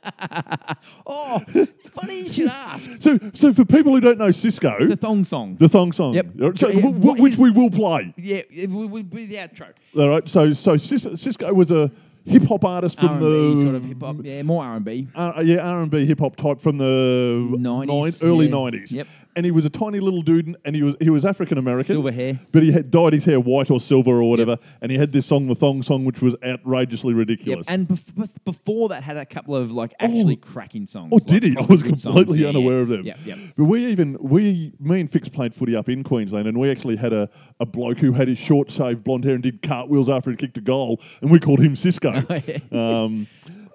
Oh, 1.06 1.40
it's 1.49 1.88
funny 1.90 2.23
you 2.23 2.28
should 2.28 2.49
ask. 2.49 2.90
so 3.00 3.18
so 3.32 3.52
for 3.52 3.64
people 3.64 3.92
who 3.92 4.00
don't 4.00 4.18
know 4.18 4.28
Sisqo, 4.28 4.88
The 4.88 4.96
thong 4.96 5.23
song. 5.25 5.56
the 5.56 5.68
thong 5.68 5.92
song, 5.92 6.14
Yep. 6.14 6.26
so, 6.56 6.68
yeah, 6.68 6.80
w- 6.80 6.96
what 6.99 7.20
which 7.20 7.35
is- 7.35 7.38
we 7.38 7.50
will 7.52 7.70
play. 7.70 8.12
yeah, 8.16 8.42
it 8.50 8.68
would 8.70 8.90
would 8.90 9.11
be 9.11 9.26
the 9.26 9.37
outro. 9.37 9.68
All 9.96 10.08
right. 10.08 10.28
So 10.28 10.52
so 10.52 10.76
Cis- 10.76 11.06
Sisqo 11.06 11.52
was 11.54 11.70
a 11.70 11.90
hip 12.25 12.42
hop 12.44 12.64
artist 12.64 12.99
from 12.99 13.11
R&B, 13.11 13.25
the 13.54 13.62
sort 13.62 13.75
of 13.76 13.85
hip 13.85 14.00
hop. 14.02 14.16
Yeah, 14.23 14.42
more 14.42 14.64
R&B. 14.64 15.06
Uh, 15.14 15.42
yeah, 15.44 15.58
R 15.58 15.82
and 15.82 15.90
B 15.90 16.04
hip 16.04 16.18
hop 16.18 16.35
type 16.35 16.61
from 16.61 16.78
the 16.78 17.46
90s, 17.56 17.87
nine- 17.87 18.28
early 18.28 18.46
yeah. 18.46 18.50
nineties. 18.54 18.92
Yep. 18.92 19.06
And 19.36 19.44
he 19.44 19.52
was 19.52 19.66
a 19.66 19.70
tiny 19.70 20.00
little 20.00 20.22
dude, 20.22 20.56
and 20.64 20.74
he 20.74 20.82
was 20.82 20.94
he 20.98 21.10
was 21.10 21.24
African 21.26 21.58
American, 21.58 21.92
Silver 21.94 22.10
hair. 22.10 22.40
but 22.52 22.62
he 22.62 22.72
had 22.72 22.90
dyed 22.90 23.12
his 23.12 23.26
hair 23.26 23.38
white 23.38 23.70
or 23.70 23.78
silver 23.80 24.12
or 24.22 24.30
whatever, 24.30 24.56
and 24.80 24.90
he 24.90 24.96
had 24.96 25.12
this 25.12 25.26
song, 25.26 25.46
the 25.46 25.54
thong 25.54 25.82
song, 25.82 26.06
which 26.06 26.22
was 26.22 26.34
outrageously 26.42 27.12
Yep. 27.12 27.18
ridiculous. 27.18 27.66
And 27.68 27.86
bef- 27.86 28.12
bef- 28.14 28.44
before 28.46 28.88
that, 28.88 29.02
had 29.02 29.18
a 29.18 29.26
couple 29.26 29.54
of 29.54 29.70
like 29.72 29.92
actually 30.00 30.36
cracking 30.36 30.86
songs. 30.86 31.10
Oh, 31.12 31.18
did 31.18 31.42
he? 31.42 31.54
I 31.56 31.60
was 31.66 31.82
completely 31.82 32.38
Yeah, 32.40 32.48
unaware 32.48 32.76
yeah. 32.76 32.82
of 32.82 32.88
them. 32.88 33.04
Yep, 33.04 33.18
yep. 33.26 33.38
But 33.58 33.64
we 33.64 33.84
even 33.86 34.16
we 34.20 34.72
me 34.80 35.00
and 35.00 35.10
Fix 35.10 35.28
played 35.28 35.54
footy 35.54 35.76
up 35.76 35.90
in 35.90 36.02
Queensland, 36.02 36.48
and 36.48 36.58
we 36.58 36.70
actually 36.70 36.96
had 36.96 37.12
a, 37.12 37.28
a 37.60 37.66
bloke 37.66 37.98
who 37.98 38.12
had 38.12 38.28
his 38.28 38.38
short 38.38 38.70
shaved 38.70 39.04
blonde 39.04 39.24
hair 39.26 39.34
and 39.34 39.42
did 39.42 39.60
cartwheels 39.60 40.08
after 40.08 40.30
he 40.30 40.36
kicked 40.36 40.56
a 40.56 40.62
goal, 40.62 41.00
and 41.20 41.30
we 41.30 41.38
called 41.38 41.60
him 41.60 41.74
Sisqo. 41.74 42.24
Oh, 42.30 42.40
yeah. 42.74 43.02
um, 43.04 43.26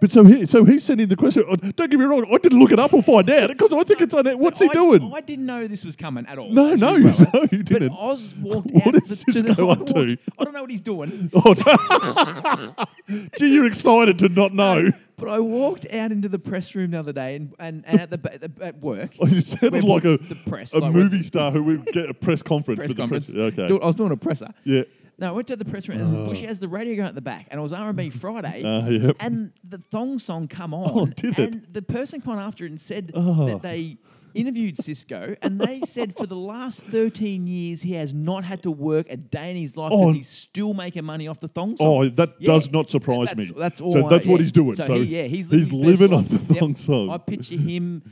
but 0.02 0.12
so 0.12 0.24
he 0.26 0.46
so 0.46 0.66
he 0.66 0.78
sent 0.80 1.00
in 1.00 1.08
the 1.08 1.16
question. 1.16 1.46
oh, 1.48 1.56
Don't 1.56 1.90
get 1.90 1.98
me 2.00 2.06
wrong, 2.06 2.26
I 2.30 2.38
didn't 2.40 2.60
look 2.60 2.72
it 2.74 2.80
up 2.80 2.94
or 2.94 3.02
find 3.02 3.30
out 3.30 3.48
because 3.50 3.72
I 3.72 3.84
think 3.84 4.02
it's 4.02 4.14
on. 4.14 4.28
It. 4.28 4.38
What's 4.38 4.60
he 4.60 4.68
I, 4.70 4.74
doing? 4.74 5.14
I 5.14 5.22
didn't 5.22 5.46
know 5.46 5.68
this 5.68 5.86
was 5.86 5.96
coming 5.96 6.26
at 6.26 6.38
all. 6.38 6.50
No, 6.50 6.74
no, 6.76 6.98
no, 6.98 7.14
you 7.52 7.64
didn't. 7.64 7.94
Oz 7.94 8.36
walked 8.42 8.72
What 8.72 8.88
out 8.88 8.96
is 8.96 9.24
to 9.24 9.32
the, 9.32 9.44
to 9.44 9.54
Sisqo 9.56 9.88
the, 9.88 9.94
to? 9.94 10.18
I 10.40 10.44
don't 10.44 10.54
know 10.54 10.62
what 10.62 10.72
he's 10.72 10.82
doing, 10.82 11.32
Oh, 11.36 12.86
Gee, 13.38 13.54
you're 13.54 13.66
excited 13.66 14.20
to 14.20 14.30
not 14.30 14.54
know. 14.54 14.92
but 15.18 15.30
I 15.30 15.40
walked 15.40 15.86
out 15.94 16.12
into 16.12 16.28
the 16.30 16.40
press 16.40 16.74
room 16.76 16.92
the 16.92 17.00
other 17.00 17.14
day 17.14 17.36
and, 17.36 17.54
and, 17.60 17.84
and 17.86 18.02
at 18.02 18.10
the 18.10 18.52
at, 18.62 18.80
work. 18.80 19.12
Oh, 19.20 19.28
you 19.28 19.42
sounded 19.42 19.84
like 19.84 20.04
a, 20.06 20.18
the 20.18 20.36
press, 20.48 20.74
a 20.74 20.80
like 20.80 20.94
movie 20.94 21.22
star 21.24 21.52
who 21.52 21.64
would 21.64 21.86
get 21.88 22.10
a 22.10 22.14
press 22.14 22.42
conference. 22.42 22.78
press 22.78 22.88
but 22.90 22.96
the 22.96 23.02
conference. 23.02 23.30
okay. 23.30 23.68
Do- 23.68 23.80
I 23.82 23.86
was 23.86 23.96
doing 23.96 24.12
a 24.12 24.18
presser. 24.18 24.50
yeah. 24.64 24.84
No, 25.18 25.28
I 25.30 25.32
went 25.32 25.48
to 25.50 25.56
the 25.56 25.66
press 25.66 25.88
room 25.88 26.00
and 26.02 26.26
Bushy 26.26 26.46
has 26.48 26.58
the 26.60 26.68
radio 26.68 26.96
going 26.96 27.08
at 27.08 27.16
the 27.16 27.22
back, 27.22 27.48
and 27.52 27.60
it 27.60 27.62
was 27.64 27.74
R&B 27.74 28.10
Friday. 28.24 28.64
Uh, 28.64 28.90
yep. 28.90 29.16
and 29.20 29.52
the 29.68 29.78
thong 29.78 30.18
song 30.20 30.48
come 30.48 30.74
on. 30.74 30.92
Oh, 31.00 31.06
did 31.06 31.38
it? 31.38 31.54
And 31.54 31.68
the 31.72 31.82
person 31.84 32.22
came 32.22 32.34
on 32.34 32.40
after 32.40 32.66
it 32.66 32.72
and 32.72 32.82
said 32.82 33.12
Oh. 33.14 33.46
that 33.48 33.62
they 33.62 33.98
interviewed 34.34 34.78
Sisqo, 34.78 35.36
and 35.42 35.60
they 35.60 35.82
said 35.82 36.16
for 36.16 36.26
the 36.26 36.36
last 36.38 36.84
13 36.84 37.46
years 37.46 37.82
he 37.82 37.94
has 37.94 38.14
not 38.14 38.44
had 38.46 38.64
to 38.64 38.72
work 38.72 39.08
a 39.10 39.18
day 39.18 39.52
in 39.52 39.58
his 39.58 39.76
life 39.76 39.90
because 39.92 40.06
Oh. 40.06 40.14
he's 40.14 40.30
still 40.30 40.74
making 40.74 41.04
money 41.04 41.28
off 41.28 41.40
the 41.42 41.50
thong 41.50 41.76
song. 41.78 41.88
Oh, 41.88 42.08
that 42.10 42.36
Yeah. 42.40 42.48
does 42.48 42.72
not 42.72 42.90
surprise 42.90 43.28
That's- 43.28 43.50
me. 43.50 43.56
That's 43.60 43.82
all. 43.82 43.92
So 43.92 44.06
I- 44.06 44.10
that's 44.10 44.26
what 44.26 44.40
yeah. 44.40 44.44
he's 44.44 44.52
doing. 44.54 44.76
So, 44.76 44.94
he, 44.96 45.04
yeah, 45.18 45.24
he's, 45.24 45.50
he's 45.50 45.72
living 45.72 45.84
his 45.90 46.00
living 46.02 46.18
off 46.18 46.30
the 46.30 46.38
life. 46.38 46.48
thong 46.60 46.70
Yep. 46.70 46.78
song. 46.78 47.10
I 47.10 47.18
picture 47.18 47.58
him 47.58 48.04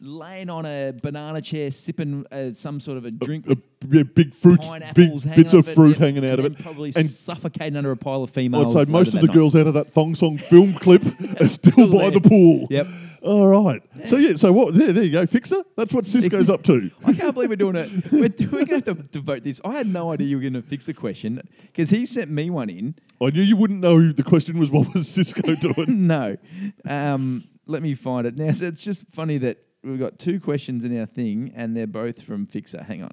laying 0.00 0.48
on 0.50 0.64
a 0.66 0.92
banana 1.02 1.40
chair, 1.42 1.70
sipping 1.70 2.24
uh, 2.30 2.52
some 2.52 2.80
sort 2.80 2.98
of 2.98 3.04
a 3.04 3.10
drink 3.10 3.46
A- 3.46 3.50
with 3.50 3.62
yeah, 3.90 4.02
big 4.02 4.34
fruit, 4.34 4.60
big 4.94 5.12
bits 5.34 5.52
of 5.52 5.68
it, 5.68 5.74
fruit 5.74 5.90
yep, 5.90 5.98
hanging 5.98 6.26
out 6.28 6.38
of 6.38 6.44
it. 6.44 6.58
Probably 6.58 6.92
And 6.96 7.08
suffocating 7.08 7.76
under 7.76 7.90
a 7.90 7.96
pile 7.96 8.22
of 8.22 8.30
females. 8.30 8.74
I'd 8.76 8.86
say 8.86 8.92
most 8.92 9.08
of 9.14 9.20
the 9.20 9.26
night. 9.26 9.34
girls 9.34 9.54
out 9.56 9.66
of 9.66 9.74
that 9.74 9.90
thong 9.90 10.14
song 10.14 10.38
film 10.38 10.72
clip 10.80 11.02
are 11.40 11.48
still 11.48 11.72
Still 11.72 11.92
by 11.92 12.10
there. 12.10 12.10
the 12.12 12.20
pool. 12.20 12.66
Yep. 12.70 12.86
All 13.22 13.48
right. 13.48 13.82
So 14.06 14.16
yeah. 14.16 14.36
So 14.36 14.52
what? 14.52 14.74
There, 14.74 14.92
there 14.92 15.02
you 15.04 15.10
go. 15.10 15.26
Fixer. 15.26 15.62
That's 15.76 15.92
what 15.92 16.04
Sisqo's 16.04 16.48
up 16.48 16.62
to. 16.64 16.88
I 17.04 17.12
can't 17.12 17.34
believe 17.34 17.50
we're 17.50 17.56
doing 17.56 17.74
it. 17.76 17.90
We're, 18.12 18.28
do- 18.28 18.48
we're 18.50 18.64
going 18.64 18.82
to 18.82 18.90
have 18.92 18.98
to 18.98 19.02
devote 19.02 19.42
this. 19.42 19.60
I 19.64 19.72
had 19.72 19.88
no 19.88 20.12
idea 20.12 20.28
you 20.28 20.36
were 20.36 20.42
going 20.42 20.52
to 20.54 20.62
fix 20.62 20.88
a 20.88 20.94
question 20.94 21.42
because 21.62 21.90
he 21.90 22.06
sent 22.06 22.30
me 22.30 22.48
one 22.50 22.70
in. 22.70 22.94
I 23.20 23.30
knew 23.30 23.42
you 23.42 23.56
wouldn't 23.56 23.80
know. 23.80 24.12
The 24.12 24.22
question 24.22 24.58
was, 24.60 24.70
what 24.72 24.94
was 24.94 25.08
Cisco 25.08 25.54
doing? 25.56 26.06
no. 26.06 26.36
Um, 26.84 27.42
let 27.66 27.82
me 27.82 27.94
find 27.94 28.26
it. 28.26 28.36
Now, 28.36 28.52
so 28.52 28.66
it's 28.66 28.82
just 28.84 29.04
funny 29.12 29.38
that 29.38 29.58
we've 29.84 29.98
got 29.98 30.18
two 30.18 30.40
questions 30.40 30.84
in 30.84 30.98
our 30.98 31.06
thing 31.06 31.52
and 31.54 31.76
they're 31.76 31.86
both 31.86 32.22
from 32.22 32.46
Fixer. 32.46 32.82
Hang 32.82 33.02
on. 33.04 33.12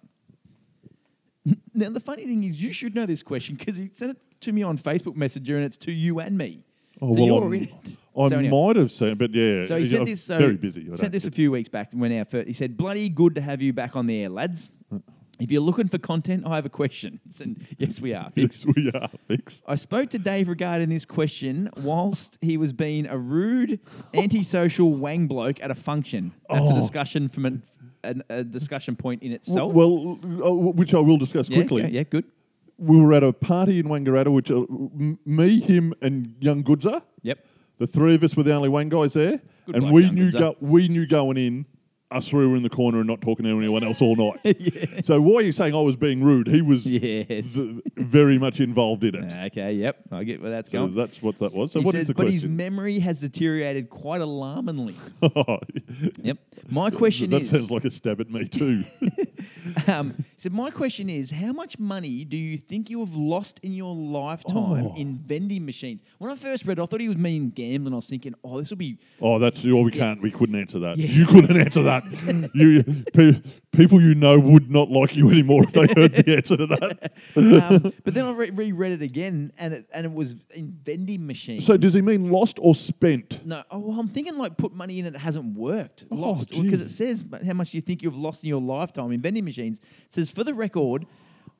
Now, 1.76 1.90
the 1.90 2.00
funny 2.00 2.26
thing 2.26 2.44
is, 2.44 2.62
you 2.62 2.72
should 2.72 2.96
know 2.96 3.06
this 3.06 3.22
question 3.22 3.56
because 3.56 3.76
he 3.78 3.90
sent 3.94 4.12
it 4.12 4.18
to 4.42 4.52
me 4.52 4.64
on 4.64 4.78
Facebook 4.78 5.16
Messenger 5.16 5.58
and 5.58 5.66
it's 5.66 5.78
to 5.78 5.92
you 5.92 6.20
and 6.20 6.36
me. 6.38 6.64
Oh, 7.02 7.14
so 7.14 7.20
well, 7.22 7.26
you're 7.28 7.44
I'm- 7.44 7.54
in 7.54 7.64
it. 7.66 7.70
I 8.18 8.30
So 8.30 8.38
anyhow. 8.38 8.66
might 8.68 8.76
have 8.78 8.92
seen, 8.92 9.16
but 9.16 9.32
yeah. 9.34 9.66
So 9.66 9.78
he 9.78 9.86
said 9.86 10.08
this. 10.08 10.24
So 10.24 10.38
very 10.38 10.56
busy. 10.56 10.88
I 10.92 10.96
Sent 10.96 11.12
this 11.12 11.26
a 11.26 11.32
few 11.32 11.52
weeks 11.52 11.68
back 11.68 11.92
when 11.94 12.18
our 12.18 12.24
first, 12.24 12.48
he 12.48 12.54
said, 12.54 12.78
"Bloody 12.78 13.10
good 13.10 13.36
to 13.36 13.42
have 13.42 13.62
you 13.62 13.74
back 13.74 13.98
on 13.98 14.08
the 14.08 14.24
air, 14.24 14.30
lads. 14.30 14.70
If 15.40 15.52
you're 15.52 15.62
looking 15.62 15.88
for 15.90 15.98
content, 15.98 16.44
I 16.46 16.56
have 16.56 16.66
a 16.66 16.70
question." 16.70 17.20
And 17.42 17.66
yes, 17.78 18.00
we 18.02 18.14
are. 18.14 18.30
Fix. 18.32 18.66
Yes, 18.66 18.76
we 18.76 18.92
are 18.92 19.10
fix. 19.28 19.62
I 19.68 19.76
spoke 19.76 20.10
to 20.12 20.20
Dave 20.20 20.48
regarding 20.48 20.90
this 20.90 21.06
question 21.06 21.70
whilst 21.78 22.38
he 22.42 22.58
was 22.58 22.72
being 22.74 23.06
a 23.08 23.18
rude, 23.18 23.80
antisocial 24.14 24.92
wang 25.06 25.28
bloke 25.28 25.62
at 25.62 25.72
a 25.72 25.76
function. 25.76 26.32
That's 26.50 26.70
a 26.72 26.74
Oh. 26.74 26.80
discussion 26.80 27.28
from 27.30 27.46
an, 27.46 27.64
an, 28.04 28.24
a 28.30 28.44
discussion 28.44 28.96
point 28.96 29.24
in 29.24 29.32
itself. 29.32 29.74
Well, 29.74 30.20
uh, 30.46 30.54
which 30.54 30.94
I 30.94 31.00
will 31.00 31.18
discuss 31.18 31.50
yeah, 31.50 31.58
quickly. 31.58 31.82
yeah, 31.84 31.88
yeah, 31.90 32.04
good. 32.04 32.26
We 32.78 33.00
were 33.00 33.14
at 33.14 33.24
a 33.24 33.32
party 33.34 33.80
in 33.80 33.86
Wangaratta, 33.88 34.32
which 34.34 34.52
uh, 34.52 34.64
me, 35.26 35.60
him, 35.60 35.94
and 36.02 36.36
young 36.40 36.62
Goodser. 36.64 37.02
Yep. 37.24 37.40
The 37.78 37.88
three 37.88 38.16
of 38.16 38.24
us 38.24 38.36
were 38.38 38.44
the 38.44 38.54
only 38.54 38.70
Wang 38.70 38.90
guys 38.90 39.14
there, 39.14 39.42
Good 39.66 39.76
and 39.76 39.92
we 39.92 40.10
knew 40.10 40.32
go- 40.32 40.56
we 40.62 40.88
knew 40.88 41.06
going 41.06 41.38
in. 41.38 41.66
Us 42.12 42.30
three 42.30 42.46
were 42.46 42.56
in 42.56 42.62
the 42.62 42.70
corner 42.70 43.00
and 43.00 43.08
not 43.08 43.20
talking 43.20 43.46
to 43.46 43.50
anyone 43.58 43.84
else 43.84 44.00
all 44.02 44.16
night. 44.16 45.02
So 45.06 45.20
why 45.20 45.36
are 45.38 45.42
you 45.42 45.52
saying 45.52 45.74
I 45.76 45.82
was 45.82 45.96
being 45.96 46.24
rude? 46.24 46.48
He 46.48 46.62
was 46.62 46.86
Yes. 46.86 47.56
th- 47.56 47.82
very 47.98 48.38
much 48.38 48.60
involved 48.60 49.04
in 49.04 49.16
it. 49.16 49.34
Okay. 49.58 49.74
Yep. 49.74 49.98
I 50.12 50.24
get 50.24 50.42
where 50.42 50.52
that's 50.52 50.70
So 50.72 50.80
going. 50.80 50.96
that's 50.96 51.22
what 51.22 51.38
that 51.38 51.52
was. 51.52 51.72
So 51.72 51.80
he 51.80 51.86
what 51.86 51.96
is 51.96 52.02
says, 52.02 52.08
the 52.10 52.14
but 52.14 52.28
his 52.30 52.44
question? 52.44 52.56
memory 52.56 53.00
has 53.00 53.20
deteriorated 53.20 53.90
quite 53.90 54.22
alarmingly. 54.22 54.96
Yep. 56.22 56.38
My 56.70 56.90
question 56.90 57.32
is. 57.34 57.50
That 57.52 57.58
sounds 57.60 57.72
like 57.72 57.86
a 57.86 57.92
stab 57.92 58.20
at 58.20 58.30
me 58.30 58.48
too. 58.48 58.84
Um, 59.88 60.24
said, 60.36 60.52
My 60.52 60.70
question 60.70 61.10
is, 61.10 61.32
how 61.32 61.54
much 61.54 61.78
money 61.80 62.24
do 62.26 62.38
you 62.38 62.58
think 62.58 62.90
you 62.90 63.00
have 63.00 63.16
lost 63.16 63.60
in 63.64 63.72
your 63.74 63.94
lifetime 63.96 64.88
Oh. 64.88 64.96
in 64.98 65.18
vending 65.18 65.66
machines? 65.66 66.02
When 66.18 66.32
I 66.32 66.36
first 66.36 66.66
read 66.66 66.80
it, 66.80 66.82
I 66.82 66.86
thought 66.86 67.00
he 67.02 67.08
was 67.08 67.18
meaning 67.18 67.52
gambling. 67.52 67.94
I 67.94 67.98
was 67.98 68.08
thinking, 68.10 68.34
oh, 68.44 68.60
this 68.60 68.70
will 68.72 68.78
be. 68.78 68.98
Oh, 69.22 69.40
that's 69.40 69.66
oh, 69.66 69.82
we 69.82 69.92
can't. 69.92 70.22
We 70.22 70.32
couldn't 70.32 70.56
answer 70.56 70.80
that. 70.80 70.98
Yeah. 70.98 71.08
You 71.08 71.26
couldn't 71.26 71.56
answer 71.58 71.84
you 72.54 72.84
pe- 73.14 73.42
people 73.72 74.02
you 74.02 74.16
know 74.16 74.40
would 74.40 74.70
not 74.72 74.90
like 74.90 75.16
you 75.16 75.30
anymore 75.30 75.64
if 75.64 75.74
they 75.74 75.88
heard 75.96 76.14
the 76.14 76.36
answer 76.38 76.58
to 76.58 76.68
that. 76.68 77.12
Um, 77.36 77.94
but 78.04 78.14
then 78.14 78.26
I 78.26 78.32
re- 78.32 78.50
reread 78.50 78.94
it 78.94 79.02
again, 79.02 79.52
and 79.58 79.74
it, 79.74 79.88
and 79.94 80.06
it 80.06 80.14
was 80.14 80.36
in 80.54 80.78
vending 80.84 81.26
machines. 81.26 81.66
So 81.66 81.78
does 81.78 81.94
he 81.94 82.02
mean 82.02 82.30
lost 82.32 82.58
or 82.62 82.76
spent? 82.76 83.46
No, 83.46 83.64
oh, 83.72 83.80
well, 83.80 84.00
I'm 84.00 84.08
thinking 84.08 84.38
like 84.38 84.58
put 84.58 84.74
money 84.74 85.00
in 85.00 85.06
and 85.06 85.16
it 85.16 85.20
hasn't 85.20 85.58
worked. 85.58 86.06
Oh, 86.12 86.16
Lost. 86.16 86.50
gee. 86.50 86.62
Because 86.62 86.82
it 86.82 86.90
says 86.90 87.24
but 87.24 87.44
how 87.44 87.54
much 87.54 87.72
do 87.72 87.78
you 87.78 87.82
think 87.82 88.02
you've 88.04 88.18
lost 88.18 88.44
in 88.44 88.50
your 88.50 88.62
lifetime 88.62 89.12
in 89.12 89.22
vending 89.22 89.46
machines. 89.46 89.80
It 90.08 90.14
says, 90.14 90.30
for 90.32 90.44
the 90.44 90.54
record, 90.54 91.06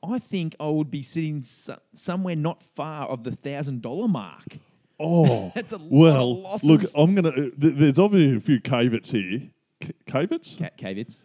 I 0.02 0.18
think 0.18 0.54
I 0.60 0.68
would 0.68 0.90
be 0.90 1.02
sitting 1.02 1.42
so- 1.42 1.78
somewhere 1.94 2.36
not 2.36 2.62
far 2.62 3.06
of 3.08 3.24
the 3.24 3.32
thousand 3.32 3.82
dollar 3.82 4.08
mark. 4.08 4.58
Oh, 4.98 5.52
That's 5.54 5.72
a 5.74 5.76
lot 5.76 5.84
of 5.84 5.90
well. 5.92 6.42
losses. 6.42 6.68
Look, 6.68 6.80
I'm 6.96 7.14
gonna. 7.14 7.28
Uh, 7.28 7.34
th- 7.34 7.74
there's 7.74 7.98
obviously 7.98 8.36
a 8.36 8.40
few 8.40 8.60
caveats 8.60 9.10
here. 9.10 9.42
Cat 9.80 9.94
caveats. 10.76 11.22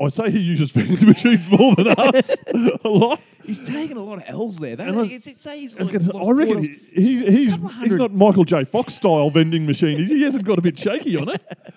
I 0.00 0.08
say 0.08 0.30
he 0.30 0.40
uses 0.40 0.70
vending 0.70 1.06
machines 1.06 1.50
more 1.50 1.74
than 1.76 1.88
us 1.88 2.30
a 2.84 2.88
lot. 2.88 3.20
He's 3.44 3.66
taking 3.66 3.96
a 3.96 4.02
lot 4.02 4.18
of 4.18 4.24
L's 4.26 4.58
there. 4.58 4.76
That, 4.76 4.88
And 4.88 5.00
I- 5.00 5.04
it's, 5.06 5.40
say 5.40 5.60
he's 5.60 5.76
I, 5.76 5.80
was 5.84 5.92
like, 5.92 6.02
gonna 6.02 6.04
say, 6.12 6.18
lost 6.18 6.28
I 6.28 6.32
reckon 6.32 6.62
he, 6.62 6.78
he, 7.02 7.30
he's, 7.30 7.50
couple 7.52 7.68
he's 7.68 7.76
hundred- 7.78 7.98
not 7.98 8.12
Michael 8.12 8.44
J. 8.44 8.64
Fox 8.64 8.94
style 8.94 9.30
vending 9.30 9.66
machine. 9.66 9.98
He, 9.98 10.22
hasn't 10.22 10.44
got 10.44 10.58
a 10.58 10.62
bit 10.62 10.78
shaky 10.78 11.16
on 11.16 11.28
it. 11.30 11.42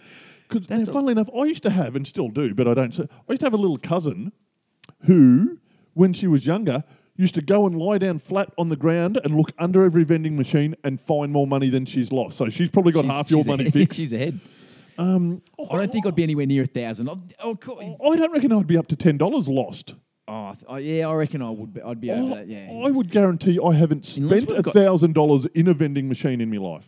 Because, 0.50 0.68
That's 0.68 0.90
a- 0.90 0.92
funnily 0.92 1.14
enough, 1.14 1.30
I 1.34 1.46
used 1.46 1.64
to 1.64 1.70
have 1.70 1.96
and 1.96 2.06
still 2.06 2.28
do, 2.28 2.54
but 2.54 2.68
I 2.68 2.74
don't. 2.74 2.94
say- 2.94 3.08
I 3.30 3.32
used 3.32 3.40
to 3.40 3.46
have 3.46 3.54
a 3.54 3.58
little 3.58 3.78
cousin 3.78 4.34
who, 5.06 5.60
when 5.94 6.12
she 6.12 6.28
was 6.28 6.46
younger, 6.46 6.84
used 7.16 7.36
to 7.36 7.42
go 7.42 7.66
and 7.68 7.78
lie 7.78 7.98
down 8.00 8.20
flat 8.20 8.50
on 8.58 8.68
the 8.68 8.76
ground 8.76 9.18
and 9.24 9.38
look 9.38 9.54
under 9.60 9.86
every 9.86 10.04
vending 10.04 10.36
machine 10.36 10.76
and 10.84 11.00
find 11.00 11.32
more 11.32 11.48
money 11.48 11.70
than 11.70 11.86
she's 11.86 12.12
lost. 12.12 12.38
So 12.38 12.50
she's 12.50 12.70
probably 12.70 12.92
got 12.92 13.04
She's- 13.06 13.14
half 13.14 13.32
your 13.32 13.40
she's 13.40 13.48
money 13.48 13.64
ahead. 13.64 13.74
fixed. 13.82 13.98
she's 14.00 14.12
ahead. 14.12 14.42
Um, 15.02 15.42
I 15.72 15.76
don't 15.78 15.92
think 15.92 16.06
I'd 16.06 16.16
be 16.16 16.24
anywhere 16.24 16.46
near 16.46 16.64
a 16.64 16.68
thousand. 16.68 17.10
I'll- 17.10 17.24
Oh, 17.44 17.56
co- 17.56 17.80
I 17.80 18.16
don't 18.16 18.32
reckon 18.32 18.52
I'd 18.54 18.68
be 18.68 18.78
up 18.78 18.88
to 18.88 18.96
ten 18.96 19.18
dollars 19.18 19.48
lost. 19.48 19.96
oh, 20.28 20.34
I 20.34 20.54
th- 20.54 20.66
oh, 20.68 20.76
yeah, 20.78 21.08
I 21.10 21.14
reckon 21.16 21.42
I 21.42 21.50
would. 21.50 21.74
Be, 21.74 21.82
I'd 21.82 22.00
be 22.02 22.12
over 22.12 22.36
that. 22.36 22.48
Yeah. 22.48 22.70
I 22.86 22.92
would 22.92 23.10
guarantee 23.12 23.60
I 23.64 23.74
haven't 23.74 24.18
Unless 24.18 24.38
spent 24.44 24.50
we've 24.52 24.60
a 24.60 24.64
got- 24.64 24.74
thousand 24.74 25.14
dollars 25.14 25.46
in 25.48 25.68
a 25.68 25.74
vending 25.74 26.08
machine 26.08 26.40
in 26.42 26.50
my 26.50 26.58
life. 26.58 26.88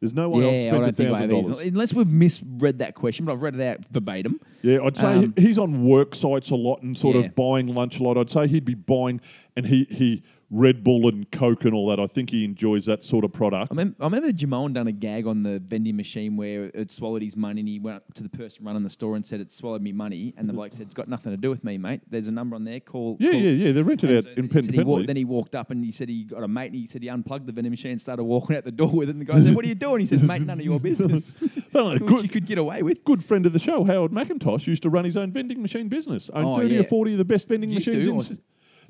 There's 0.00 0.12
no 0.12 0.28
way 0.28 0.46
I've 0.46 0.52
yeah, 0.52 0.66
I 0.66 0.68
spent 0.76 0.82
a 0.82 0.92
think 0.92 1.08
I 1.08 1.12
thousand 1.12 1.30
have 1.30 1.38
either. 1.38 1.48
dollars. 1.54 1.66
Unless 1.68 1.94
we've 1.94 2.06
misread 2.06 2.78
that 2.80 2.94
question, 2.94 3.24
but 3.24 3.32
I've 3.32 3.40
read 3.42 3.54
it 3.54 3.62
out 3.66 3.86
verbatim. 3.90 4.38
Yeah, 4.60 4.80
I'd 4.84 4.96
say 4.98 5.14
Um, 5.24 5.34
he's 5.38 5.58
on 5.58 5.84
work 5.86 6.14
sites 6.14 6.50
a 6.50 6.56
lot 6.56 6.82
and 6.82 6.98
sort 6.98 7.16
Yeah. 7.16 7.22
of 7.22 7.34
buying 7.34 7.68
lunch 7.68 7.98
a 8.00 8.02
lot. 8.02 8.18
I'd 8.18 8.28
say 8.30 8.46
he'd 8.46 8.66
be 8.66 8.74
buying, 8.74 9.20
and 9.56 9.66
he 9.66 9.86
he 9.88 10.22
Red 10.50 10.84
Bull 10.84 11.08
and 11.08 11.30
Coke 11.32 11.64
and 11.64 11.74
all 11.74 11.88
that. 11.88 11.98
I 11.98 12.06
think 12.06 12.30
he 12.30 12.44
enjoys 12.44 12.84
that 12.86 13.04
sort 13.04 13.24
of 13.24 13.32
product. 13.32 13.72
I, 13.72 13.74
mem- 13.74 13.96
I 13.98 14.04
remember 14.04 14.30
Jamon 14.30 14.72
done 14.74 14.86
a 14.86 14.92
gag 14.92 15.26
on 15.26 15.42
the 15.42 15.58
vending 15.66 15.96
machine 15.96 16.36
where 16.36 16.64
it 16.74 16.90
swallowed 16.90 17.22
his 17.22 17.36
money 17.36 17.60
and 17.60 17.68
he 17.68 17.78
went 17.80 17.96
up 17.96 18.14
to 18.14 18.22
the 18.22 18.28
person 18.28 18.64
running 18.64 18.82
the 18.82 18.90
store 18.90 19.16
and 19.16 19.26
said, 19.26 19.40
It 19.40 19.52
swallowed 19.52 19.82
me 19.82 19.92
money. 19.92 20.34
And 20.36 20.48
the 20.48 20.52
bloke 20.52 20.72
said, 20.72 20.82
It's 20.82 20.94
got 20.94 21.08
nothing 21.08 21.32
to 21.32 21.36
do 21.36 21.50
with 21.50 21.64
me, 21.64 21.78
mate. 21.78 22.02
There's 22.08 22.28
a 22.28 22.32
number 22.32 22.54
on 22.56 22.64
there. 22.64 22.80
Call. 22.80 23.16
Yeah, 23.18 23.32
call. 23.32 23.40
yeah, 23.40 23.50
yeah. 23.66 23.72
They're 23.72 23.84
rented 23.84 24.10
And 24.10 24.18
out 24.18 24.24
so 24.24 24.60
said 24.60 24.74
he 24.74 24.82
walked, 24.84 25.06
then 25.06 25.16
he 25.16 25.24
walked 25.24 25.54
up 25.54 25.70
and 25.70 25.84
he 25.84 25.90
said 25.90 26.08
he 26.08 26.24
got 26.24 26.42
a 26.42 26.48
mate 26.48 26.66
and 26.66 26.76
he 26.76 26.86
said 26.86 27.02
he 27.02 27.08
unplugged 27.08 27.46
the 27.46 27.52
vending 27.52 27.70
machine 27.72 27.92
and 27.92 28.00
started 28.00 28.24
walking 28.24 28.56
out 28.56 28.64
the 28.64 28.72
door 28.72 28.90
with 28.90 29.08
it. 29.08 29.12
And 29.12 29.20
the 29.20 29.24
guy 29.24 29.40
said, 29.40 29.54
What 29.54 29.64
are 29.64 29.68
you 29.68 29.74
doing? 29.74 30.00
He 30.00 30.06
says, 30.06 30.22
Mate, 30.24 30.42
none 30.42 30.60
of 30.60 30.64
your 30.64 30.78
business. 30.80 31.36
Which 31.40 32.06
good- 32.06 32.22
you 32.22 32.28
could 32.28 32.46
get 32.46 32.58
away 32.58 32.82
with. 32.82 33.02
Good 33.04 33.24
friend 33.24 33.44
of 33.46 33.52
the 33.52 33.58
show, 33.58 33.82
Howard 33.84 34.12
McIntosh, 34.12 34.66
used 34.66 34.82
to 34.84 34.90
run 34.90 35.04
his 35.04 35.16
own 35.16 35.32
vending 35.32 35.60
machine 35.60 35.88
business. 35.88 36.30
Owned 36.32 36.46
Oh, 36.46 36.56
30 36.58 36.74
yeah. 36.74 36.80
or 36.80 36.84
40 36.84 37.12
of 37.12 37.18
the 37.18 37.24
best 37.24 37.48
vending 37.48 37.72
machines 37.74 38.06
in. 38.06 38.38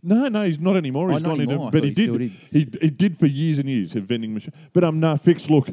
No, 0.04 0.28
no, 0.28 0.42
he's 0.42 0.60
not 0.60 0.76
anymore. 0.76 1.10
Oh, 1.10 1.14
He's 1.14 1.22
not 1.22 1.30
gone 1.30 1.40
anymore. 1.40 1.66
into, 1.66 1.78
but 1.78 1.84
he 1.84 1.90
did. 1.90 2.18
did. 2.18 2.32
He, 2.50 2.78
he 2.80 2.90
did 2.90 3.16
for 3.16 3.26
years 3.26 3.58
and 3.58 3.68
years. 3.68 3.96
A 3.96 4.00
vending 4.00 4.34
machine. 4.34 4.52
But 4.72 4.84
I'm 4.84 4.90
um, 4.90 5.00
nah, 5.00 5.16
fixed. 5.16 5.48
Look, 5.48 5.68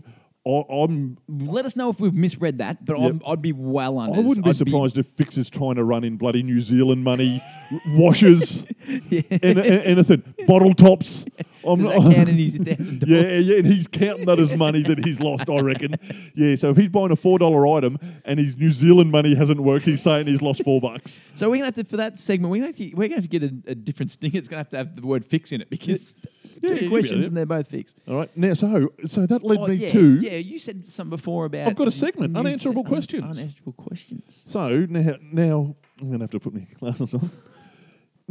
I, 0.48 0.64
I'm 0.72 1.18
Let 1.28 1.66
us 1.66 1.76
know 1.76 1.90
if 1.90 2.00
we've 2.00 2.14
misread 2.14 2.58
that, 2.60 2.84
but 2.84 2.98
Yep. 2.98 3.12
I'm, 3.12 3.22
I'd 3.28 3.42
be 3.42 3.52
well 3.52 4.00
under. 4.00 4.18
I 4.18 4.20
wouldn't 4.22 4.46
be 4.46 4.54
surprised 4.54 4.98
if 4.98 5.06
Fix 5.06 5.38
is 5.38 5.50
trying 5.50 5.76
to 5.76 5.84
run 5.84 6.04
in 6.04 6.18
bloody 6.18 6.42
New 6.42 6.62
Zealand 6.62 7.04
money, 7.04 7.42
washers, 7.90 8.66
and, 8.88 9.60
anything, 9.60 10.24
bottle 10.48 10.74
tops. 10.74 11.26
I'm 11.66 11.82
not. 11.82 11.94
that 12.04 12.14
count 12.16 12.30
in 12.30 12.38
his 12.38 12.56
thousand 12.58 13.04
yeah, 13.08 13.38
yeah, 13.38 13.58
and 13.58 13.66
he's 13.68 13.88
counting 13.88 14.26
that 14.26 14.40
as 14.40 14.54
money 14.54 14.84
that 14.84 15.00
he's 15.04 15.20
lost. 15.20 15.50
I 15.50 15.60
reckon. 15.62 15.96
Yeah, 16.36 16.56
so 16.56 16.70
if 16.72 16.78
he's 16.78 16.90
buying 16.90 17.12
a 17.12 17.16
four 17.16 17.40
dollar 17.40 17.68
item 17.78 17.98
and 18.26 18.40
his 18.40 18.58
New 18.58 18.72
Zealand 18.72 19.12
money 19.12 19.36
hasn't 19.36 19.60
worked, 19.62 19.86
he's 19.86 20.02
saying 20.02 20.28
he's 20.28 20.42
lost 20.42 20.64
four 20.64 20.80
bucks. 20.82 21.22
So 21.36 21.50
we're 21.50 21.58
gonna 21.58 21.66
have 21.66 21.74
to 21.76 21.84
for 21.84 21.98
that 21.98 22.18
segment. 22.20 22.52
We're 22.52 22.58
gonna 22.60 22.68
have 22.68 22.76
to, 22.78 22.96
we're 22.96 23.08
gonna 23.08 23.22
have 23.22 23.30
to 23.30 23.40
get 23.40 23.44
a, 23.44 23.54
a 23.72 23.76
different 23.76 24.12
sting. 24.12 24.32
It's 24.36 24.48
gonna 24.48 24.60
have 24.60 24.70
to 24.70 24.78
have 24.78 24.96
the 24.96 25.06
word 25.06 25.26
"fix" 25.26 25.52
in 25.52 25.62
it 25.62 25.70
because 25.70 26.14
Yeah, 26.62 26.70
two 26.70 26.76
yeah, 26.86 26.90
questions 26.90 27.28
and 27.28 27.36
they're 27.38 27.46
both 27.46 27.68
fixed. 27.68 27.98
All 28.08 28.16
right, 28.18 28.30
now 28.38 28.54
so 28.54 28.92
so 29.06 29.26
that 29.26 29.44
led 29.44 29.60
Oh, 29.60 29.68
me 29.68 29.76
yeah, 29.76 29.90
to. 29.92 30.20
yeah. 30.20 30.38
You 30.38 30.60
said 30.60 30.88
something 30.88 31.10
before 31.10 31.46
about 31.46 31.68
I've 31.68 31.76
got 31.76 31.88
a 31.88 31.92
segment, 31.92 32.38
unanswerable 32.38 32.84
questions. 32.84 33.24
Unanswerable 33.24 33.74
questions. 33.74 34.46
So 34.48 34.86
now, 34.90 35.16
now 35.32 35.76
I'm 36.00 36.08
going 36.08 36.20
to 36.20 36.24
have 36.24 36.32
to 36.32 36.40
put 36.40 36.54
my 36.54 36.66
glasses 36.80 37.14
on. 37.14 37.30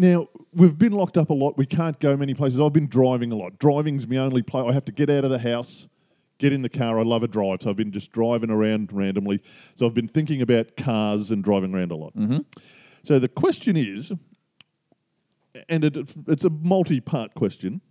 Now 0.00 0.28
we've 0.54 0.78
been 0.78 0.94
locked 0.94 1.18
up 1.18 1.28
a 1.28 1.34
lot. 1.34 1.58
We 1.58 1.66
can't 1.66 2.00
go 2.00 2.16
many 2.16 2.32
places. 2.32 2.58
I've 2.58 2.72
been 2.72 2.88
driving 2.88 3.32
a 3.32 3.36
lot. 3.36 3.58
Driving's 3.58 4.08
my 4.08 4.16
only 4.16 4.40
play. 4.40 4.62
I 4.62 4.72
have 4.72 4.86
to 4.86 4.92
get 4.92 5.10
out 5.10 5.24
of 5.24 5.30
the 5.30 5.38
house, 5.38 5.88
get 6.38 6.54
in 6.54 6.62
the 6.62 6.70
car. 6.70 6.98
I 6.98 7.02
love 7.02 7.22
a 7.22 7.28
drive, 7.28 7.60
so 7.60 7.68
I've 7.68 7.76
been 7.76 7.92
just 7.92 8.10
driving 8.10 8.48
around 8.48 8.94
randomly. 8.94 9.42
So 9.74 9.84
I've 9.84 9.92
been 9.92 10.08
thinking 10.08 10.40
about 10.40 10.74
cars 10.74 11.30
and 11.30 11.44
driving 11.44 11.74
around 11.74 11.92
a 11.92 11.96
lot. 11.96 12.16
Mm-hmm. 12.16 12.38
So 13.04 13.18
the 13.18 13.28
question 13.28 13.76
is, 13.76 14.10
and 15.68 15.84
it, 15.84 15.98
it's 16.28 16.44
a 16.46 16.50
multi-part 16.50 17.34
question: 17.34 17.82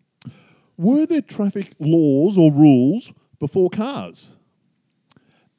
Were 0.77 1.05
there 1.05 1.21
traffic 1.21 1.75
laws 1.77 2.39
or 2.39 2.51
rules 2.51 3.13
before 3.37 3.69
cars? 3.69 4.31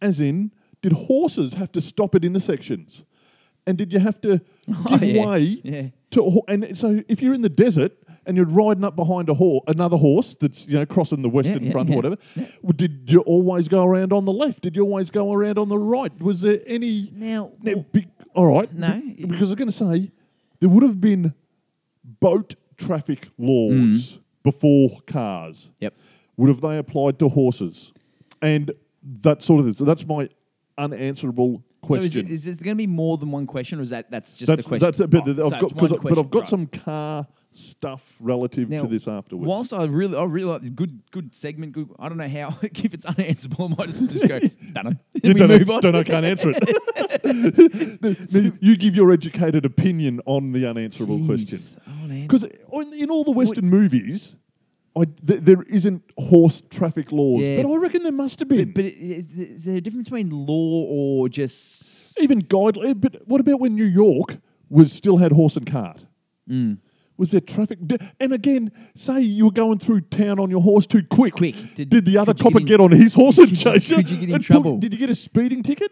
As 0.03 0.21
in, 0.21 0.51
did 0.83 0.95
horses 0.95 1.53
have 1.53 1.71
to 1.73 1.81
stop 1.81 2.17
at 2.17 2.25
intersections? 2.25 3.05
And 3.71 3.79
did 3.79 3.93
you 3.93 3.99
have 4.01 4.21
to 4.23 4.41
Oh, 4.69 4.99
give 4.99 5.03
yeah. 5.05 5.27
way 5.27 5.41
Yeah. 5.65 5.87
to 6.11 6.43
and 6.49 6.77
so 6.79 7.03
if 7.09 7.23
you're 7.23 7.35
in 7.35 7.43
the 7.43 7.49
desert 7.49 7.93
and 8.27 8.37
you're 8.37 8.47
riding 8.47 8.85
up 8.85 8.95
behind 8.97 9.29
a 9.29 9.35
horse, 9.35 9.63
another 9.67 9.97
horse 9.97 10.35
that's 10.41 10.67
you 10.69 10.75
know 10.79 10.85
crossing 10.87 11.23
the 11.23 11.29
western 11.29 11.65
yeah, 11.65 11.73
front 11.73 11.91
or 11.91 11.97
whatever, 11.97 12.17
did 12.77 13.11
you 13.11 13.21
always 13.21 13.67
go 13.69 13.85
around 13.85 14.13
on 14.13 14.25
the 14.27 14.33
left? 14.33 14.63
Did 14.63 14.77
you 14.77 14.83
always 14.85 15.11
go 15.11 15.33
around 15.33 15.59
on 15.59 15.69
the 15.69 15.79
right? 15.79 16.13
Was 16.21 16.41
there 16.43 16.61
any? 16.67 17.11
Now, 17.15 17.53
Now, 17.63 17.85
be, 17.93 18.07
all 18.35 18.47
right, 18.47 18.73
No. 18.75 19.01
because 19.17 19.49
I 19.49 19.53
was 19.53 19.55
going 19.55 19.69
to 19.71 19.73
say 19.87 20.11
there 20.61 20.69
would 20.69 20.83
have 20.83 21.01
been 21.01 21.33
boat 22.21 22.55
traffic 22.77 23.29
laws 23.39 23.73
Mm. 23.75 24.19
before 24.43 24.91
cars 25.07 25.71
Yep. 25.81 25.95
would 26.37 26.49
have 26.49 26.61
they 26.61 26.77
applied 26.79 27.19
to 27.21 27.29
horses? 27.29 27.93
And 28.43 28.73
that 29.23 29.43
sort 29.43 29.61
of 29.61 29.67
thing. 29.67 29.75
So 29.75 29.85
that's 29.85 30.07
my 30.07 30.29
unanswerable 30.79 31.63
So 31.87 31.95
is, 31.95 32.01
question. 32.13 32.27
it, 32.27 32.33
is 32.33 32.45
there 32.45 32.55
going 32.57 32.77
to 32.77 32.83
be 32.83 32.87
more 32.87 33.17
than 33.17 33.31
one 33.31 33.47
question, 33.47 33.79
or 33.79 33.83
is 33.83 33.91
that 33.91 34.11
that's 34.11 34.35
just 34.35 34.49
that's 34.49 34.63
the 34.65 34.69
question? 34.69 34.85
that's 34.87 35.01
a 35.01 35.09
bit. 35.09 35.23
Oh, 35.27 35.31
I've 35.31 35.37
so 35.37 35.51
got, 35.51 35.63
it's 35.63 35.73
'cause 35.73 35.91
one 35.91 35.93
I- 36.01 36.03
but 36.03 36.19
I've 36.19 36.31
got 36.31 36.41
question, 36.49 36.59
some 36.59 36.67
car 36.67 37.27
stuff 37.53 38.17
relative 38.21 38.69
Now, 38.69 38.83
to 38.83 38.87
this 38.89 39.09
afterwards. 39.09 39.49
Whilst 39.49 39.73
I 39.73 39.85
really, 39.87 40.17
I 40.17 40.25
really 40.25 40.51
like 40.53 40.75
good, 40.75 41.01
good 41.11 41.35
segment. 41.35 41.73
Good. 41.73 41.89
I 41.99 42.09
don't 42.09 42.19
know 42.19 42.29
how. 42.29 42.57
if 42.63 42.95
it's 42.95 43.07
unanswerable, 43.07 43.73
I 43.73 43.77
might 43.79 43.89
just, 43.89 44.09
just 44.11 44.29
go. 44.29 44.39
Don't 44.73 44.85
know. 44.85 44.93
you 45.23 45.33
we 45.33 45.35
don't, 45.35 45.49
move 45.49 45.67
know, 45.67 45.75
on. 45.75 45.81
don't 45.83 45.93
know, 45.93 46.05
can't 46.05 46.27
answer 46.27 46.53
it. 46.55 46.77
Now, 48.33 48.53
you 48.61 48.77
give 48.77 48.95
your 48.95 49.13
educated 49.13 49.65
opinion 49.65 50.21
on 50.27 50.53
the 50.53 50.67
unanswerable 50.67 51.25
question. 51.27 51.59
Because 52.23 52.45
in 52.45 53.11
all 53.11 53.25
the 53.25 53.33
Western 53.33 53.69
movies, 53.69 54.37
I, 55.01 55.05
th- 55.27 55.41
there 55.41 55.63
isn't 55.63 56.03
horse 56.19 56.63
traffic 56.71 57.11
laws, 57.13 57.43
Yeah. 57.43 57.63
but 57.63 57.73
I 57.73 57.77
reckon 57.77 58.03
there 58.03 58.13
must 58.13 58.39
have 58.41 58.49
been. 58.49 58.67
But, 58.73 58.75
but 58.77 58.85
it- 58.85 58.97
is, 58.99 59.31
is 59.31 59.65
there 59.65 59.77
a 59.77 59.81
difference 59.81 60.09
between 60.09 60.31
law 60.31 60.85
or 60.89 61.29
just? 61.29 62.19
Even 62.21 62.43
guidelines. 62.43 63.01
But 63.01 63.23
what 63.27 63.41
about 63.41 63.61
when 63.61 63.75
New 63.75 63.85
York 63.85 64.37
was 64.69 64.93
still 64.93 65.17
had 65.17 65.33
horse 65.33 65.57
and 65.57 65.67
cart? 65.67 66.05
Mm. 66.49 66.79
Was 67.17 67.31
there 67.33 67.41
traffic? 67.41 67.79
And 68.19 68.33
again, 68.33 68.73
say 68.95 69.21
you 69.21 69.45
were 69.47 69.51
going 69.53 69.79
through 69.79 70.01
town 70.03 70.39
on 70.39 70.51
your 70.51 70.63
horse 70.63 70.87
too 70.87 71.03
quick. 71.03 71.35
Quick. 71.35 71.55
Did, 71.75 71.91
Did- 71.91 72.05
the 72.05 72.17
other 72.19 72.33
could 72.33 72.41
you 72.41 72.45
copper 72.45 72.59
get 72.61 72.67
get, 72.69 72.75
in- 72.81 72.81
on 72.81 72.91
his 72.93 73.15
horse 73.15 73.39
and 73.39 73.57
chase 73.57 73.89
you? 73.91 73.97
could 73.97 74.11
you 74.11 74.17
get 74.19 74.29
in 74.31 74.35
and 74.37 74.45
trouble? 74.45 74.79
did 74.79 74.93
you 74.93 74.99
get 74.99 75.11
a 75.11 75.15
speeding 75.15 75.63
ticket 75.63 75.91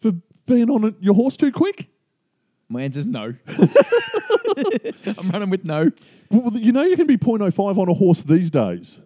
for 0.00 0.12
being 0.46 0.70
on 0.70 0.84
a, 0.84 0.94
your 1.00 1.14
horse 1.14 1.36
too 1.36 1.50
quick? 1.52 1.88
My 2.68 2.82
answer's 2.82 3.06
no. 3.06 3.34
I'm 5.18 5.30
running 5.30 5.50
with 5.50 5.64
no. 5.64 5.90
Well, 6.30 6.52
you 6.54 6.72
know 6.72 6.82
you 6.82 6.96
can 6.96 7.06
be 7.06 7.16
0.05 7.18 7.78
on 7.78 7.88
a 7.88 7.94
horse 7.94 8.22
these 8.22 8.50
days. 8.50 8.98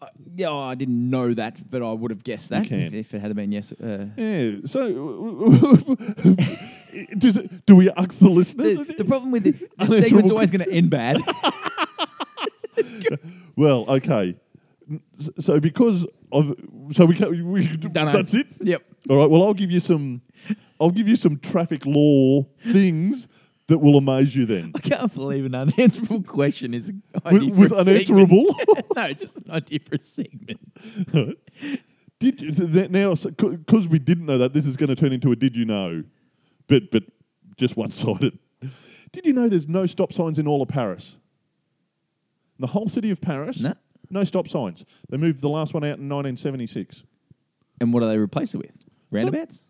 Uh, 0.00 0.06
yeah, 0.34 0.52
I 0.52 0.74
didn't 0.74 1.08
know 1.10 1.32
that, 1.34 1.60
but 1.70 1.82
I 1.82 1.92
would 1.92 2.10
have 2.10 2.22
guessed 2.24 2.50
that 2.50 2.66
can. 2.66 2.80
if, 2.82 2.92
if 2.94 3.14
it 3.14 3.20
had 3.20 3.34
been 3.34 3.52
yes. 3.52 3.72
Uh, 3.72 4.06
Yeah. 4.16 4.52
So, 4.66 4.86
does 7.18 7.36
it, 7.38 7.66
do 7.66 7.76
we 7.76 7.90
ask 7.90 8.18
the 8.18 8.28
listeners? 8.30 8.78
the, 8.86 8.94
the 8.98 9.04
problem 9.04 9.30
with 9.30 9.46
it, 9.46 9.58
this 9.58 9.68
Unanswerable 9.78 10.02
segment's 10.08 10.30
always 10.30 10.50
going 10.50 10.64
to 10.64 10.70
end 10.72 10.90
bad. 10.90 11.18
Well, 13.56 13.84
okay. 13.88 14.36
S- 15.18 15.28
So 15.40 15.60
because 15.60 16.06
of 16.32 16.54
so 16.92 17.04
we 17.04 17.14
can 17.14 17.50
we 17.50 17.66
Dunno. 17.66 18.12
that's 18.12 18.32
it. 18.34 18.46
Yep. 18.60 18.82
All 19.10 19.16
right. 19.18 19.28
Well, 19.28 19.42
I'll 19.42 19.54
give 19.54 19.70
you 19.70 19.80
some. 19.80 20.22
I'll 20.80 20.90
give 20.90 21.06
you 21.08 21.16
some 21.16 21.38
traffic 21.38 21.84
law 21.86 22.44
things 22.72 23.28
that 23.66 23.78
will 23.78 23.96
amaze 23.98 24.34
you. 24.34 24.46
Then 24.46 24.72
I 24.76 24.78
can't 24.80 25.12
believe 25.14 25.44
an 25.44 25.54
unanswerable 25.54 26.22
question 26.22 26.74
is 26.74 26.88
an 26.88 27.02
with, 27.24 27.26
idea 27.26 27.52
with 27.54 27.68
for 27.70 27.80
a 27.80 27.84
segment. 27.84 28.10
unanswerable. 28.10 28.54
no, 28.96 29.12
just 29.12 29.36
an 29.36 29.50
idea 29.50 29.78
for 29.80 29.94
a 29.94 29.98
segment. 29.98 30.60
did 32.18 32.40
you- 32.40 32.52
so 32.52 32.64
that 32.64 32.90
now 32.90 33.14
because 33.14 33.88
we 33.88 33.98
didn't 33.98 34.26
know 34.26 34.38
that 34.38 34.52
this 34.54 34.66
is 34.66 34.76
going 34.76 34.88
to 34.88 34.96
turn 34.96 35.12
into 35.12 35.30
a 35.32 35.36
did 35.36 35.56
you 35.56 35.64
know, 35.64 36.02
but 36.66 36.90
but 36.90 37.04
just 37.56 37.76
one 37.76 37.90
sided. 37.90 38.38
Did 39.12 39.26
you 39.26 39.32
know 39.32 39.48
there's 39.48 39.68
no 39.68 39.86
stop 39.86 40.12
signs 40.12 40.38
in 40.38 40.46
all 40.46 40.62
of 40.62 40.68
Paris? 40.68 41.16
The 42.58 42.68
whole 42.68 42.86
city 42.88 43.10
of 43.10 43.20
Paris, 43.20 43.60
No. 43.60 43.74
no 44.10 44.22
stop 44.24 44.46
signs. 44.48 44.84
They 45.08 45.16
moved 45.16 45.40
the 45.40 45.48
last 45.48 45.74
one 45.74 45.82
out 45.82 45.98
in 45.98 46.08
1976. 46.08 47.04
And 47.80 47.92
what 47.92 48.00
do 48.00 48.06
they 48.06 48.18
replace 48.18 48.54
it 48.54 48.58
with? 48.58 48.84
Roundabouts? 49.10 49.62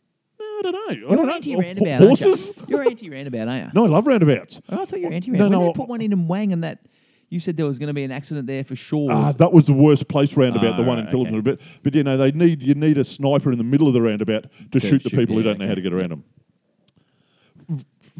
No, 0.62 0.68
I 0.68 0.72
don't 0.72 0.72
know. 0.72 0.94
You're 0.94 1.08
don't 1.10 1.18
an 1.20 1.26
know. 1.26 1.34
anti-roundabout, 1.34 1.98
Ho- 2.00 2.06
aren't 2.08 2.20
you? 2.20 2.26
Horses? 2.28 2.52
You're 2.68 2.82
anti-roundabout, 2.82 3.48
aren't 3.48 3.64
you? 3.66 3.70
No, 3.74 3.84
I 3.86 3.88
love 3.88 4.06
roundabouts. 4.06 4.60
Oh, 4.68 4.82
I 4.82 4.84
thought 4.84 5.00
you 5.00 5.08
were 5.08 5.12
anti-roundabout. 5.14 5.50
when 5.50 5.58
no, 5.58 5.66
they 5.66 5.72
put 5.74 5.88
one 5.88 6.00
in 6.00 6.12
in 6.12 6.28
Wang 6.28 6.52
and 6.52 6.64
that, 6.64 6.80
you 7.28 7.38
said 7.40 7.56
there 7.56 7.66
was 7.66 7.78
going 7.78 7.86
to 7.88 7.92
be 7.94 8.02
an 8.04 8.10
accident 8.10 8.46
there 8.46 8.64
for 8.64 8.74
sure. 8.76 9.10
Ah, 9.12 9.32
that 9.32 9.52
was 9.52 9.66
the 9.66 9.72
worst 9.72 10.08
place 10.08 10.36
roundabout, 10.36 10.76
the 10.76 10.82
Ah, 10.82 10.86
one 10.86 10.98
in 10.98 11.04
right, 11.04 11.14
Phillipston. 11.14 11.28
okay. 11.38 11.40
But, 11.40 11.60
but 11.82 11.94
you 11.94 12.02
know, 12.02 12.16
they 12.16 12.32
need 12.32 12.62
you 12.62 12.74
need 12.74 12.98
a 12.98 13.04
sniper 13.04 13.52
in 13.52 13.58
the 13.58 13.64
middle 13.64 13.86
of 13.86 13.94
the 13.94 14.02
roundabout 14.02 14.46
to, 14.72 14.80
shoot 14.80 15.02
the 15.04 15.10
shoot, 15.10 15.16
people 15.16 15.36
who 15.36 15.42
don't 15.42 15.58
know 15.58 15.66
how 15.68 15.74
to 15.74 15.80
get 15.80 15.92
around 15.92 16.10
them. 16.10 16.24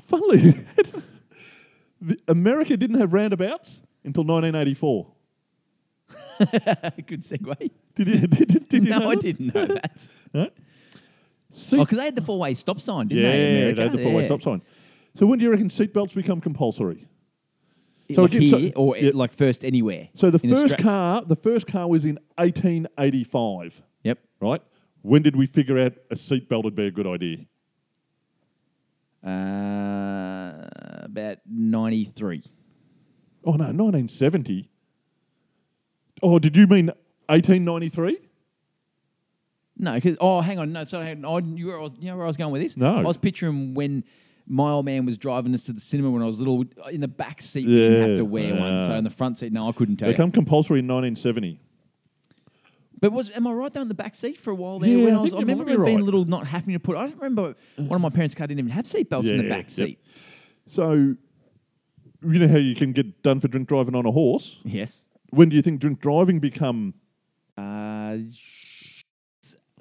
Funnily, 0.04 0.54
America 2.28 2.76
didn't 2.76 2.98
have 2.98 3.12
roundabouts 3.12 3.82
until 4.04 4.24
1984. 4.24 5.06
Good 7.06 7.22
segue. 7.22 7.70
Did 7.94 8.08
you? 8.08 8.16
Did, 8.26 8.68
did, 8.68 8.84
you 8.84 8.90
no, 8.90 9.10
I 9.10 9.14
didn't 9.16 9.54
know 9.54 9.66
that. 9.66 10.08
Right? 10.32 10.52
See, 11.50 11.76
Oh, 11.78 11.84
because 11.84 11.98
they 11.98 12.04
had 12.04 12.14
the 12.14 12.22
four-way 12.22 12.54
stop 12.54 12.80
sign, 12.80 13.08
didn't 13.08 13.24
yeah, 13.24 13.32
they? 13.32 13.66
Yeah, 13.68 13.72
they 13.74 13.82
had 13.82 13.92
the 13.92 13.98
four-way 14.02 14.22
Yeah. 14.22 14.26
stop 14.28 14.42
sign. 14.42 14.62
So 15.14 15.26
when 15.26 15.38
do 15.38 15.44
you 15.44 15.50
reckon 15.50 15.68
seatbelts 15.68 16.14
become 16.14 16.40
compulsory? 16.40 17.06
So 18.14 18.22
like 18.22 18.34
again, 18.34 18.48
so- 18.48 18.58
here 18.58 18.72
or 18.76 18.96
yeah. 18.96 19.10
like 19.14 19.32
first 19.32 19.64
anywhere. 19.64 20.08
So 20.14 20.30
the 20.30 20.38
first 20.38 20.74
Austra- 20.74 20.82
car, 20.82 21.22
the 21.24 21.36
first 21.36 21.66
car 21.66 21.88
was 21.88 22.04
in 22.04 22.18
1885. 22.38 23.82
Yep. 24.04 24.18
Right? 24.40 24.60
When 25.02 25.22
did 25.22 25.34
we 25.36 25.46
figure 25.46 25.78
out 25.78 25.94
a 26.10 26.14
seatbelt 26.14 26.64
would 26.64 26.74
be 26.74 26.86
a 26.86 26.90
good 26.90 27.06
idea? 27.06 27.38
Uh, 29.24 30.66
about 31.04 31.38
ninety-three. 31.46 32.42
Oh 33.44 33.52
no, 33.52 33.64
1970. 33.72 34.68
Oh, 36.22 36.38
did 36.38 36.56
you 36.56 36.66
mean 36.66 36.86
1893? 37.28 38.18
No, 39.80 39.94
because 39.94 40.16
oh, 40.20 40.40
hang 40.42 40.58
on, 40.58 40.72
no, 40.72 40.84
sorry, 40.84 41.06
hang 41.06 41.24
on. 41.24 41.42
I, 41.42 41.56
you, 41.56 41.66
were, 41.68 41.78
I 41.78 41.82
was, 41.82 41.94
you 41.98 42.06
know 42.10 42.16
where 42.16 42.24
I 42.24 42.28
was 42.28 42.36
going 42.36 42.52
with 42.52 42.60
this? 42.60 42.76
No. 42.76 42.96
I 42.96 43.02
was 43.02 43.16
picturing 43.16 43.72
when 43.72 44.04
my 44.46 44.70
old 44.70 44.84
man 44.84 45.06
was 45.06 45.16
driving 45.16 45.54
us 45.54 45.62
to 45.64 45.72
the 45.72 45.80
cinema 45.80 46.10
when 46.10 46.22
I 46.22 46.26
was 46.26 46.38
little. 46.38 46.64
In 46.90 47.00
the 47.00 47.08
back 47.08 47.40
seat, 47.40 47.66
we 47.66 47.74
didn't 47.76 48.08
have 48.10 48.16
to 48.18 48.24
wear 48.26 48.54
one. 48.54 48.80
So 48.86 48.92
in 48.94 49.04
the 49.04 49.10
front 49.10 49.38
seat, 49.38 49.52
no, 49.52 49.68
I 49.68 49.72
couldn't 49.72 49.96
tell 49.96 50.06
They 50.08 50.12
you. 50.12 50.16
come 50.16 50.30
compulsory 50.30 50.80
in 50.80 50.86
1970. 50.86 51.58
But 53.00 53.12
was 53.12 53.30
am 53.30 53.46
I 53.46 53.52
right 53.52 53.72
down 53.72 53.88
the 53.88 53.94
back 53.94 54.14
seat 54.14 54.36
for 54.36 54.50
a 54.50 54.54
while 54.54 54.78
there? 54.78 54.90
Yeah, 54.90 55.04
when 55.04 55.14
I 55.14 55.18
I, 55.18 55.20
was, 55.22 55.30
think 55.30 55.38
I 55.38 55.46
you 55.46 55.46
remember 55.46 55.64
be 55.64 55.72
it 55.72 55.84
being 55.86 55.96
right. 55.96 56.02
a 56.02 56.04
little 56.04 56.26
not 56.26 56.46
having 56.46 56.74
to 56.74 56.80
put. 56.80 56.96
I 56.96 57.06
don't 57.06 57.16
remember 57.16 57.54
one 57.76 57.92
of 57.96 58.00
my 58.02 58.10
parents' 58.10 58.34
car 58.34 58.46
didn't 58.46 58.58
even 58.58 58.72
have 58.72 58.84
seatbelts 58.84 59.30
in 59.30 59.38
the 59.38 59.44
Yeah, 59.44 59.48
back 59.48 59.64
yep. 59.64 59.70
seat. 59.70 59.98
So, 60.66 60.92
you 60.92 61.16
know 62.22 62.48
how 62.48 62.58
you 62.58 62.74
can 62.74 62.92
get 62.92 63.22
done 63.22 63.40
for 63.40 63.48
drink 63.48 63.68
driving 63.68 63.94
on 63.94 64.04
a 64.04 64.10
horse? 64.10 64.58
Yes. 64.64 65.06
When 65.30 65.48
do 65.48 65.56
you 65.56 65.62
think 65.62 65.80
drink 65.80 66.00
driving 66.00 66.40
become 66.40 66.92
Uh, 67.56 68.18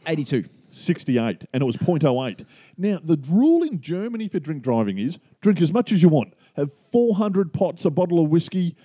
eighty-two. 0.08 0.46
68? 0.72 1.46
And 1.52 1.64
it 1.64 1.66
was 1.66 1.78
0.08. 1.78 2.46
Now, 2.78 3.00
the 3.04 3.18
rule 3.30 3.64
in 3.64 3.82
Germany 3.82 4.28
for 4.28 4.40
drink 4.40 4.62
driving 4.64 4.98
is 5.00 5.18
drink 5.42 5.62
as 5.62 5.74
much 5.74 5.92
as 5.92 6.02
you 6.04 6.10
want, 6.10 6.34
have 6.56 6.72
400 6.72 7.52
pots, 7.54 7.86
a 7.86 7.90
bottle 7.90 8.24
of 8.24 8.30
whiskey, 8.30 8.76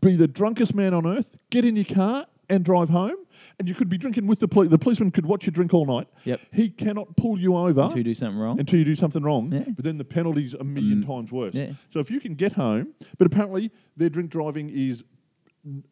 be 0.00 0.16
the 0.16 0.28
drunkest 0.28 0.74
man 0.74 0.94
on 0.94 1.06
earth, 1.06 1.30
get 1.50 1.64
in 1.64 1.76
your 1.76 1.84
car 1.84 2.26
and 2.48 2.64
drive 2.64 2.88
home. 2.88 3.16
And 3.60 3.68
you 3.68 3.74
could 3.74 3.88
be 3.88 3.98
drinking 3.98 4.26
with 4.26 4.38
the 4.40 4.48
police. 4.48 4.70
The 4.70 4.78
policeman 4.78 5.10
could 5.10 5.26
watch 5.26 5.46
you 5.46 5.52
drink 5.52 5.74
all 5.74 5.84
night. 5.86 6.08
Yep. 6.24 6.40
He 6.52 6.70
cannot 6.70 7.16
pull 7.16 7.38
you 7.38 7.56
over. 7.56 7.88
To 7.88 8.02
do 8.02 8.14
something 8.14 8.38
wrong. 8.38 8.58
until 8.60 8.78
you 8.78 8.84
do 8.84 8.94
something 8.94 9.22
wrong, 9.22 9.52
Yeah. 9.52 9.64
but 9.74 9.84
then 9.84 9.98
the 9.98 10.04
penalty's 10.04 10.54
a 10.54 10.64
million 10.64 11.02
mm. 11.02 11.06
times 11.06 11.32
worse. 11.32 11.54
yeah. 11.54 11.72
So 11.90 11.98
if 11.98 12.10
you 12.10 12.20
can 12.20 12.34
get 12.34 12.52
home, 12.52 12.94
but 13.16 13.26
apparently 13.26 13.72
their 13.96 14.10
drink 14.10 14.30
driving 14.30 14.70
is 14.70 15.04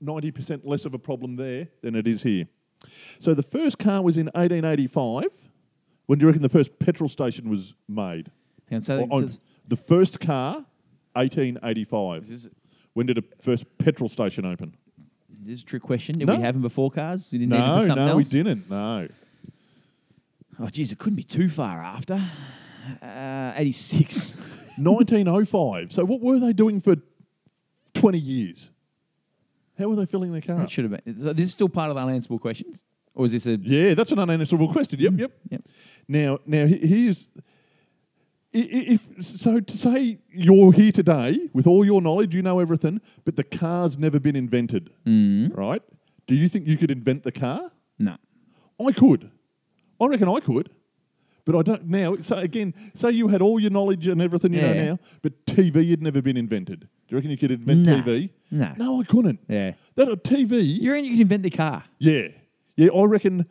90% 0.03 0.61
less 0.65 0.85
of 0.85 0.95
a 0.95 0.99
problem 0.99 1.37
there 1.37 1.69
than 1.83 1.95
it 1.95 2.07
is 2.07 2.23
here. 2.23 2.47
So 3.19 3.35
the 3.35 3.43
first 3.43 3.79
car 3.79 4.03
was 4.03 4.17
in 4.17 4.27
1885. 4.35 5.25
When 6.07 6.19
do 6.19 6.25
you 6.25 6.29
reckon 6.29 6.43
the 6.43 6.49
first 6.49 6.79
petrol 6.79 7.09
station 7.09 7.49
was 7.51 7.75
made? 7.89 8.31
And 8.71 8.85
so 8.85 9.07
Or- 9.11 9.19
it's- 9.21 9.41
the 9.69 9.77
first 9.77 10.21
car, 10.21 10.65
1885. 11.15 12.23
This 12.29 12.45
is- 12.45 12.51
When 12.95 13.07
did 13.07 13.19
a 13.19 13.23
first 13.41 13.65
petrol 13.79 14.09
station 14.09 14.47
open? 14.47 14.75
This 15.29 15.59
is 15.59 15.63
a 15.63 15.67
trick 15.67 15.83
question? 15.83 16.19
Did 16.19 16.27
No. 16.29 16.37
we 16.37 16.41
have 16.43 16.55
them 16.55 16.63
before 16.63 16.91
cars? 16.91 17.29
We 17.31 17.39
didn't 17.39 17.53
need 17.53 17.59
them 17.59 17.67
No, 17.69 17.81
for 17.81 17.87
something 17.87 18.07
no, 18.07 18.17
we 18.17 18.23
else? 18.23 18.31
didn't. 18.31 18.71
No. 18.71 19.09
Oh, 20.59 20.69
geez, 20.71 20.93
it 20.93 20.99
couldn't 20.99 21.17
be 21.17 21.23
too 21.23 21.49
far 21.51 21.83
after. 21.83 22.23
Uh, 23.03 23.53
86. 23.57 24.35
1905. 24.79 25.93
So 25.93 26.05
what 26.05 26.21
were 26.23 26.39
they 26.39 26.53
doing 26.55 26.81
for 26.81 26.97
20 27.95 28.19
years? 28.19 28.71
How 29.79 29.89
were 29.89 29.97
they 29.97 30.07
filling 30.07 30.33
their 30.33 30.41
car 30.41 30.59
It 30.61 30.65
up? 30.65 30.71
should 30.71 30.91
have 30.91 31.05
been. 31.05 31.21
So 31.21 31.33
this 31.33 31.47
is 31.47 31.53
still 31.53 31.69
part 31.69 31.91
of 31.91 31.97
the 31.97 32.03
unanswerable 32.03 32.39
questions? 32.39 32.85
Or 33.15 33.25
is 33.25 33.33
this 33.33 33.47
a. 33.47 33.57
Yeah, 33.57 33.95
that's 33.95 34.13
an 34.13 34.19
unanswerable 34.19 34.71
question. 34.73 35.01
Yep, 35.01 35.13
mm, 35.13 35.21
yep. 35.21 35.33
Yep. 35.51 35.63
Now, 36.09 36.39
now 36.47 36.67
he- 36.67 36.87
here's 36.87 37.31
if 38.53 39.09
so 39.21 39.61
to 39.61 39.77
say 39.77 40.19
you're 40.31 40.73
here 40.73 40.93
today 40.93 41.49
with 41.53 41.67
all 41.67 41.85
your 41.85 42.01
knowledge, 42.01 42.35
you 42.35 42.43
know 42.43 42.59
everything, 42.59 43.01
but 43.25 43.37
the 43.37 43.45
car's 43.45 43.99
never 43.99 44.19
been 44.19 44.37
invented, 44.37 44.91
mm. 45.07 45.55
right? 45.57 45.83
Do 46.27 46.35
you 46.35 46.49
think 46.49 46.67
you 46.67 46.77
could 46.77 46.91
invent 46.91 47.23
the 47.25 47.33
car? 47.33 47.71
No. 47.99 48.17
I 48.85 48.93
could. 48.93 49.31
I 50.01 50.07
reckon 50.07 50.29
I 50.29 50.41
could. 50.41 50.71
But 51.47 51.55
I 51.57 51.63
don't 51.63 51.87
now. 51.87 52.17
So 52.17 52.37
again, 52.37 52.75
say 52.95 53.13
you 53.13 53.29
had 53.29 53.41
all 53.41 53.59
your 53.61 53.71
knowledge 53.71 54.09
and 54.09 54.21
everything 54.21 54.53
you 54.53 54.61
know 54.61 54.75
now, 54.75 54.99
but 55.23 55.47
TV 55.47 55.89
had 55.91 56.03
never 56.03 56.21
been 56.21 56.37
invented. 56.37 56.81
Do 56.81 56.87
you 57.09 57.17
reckon 57.17 57.31
you 57.31 57.39
could 57.39 57.53
invent 57.53 57.87
No. 57.87 58.03
TV? 58.03 58.31
No. 58.51 58.75
No, 58.77 59.01
I 59.01 59.05
couldn't. 59.05 59.39
Yeah. 59.49 59.73
That 59.95 60.09
uh, 60.09 60.13
a 60.13 60.17
TV. 60.17 60.61
You 60.65 60.91
reckon 60.93 61.05
you 61.05 61.13
can 61.13 61.21
invent 61.23 61.45
the 61.45 61.51
car? 61.51 61.85
Yeah. 61.99 62.29
Yeah, 62.77 62.91
I 62.91 63.05
reckon 63.05 63.47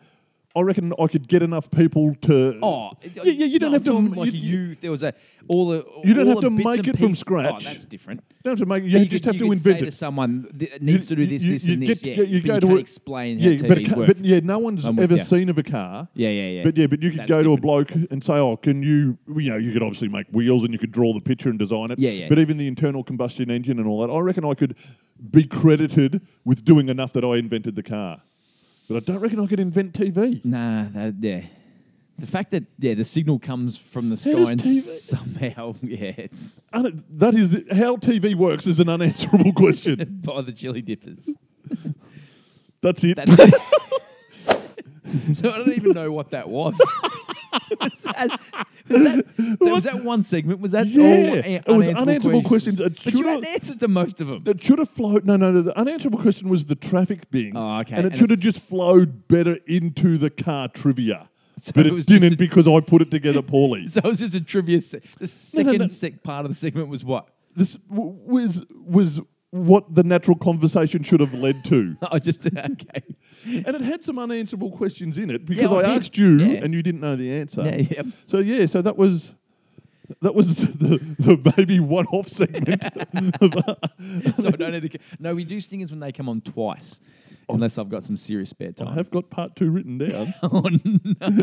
I 0.57 0.61
reckon 0.61 0.93
I 0.97 1.07
could 1.07 1.27
get 1.27 1.43
enough 1.43 1.69
people 1.69 2.15
to. 2.21 2.57
Oh, 2.63 2.91
yeah, 3.01 3.23
yeah. 3.23 3.45
You 3.45 3.59
don't 3.59 3.71
no, 3.71 3.77
have 3.77 3.87
I'm 3.89 4.13
to. 4.13 4.19
like 4.21 4.33
you, 4.33 4.39
you, 4.39 4.75
there 4.75 4.89
was 4.89 5.03
a 5.03 5.13
all 5.49 5.67
the. 5.67 5.85
You 6.05 6.13
don't 6.13 6.27
have 6.27 6.39
to 6.39 6.49
make 6.49 6.87
it 6.87 6.97
from 6.97 7.11
oh, 7.11 7.13
scratch. 7.13 7.53
Oh, 7.53 7.59
that's 7.59 7.83
different. 7.83 8.23
don't 8.41 8.51
have 8.53 8.59
to 8.59 8.65
make. 8.65 8.83
You 8.85 8.99
you 8.99 9.05
just 9.05 9.25
could, 9.25 9.33
have 9.33 9.41
you 9.41 9.47
to 9.47 9.51
invent 9.51 9.79
to 9.79 9.91
someone 9.91 10.47
that 10.53 10.81
needs 10.81 11.07
to 11.07 11.15
do 11.17 11.25
this, 11.25 11.43
you- 11.43 11.53
this, 11.53 11.67
you 11.67 11.73
and 11.73 11.83
this. 11.83 12.03
Yeah, 12.03 12.21
you 12.21 12.41
but 12.41 12.47
go 12.47 12.53
you 12.53 12.59
to 12.61 12.75
a- 12.77 12.79
explain 12.79 13.39
yeah, 13.39 13.51
how 13.51 13.67
but, 13.67 13.77
TVs 13.79 13.97
work. 13.97 14.07
but 14.07 14.19
yeah, 14.19 14.39
no 14.43 14.59
one's 14.59 14.85
I'm 14.85 14.97
ever 14.97 15.17
seen 15.17 15.49
of 15.49 15.57
a 15.57 15.63
car. 15.63 16.07
yeah, 16.13 16.29
yeah, 16.29 16.47
yeah. 16.47 16.63
But 16.63 16.77
yeah, 16.77 16.87
but 16.87 17.03
you 17.03 17.09
could 17.09 17.19
That's 17.21 17.29
go 17.29 17.43
to 17.43 17.53
a 17.53 17.57
bloke 17.57 17.91
and 17.91 18.23
say, 18.23 18.35
"Oh, 18.35 18.55
can 18.55 18.81
you?" 18.81 19.17
You 19.27 19.51
know, 19.51 19.57
you 19.57 19.73
could 19.73 19.83
obviously 19.83 20.07
make 20.07 20.27
wheels 20.31 20.63
and 20.63 20.71
you 20.71 20.79
could 20.79 20.93
draw 20.93 21.13
the 21.13 21.21
picture 21.21 21.49
and 21.49 21.59
design 21.59 21.91
it. 21.91 21.99
Yeah, 21.99 22.11
yeah. 22.11 22.29
But 22.29 22.39
even 22.39 22.57
the 22.57 22.67
internal 22.67 23.03
combustion 23.03 23.51
engine 23.51 23.77
and 23.77 23.87
all 23.89 24.07
that, 24.07 24.13
I 24.13 24.19
reckon 24.19 24.45
I 24.45 24.53
could 24.53 24.75
be 25.31 25.45
credited 25.45 26.21
with 26.45 26.63
doing 26.63 26.87
enough 26.87 27.11
that 27.13 27.25
I 27.25 27.35
invented 27.35 27.75
the 27.75 27.83
car. 27.83 28.21
But 28.87 28.97
I 28.97 28.99
don't 28.99 29.19
reckon 29.19 29.39
I 29.39 29.47
could 29.47 29.59
invent 29.59 29.93
TV. 29.93 30.43
Nah, 30.45 30.85
that, 30.93 31.15
yeah. 31.19 31.41
The 32.17 32.27
fact 32.27 32.51
that 32.51 32.63
yeah, 32.79 32.93
the 32.93 33.03
signal 33.03 33.39
comes 33.39 33.77
from 33.77 34.09
the 34.09 34.15
sky 34.15 34.31
does 34.31 34.51
and 34.51 34.61
TV 34.61 34.81
somehow 34.81 35.75
yeah, 35.81 36.13
it's 36.17 36.61
Un- 36.71 37.03
that 37.09 37.35
is 37.35 37.51
how 37.71 37.97
TV 37.97 38.35
works 38.35 38.67
is 38.67 38.79
an 38.79 38.87
unanswerable 38.87 39.51
question. 39.51 40.21
by 40.23 40.41
the 40.41 40.53
chili 40.53 40.81
dippers. 40.81 41.35
That's 42.81 43.03
it. 43.03 43.17
That's 43.17 43.31
it. 43.37 43.53
so 45.35 45.51
I 45.51 45.57
don't 45.57 45.73
even 45.73 45.91
know 45.91 46.11
what 46.11 46.31
that 46.31 46.47
was. 46.47 46.79
was, 47.81 48.01
that, 48.03 48.39
was, 48.89 49.03
that, 49.03 49.57
was 49.61 49.83
that 49.83 50.03
one 50.03 50.23
segment? 50.23 50.59
Was 50.59 50.71
that 50.73 50.87
Yeah, 50.87 51.61
all 51.67 51.73
it 51.73 51.77
was 51.77 51.87
unanswerable 51.87 52.43
questions. 52.43 52.79
It 52.79 53.03
But 53.03 53.13
you 53.13 53.25
had 53.27 53.45
answers 53.45 53.77
to 53.77 53.87
most 53.87 54.21
of 54.21 54.27
them. 54.27 54.43
It 54.45 54.61
should 54.61 54.79
have 54.79 54.89
flowed. 54.89 55.25
No, 55.25 55.35
no, 55.37 55.51
no. 55.51 55.61
The 55.61 55.77
unanswerable 55.77 56.19
question 56.19 56.49
was 56.49 56.65
the 56.65 56.75
traffic 56.75 57.29
being. 57.31 57.55
Oh, 57.55 57.79
okay. 57.79 57.95
And 57.95 58.05
it 58.05 58.11
And 58.13 58.19
should 58.19 58.29
have 58.31 58.39
just 58.39 58.59
flowed 58.61 59.27
better 59.27 59.57
into 59.67 60.17
the 60.17 60.29
car 60.29 60.67
trivia. 60.67 61.29
So 61.61 61.71
but 61.73 61.87
it 61.87 61.93
it, 61.93 62.05
didn't 62.05 62.33
a- 62.33 62.37
because 62.37 62.67
I 62.67 62.79
put 62.81 63.01
it 63.01 63.09
together 63.11 63.41
poorly. 63.41 63.87
So 63.89 63.99
it 64.03 64.05
was 64.05 64.19
just 64.19 64.35
a 64.35 64.41
trivia. 64.41 64.81
Se- 64.81 64.99
the 64.99 65.05
no, 65.21 65.25
second 65.27 65.77
no. 65.79 65.87
sec- 65.87 66.21
part 66.23 66.45
of 66.45 66.51
the 66.51 66.55
segment 66.55 66.89
was 66.89 67.03
what? 67.03 67.29
this 67.55 67.75
w- 67.89 68.11
was 68.25 68.65
was 68.71 69.21
what 69.51 69.93
the 69.95 70.03
natural 70.03 70.37
conversation 70.37 71.03
should 71.03 71.19
have 71.21 71.33
led 71.33 71.55
to. 71.65 71.95
I 72.11 72.19
just 72.19 72.45
okay. 72.45 73.03
and 73.45 73.67
it 73.67 73.81
had 73.81 74.03
some 74.03 74.19
unanswerable 74.19 74.71
questions 74.71 75.17
in 75.17 75.29
it 75.29 75.45
because 75.45 75.71
Yeah, 75.71 75.77
I 75.77 75.79
I, 75.79 75.83
did. 75.83 75.97
asked 75.99 76.17
you 76.17 76.39
Yeah. 76.39 76.63
and 76.63 76.73
you 76.73 76.83
didn't 76.83 77.01
know 77.01 77.15
the 77.15 77.31
answer. 77.33 77.63
Yeah, 77.63 77.75
yeah. 77.77 78.01
So 78.27 78.39
yeah, 78.39 78.65
so 78.65 78.81
that 78.81 78.97
was 78.97 79.33
that 80.21 80.35
was 80.35 80.55
the, 80.77 80.97
the 81.19 81.53
maybe 81.57 81.79
one 81.79 82.05
off 82.07 82.27
segment. 82.27 82.83
so 84.37 84.47
I 84.49 84.51
don't 84.51 84.71
need 84.73 84.91
to. 84.91 84.99
No, 85.19 85.33
we 85.33 85.43
do 85.45 85.59
stingers 85.59 85.89
when 85.91 85.99
they 85.99 86.11
come 86.11 86.27
on 86.29 86.41
twice, 86.41 86.99
oh. 87.49 87.55
unless 87.55 87.77
I've 87.77 87.89
got 87.89 88.03
some 88.03 88.17
serious 88.17 88.49
spare 88.49 88.71
time. 88.71 88.87
I 88.87 88.89
time. 88.91 88.97
have 88.97 89.09
got 89.09 89.29
part 89.29 89.55
two 89.55 89.71
written 89.71 89.97
down, 89.97 90.27
oh 90.43 90.69
no! 91.19 91.39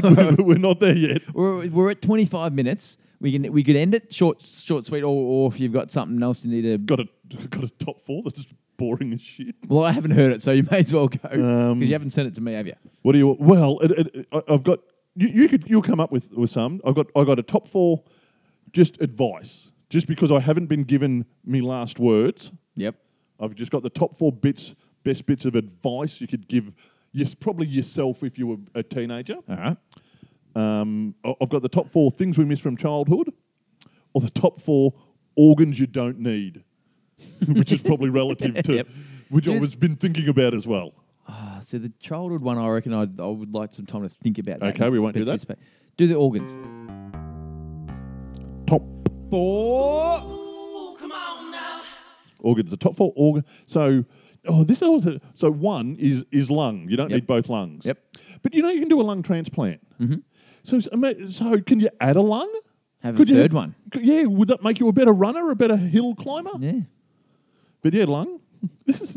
but 0.00 0.40
we're 0.44 0.58
not 0.58 0.80
there 0.80 0.96
yet. 0.96 1.22
we're, 1.32 1.68
we're 1.68 1.90
at 1.90 2.02
25 2.02 2.52
minutes. 2.52 2.98
We 3.20 3.32
can 3.32 3.52
we 3.52 3.64
could 3.64 3.76
end 3.76 3.94
it 3.94 4.12
short, 4.14 4.42
short, 4.42 4.84
sweet, 4.84 5.02
or, 5.02 5.06
or 5.14 5.48
if 5.52 5.58
you've 5.58 5.72
got 5.72 5.90
something 5.90 6.22
else 6.22 6.44
you 6.44 6.50
need 6.50 6.62
to. 6.62 6.78
Got 6.78 7.00
a 7.00 7.08
got 7.48 7.64
a 7.64 7.68
top 7.68 8.00
four. 8.00 8.22
That's 8.22 8.36
just 8.36 8.54
boring 8.76 9.12
as 9.12 9.20
shit. 9.20 9.56
Well, 9.66 9.84
I 9.84 9.90
haven't 9.92 10.12
heard 10.12 10.30
it, 10.32 10.40
so 10.42 10.52
you 10.52 10.62
may 10.70 10.78
as 10.78 10.92
well 10.92 11.08
go 11.08 11.18
because 11.28 11.72
Um, 11.72 11.82
you 11.82 11.92
haven't 11.92 12.10
sent 12.10 12.28
it 12.28 12.34
to 12.36 12.40
me, 12.40 12.54
have 12.54 12.66
you? 12.66 12.74
What 13.02 13.12
do 13.12 13.18
you? 13.18 13.36
Well, 13.40 13.78
it, 13.80 13.90
it, 14.14 14.28
I've 14.48 14.62
got 14.62 14.78
you. 15.16 15.28
You 15.28 15.48
could 15.48 15.68
you'll 15.68 15.82
come 15.82 15.98
up 16.00 16.12
with 16.12 16.30
with 16.32 16.50
some. 16.50 16.80
I've 16.84 16.94
got 16.94 17.06
I 17.16 17.24
got 17.24 17.38
a 17.38 17.42
top 17.42 17.66
four, 17.68 18.04
just 18.72 19.00
advice. 19.02 19.70
Just 19.90 20.06
because 20.06 20.30
I 20.30 20.38
haven't 20.40 20.66
been 20.66 20.84
given 20.84 21.24
me 21.44 21.60
last 21.62 21.98
words, 21.98 22.52
Yep. 22.76 22.94
I've 23.40 23.54
just 23.54 23.72
got 23.72 23.82
the 23.82 23.90
top 23.90 24.18
four 24.18 24.30
bits, 24.30 24.74
best 25.02 25.24
bits 25.24 25.44
of 25.46 25.54
advice 25.54 26.20
you 26.20 26.26
could 26.26 26.46
give. 26.46 26.72
Yes, 27.12 27.34
probably 27.34 27.66
yourself 27.66 28.22
if 28.22 28.38
you 28.38 28.46
were 28.46 28.56
a 28.74 28.82
teenager. 28.82 29.36
All 29.48 29.56
right. 29.56 29.76
Um, 30.54 31.14
I- 31.24 31.34
I've 31.40 31.48
got 31.50 31.62
the 31.62 31.68
top 31.68 31.88
four 31.88 32.10
things 32.10 32.36
we 32.38 32.44
miss 32.44 32.60
from 32.60 32.76
childhood, 32.76 33.32
or 34.14 34.20
the 34.20 34.30
top 34.30 34.60
four 34.60 34.94
organs 35.36 35.78
you 35.78 35.86
don't 35.86 36.18
need, 36.18 36.64
which 37.48 37.70
is 37.72 37.80
probably 37.82 38.10
relative 38.10 38.62
to 38.62 38.74
Yep. 38.76 38.88
which 39.30 39.46
I 39.48 39.52
Dude. 39.52 39.60
was 39.60 39.74
been 39.76 39.96
thinking 39.96 40.28
about 40.28 40.54
as 40.54 40.66
well. 40.66 40.92
Ah, 41.28 41.60
so 41.62 41.78
the 41.78 41.92
childhood 42.00 42.40
one, 42.42 42.56
I 42.58 42.66
reckon 42.68 42.94
I'd, 42.94 43.20
I 43.20 43.26
would 43.26 43.52
like 43.54 43.74
some 43.74 43.84
time 43.86 44.02
to 44.02 44.08
think 44.08 44.38
about. 44.38 44.60
that 44.60 44.74
Okay, 44.74 44.88
we 44.88 44.98
won't 44.98 45.14
do 45.14 45.24
that. 45.24 45.58
Do 45.98 46.06
the 46.06 46.14
organs. 46.14 46.56
Top 48.66 48.82
Four. 49.30 50.22
organs. 52.40 52.70
The 52.70 52.76
top 52.76 52.96
four 52.96 53.12
organ. 53.16 53.44
So, 53.66 54.04
oh, 54.46 54.64
this 54.64 54.80
also. 54.82 55.18
So 55.34 55.50
one 55.50 55.96
is 55.98 56.24
is 56.30 56.50
lung. 56.50 56.88
You 56.88 56.96
don't 56.96 57.10
Yep. 57.10 57.16
need 57.16 57.26
both 57.26 57.48
lungs. 57.48 57.84
Yep. 57.84 57.98
But 58.42 58.54
you 58.54 58.62
know 58.62 58.68
you 58.70 58.80
can 58.80 58.88
do 58.88 59.00
a 59.00 59.02
lung 59.02 59.22
transplant. 59.22 59.80
Mm-hmm. 60.00 60.16
So 60.68 60.80
so 60.80 61.60
can 61.60 61.80
you 61.80 61.88
add 62.00 62.16
a 62.16 62.20
lung? 62.20 62.50
Have 63.02 63.16
Could 63.16 63.30
a 63.30 63.34
third 63.34 63.42
have- 63.42 63.54
one. 63.54 63.74
could- 63.90 64.02
Yeah. 64.04 64.24
Would 64.24 64.48
that 64.48 64.62
make 64.62 64.80
you 64.80 64.88
a 64.88 64.92
better 64.92 65.12
runner, 65.12 65.50
a 65.50 65.56
better 65.56 65.76
hill 65.76 66.14
climber? 66.14 66.50
Yeah. 66.58 66.80
But 67.82 67.94
yeah, 67.94 68.04
lung. 68.04 68.40
This 68.86 69.00
is 69.06 69.16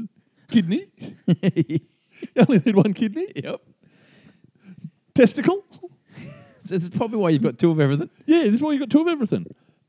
kidney. 0.50 0.86
you 1.28 1.80
only 2.48 2.60
need 2.66 2.76
one 2.76 2.94
kidney. 2.94 3.28
Yep. 3.36 3.62
Testicle. 5.14 5.64
So 6.64 6.78
that's 6.78 6.90
probably 6.96 7.18
why 7.18 7.30
you've 7.32 7.42
got 7.42 7.58
two 7.58 7.72
of 7.72 7.80
everything. 7.80 8.08
Yeah, 8.28 8.44
this 8.44 8.54
is 8.54 8.62
why 8.62 8.72
you've 8.74 8.82
got 8.82 8.92
two 8.92 9.02
of 9.02 9.08
everything. 9.08 9.48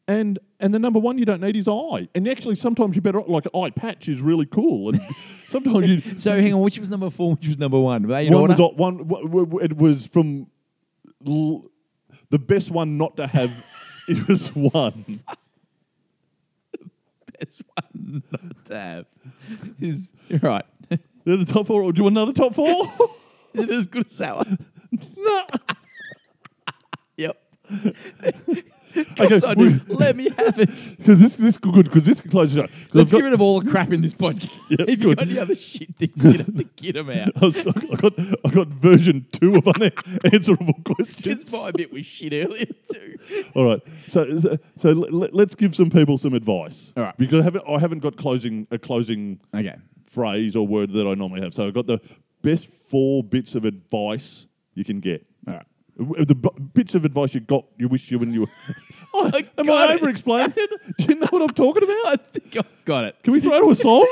And 0.08 0.38
and 0.58 0.72
the 0.72 0.78
number 0.78 0.98
one 0.98 1.18
you 1.18 1.26
don't 1.26 1.42
need 1.42 1.54
is 1.54 1.68
eye. 1.68 2.08
And 2.14 2.26
actually, 2.26 2.54
sometimes 2.54 2.96
you 2.96 3.02
better 3.02 3.20
like 3.20 3.44
an 3.44 3.60
eye 3.60 3.68
patch 3.68 4.08
is 4.08 4.22
really 4.22 4.46
cool. 4.46 4.88
And 4.88 5.02
sometimes 5.12 5.86
you 5.86 6.18
So 6.18 6.30
hang 6.40 6.54
on, 6.54 6.62
which 6.62 6.78
was 6.78 6.88
number 6.88 7.10
four, 7.10 7.32
which 7.34 7.46
was 7.46 7.58
number 7.58 7.78
one? 7.78 8.08
One 8.08 8.32
order? 8.34 8.54
was 8.54 8.72
one. 8.74 9.60
It 9.62 9.76
was 9.76 10.06
from 10.06 10.46
l- 11.26 11.70
the 12.30 12.38
best 12.38 12.70
one 12.70 12.96
not 12.98 13.16
to 13.18 13.26
have. 13.26 13.50
is 14.08 14.48
one. 14.54 15.20
Best 17.38 17.62
one 17.74 18.22
not 18.30 18.64
to 18.66 18.74
have. 18.78 19.06
Is 19.80 20.12
right. 20.42 20.64
They're 21.24 21.36
the 21.36 21.44
top 21.44 21.66
four. 21.66 21.92
Do 21.92 21.98
you 21.98 22.04
want 22.04 22.16
another 22.16 22.32
top 22.32 22.54
four? 22.54 22.86
Is 23.54 23.64
it 23.64 23.70
as 23.70 23.86
good 23.86 24.06
as 24.06 24.12
sour? 24.12 24.44
no. 25.16 25.46
Yep. 27.16 27.42
Okay, 29.20 29.38
so 29.38 29.48
I 29.48 29.54
do. 29.54 29.80
we- 29.88 29.94
Let 29.94 30.16
me 30.16 30.28
have 30.30 30.58
it. 30.58 30.68
Because 30.98 31.18
this 31.18 31.36
this 31.36 31.56
good 31.58 31.84
because 31.84 32.02
this 32.04 32.20
can 32.20 32.30
close 32.30 32.56
it 32.56 32.64
up. 32.64 32.70
'Cause 32.70 32.78
I've 32.90 32.94
Let's 32.94 33.10
got- 33.12 33.18
get 33.18 33.24
rid 33.24 33.32
of 33.32 33.40
all 33.40 33.60
the 33.60 33.70
crap 33.70 33.92
in 33.92 34.00
this 34.02 34.14
podcast. 34.14 34.50
Yeah, 34.70 34.86
if 34.88 35.02
you 35.02 35.14
got 35.14 35.26
any 35.26 35.38
other 35.38 35.54
shit 35.54 35.94
things, 35.96 36.12
you 36.24 36.32
have 36.32 36.56
to 36.56 36.64
get 36.76 36.94
them 36.94 37.10
out. 37.10 37.32
I, 37.36 37.44
was, 37.44 37.58
I 37.58 37.96
got 37.96 38.12
I 38.18 38.50
got 38.50 38.68
version 38.68 39.26
two 39.32 39.56
of 39.56 39.68
unanswerable 39.68 40.74
questions. 40.84 41.38
Because 41.38 41.52
my 41.52 41.70
bit 41.72 41.92
was 41.92 42.06
shit 42.06 42.32
earlier 42.32 42.66
too. 42.92 43.16
All 43.54 43.66
right. 43.66 43.80
So 44.08 44.40
so, 44.40 44.58
so 44.78 44.92
let, 44.92 45.34
us 45.48 45.54
give 45.54 45.74
some 45.74 45.90
people 45.90 46.18
some 46.18 46.34
advice. 46.34 46.92
All 46.96 47.02
right. 47.04 47.16
Because 47.18 47.40
I 47.40 47.44
haven't 47.44 47.64
I 47.68 47.78
haven't 47.78 48.00
got 48.00 48.16
closing 48.16 48.66
a 48.70 48.78
closing 48.78 49.40
Okay. 49.54 49.74
phrase 50.06 50.56
or 50.56 50.66
word 50.66 50.90
that 50.92 51.06
I 51.06 51.14
normally 51.14 51.40
have. 51.42 51.54
So 51.54 51.66
I've 51.66 51.74
got 51.74 51.86
the 51.86 52.00
best 52.42 52.66
four 52.68 53.22
bits 53.22 53.54
of 53.54 53.64
advice 53.64 54.46
you 54.74 54.84
can 54.84 55.00
get. 55.00 55.24
All 55.46 55.54
right. 55.54 55.66
The 55.96 56.34
b- 56.34 56.48
bits 56.72 56.94
of 56.94 57.04
advice 57.04 57.34
you 57.34 57.40
got, 57.40 57.66
you 57.76 57.88
wish 57.88 58.10
you 58.10 58.18
when 58.18 58.32
you 58.32 58.42
were. 58.42 58.46
oh, 59.14 59.30
I 59.34 59.46
am 59.58 59.66
got 59.66 59.90
I 59.90 59.92
it. 59.92 59.96
over 59.96 60.08
explaining? 60.08 60.50
Do 60.98 61.04
you 61.04 61.16
know 61.16 61.26
what 61.30 61.42
I'm 61.42 61.54
talking 61.54 61.82
about? 61.84 62.06
I 62.06 62.16
think 62.32 62.56
I've 62.56 62.84
got 62.84 63.04
it. 63.04 63.16
Can 63.22 63.32
we 63.32 63.40
throw 63.40 63.60
to 63.60 63.70
a 63.70 63.74
song? 63.74 64.06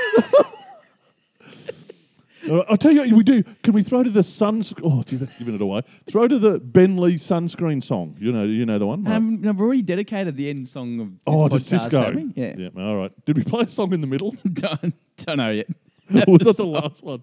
Right, 2.49 2.65
I'll 2.69 2.77
tell 2.79 2.93
you 2.93 3.01
what 3.01 3.13
we 3.13 3.23
do. 3.23 3.43
Can 3.63 3.75
we 3.75 3.83
throw 3.83 4.03
to 4.03 4.09
the 4.09 4.23
sun? 4.23 4.65
Oh, 4.83 5.03
gee, 5.03 5.17
that's 5.17 5.39
giving 5.39 5.55
it 5.55 5.61
away. 5.61 5.83
Throw 6.11 6.27
to 6.27 6.39
the 6.39 6.59
Ben 6.59 6.97
Lee 6.97 7.17
sunscreen 7.17 7.85
song. 7.85 8.17
You 8.19 8.33
know, 8.33 8.45
you 8.45 8.65
know 8.65 8.79
the 8.79 8.87
one. 8.87 9.05
right? 9.05 9.15
Um, 9.15 9.43
I've 9.47 9.61
already 9.61 9.83
dedicated 9.83 10.37
the 10.37 10.49
end 10.49 10.67
song 10.67 11.01
of 11.01 11.11
this 11.11 11.19
oh, 11.27 11.49
to 11.49 11.57
podcast, 11.57 11.89
Sisqo. 11.89 12.05
haven't 12.05 12.37
we? 12.37 12.43
Yeah. 12.43 12.55
yeah. 12.57 12.83
All 12.83 12.97
right. 12.97 13.13
Did 13.27 13.37
we 13.37 13.45
play 13.45 13.65
a 13.65 13.69
song 13.69 13.93
in 13.93 14.01
the 14.01 14.07
middle? 14.07 14.35
don't, 14.53 14.95
don't 15.19 15.37
know 15.37 15.51
yet. 15.51 15.67
was 16.29 16.43
that 16.43 16.57
the 16.57 16.67
last 16.67 17.03
one? 17.03 17.23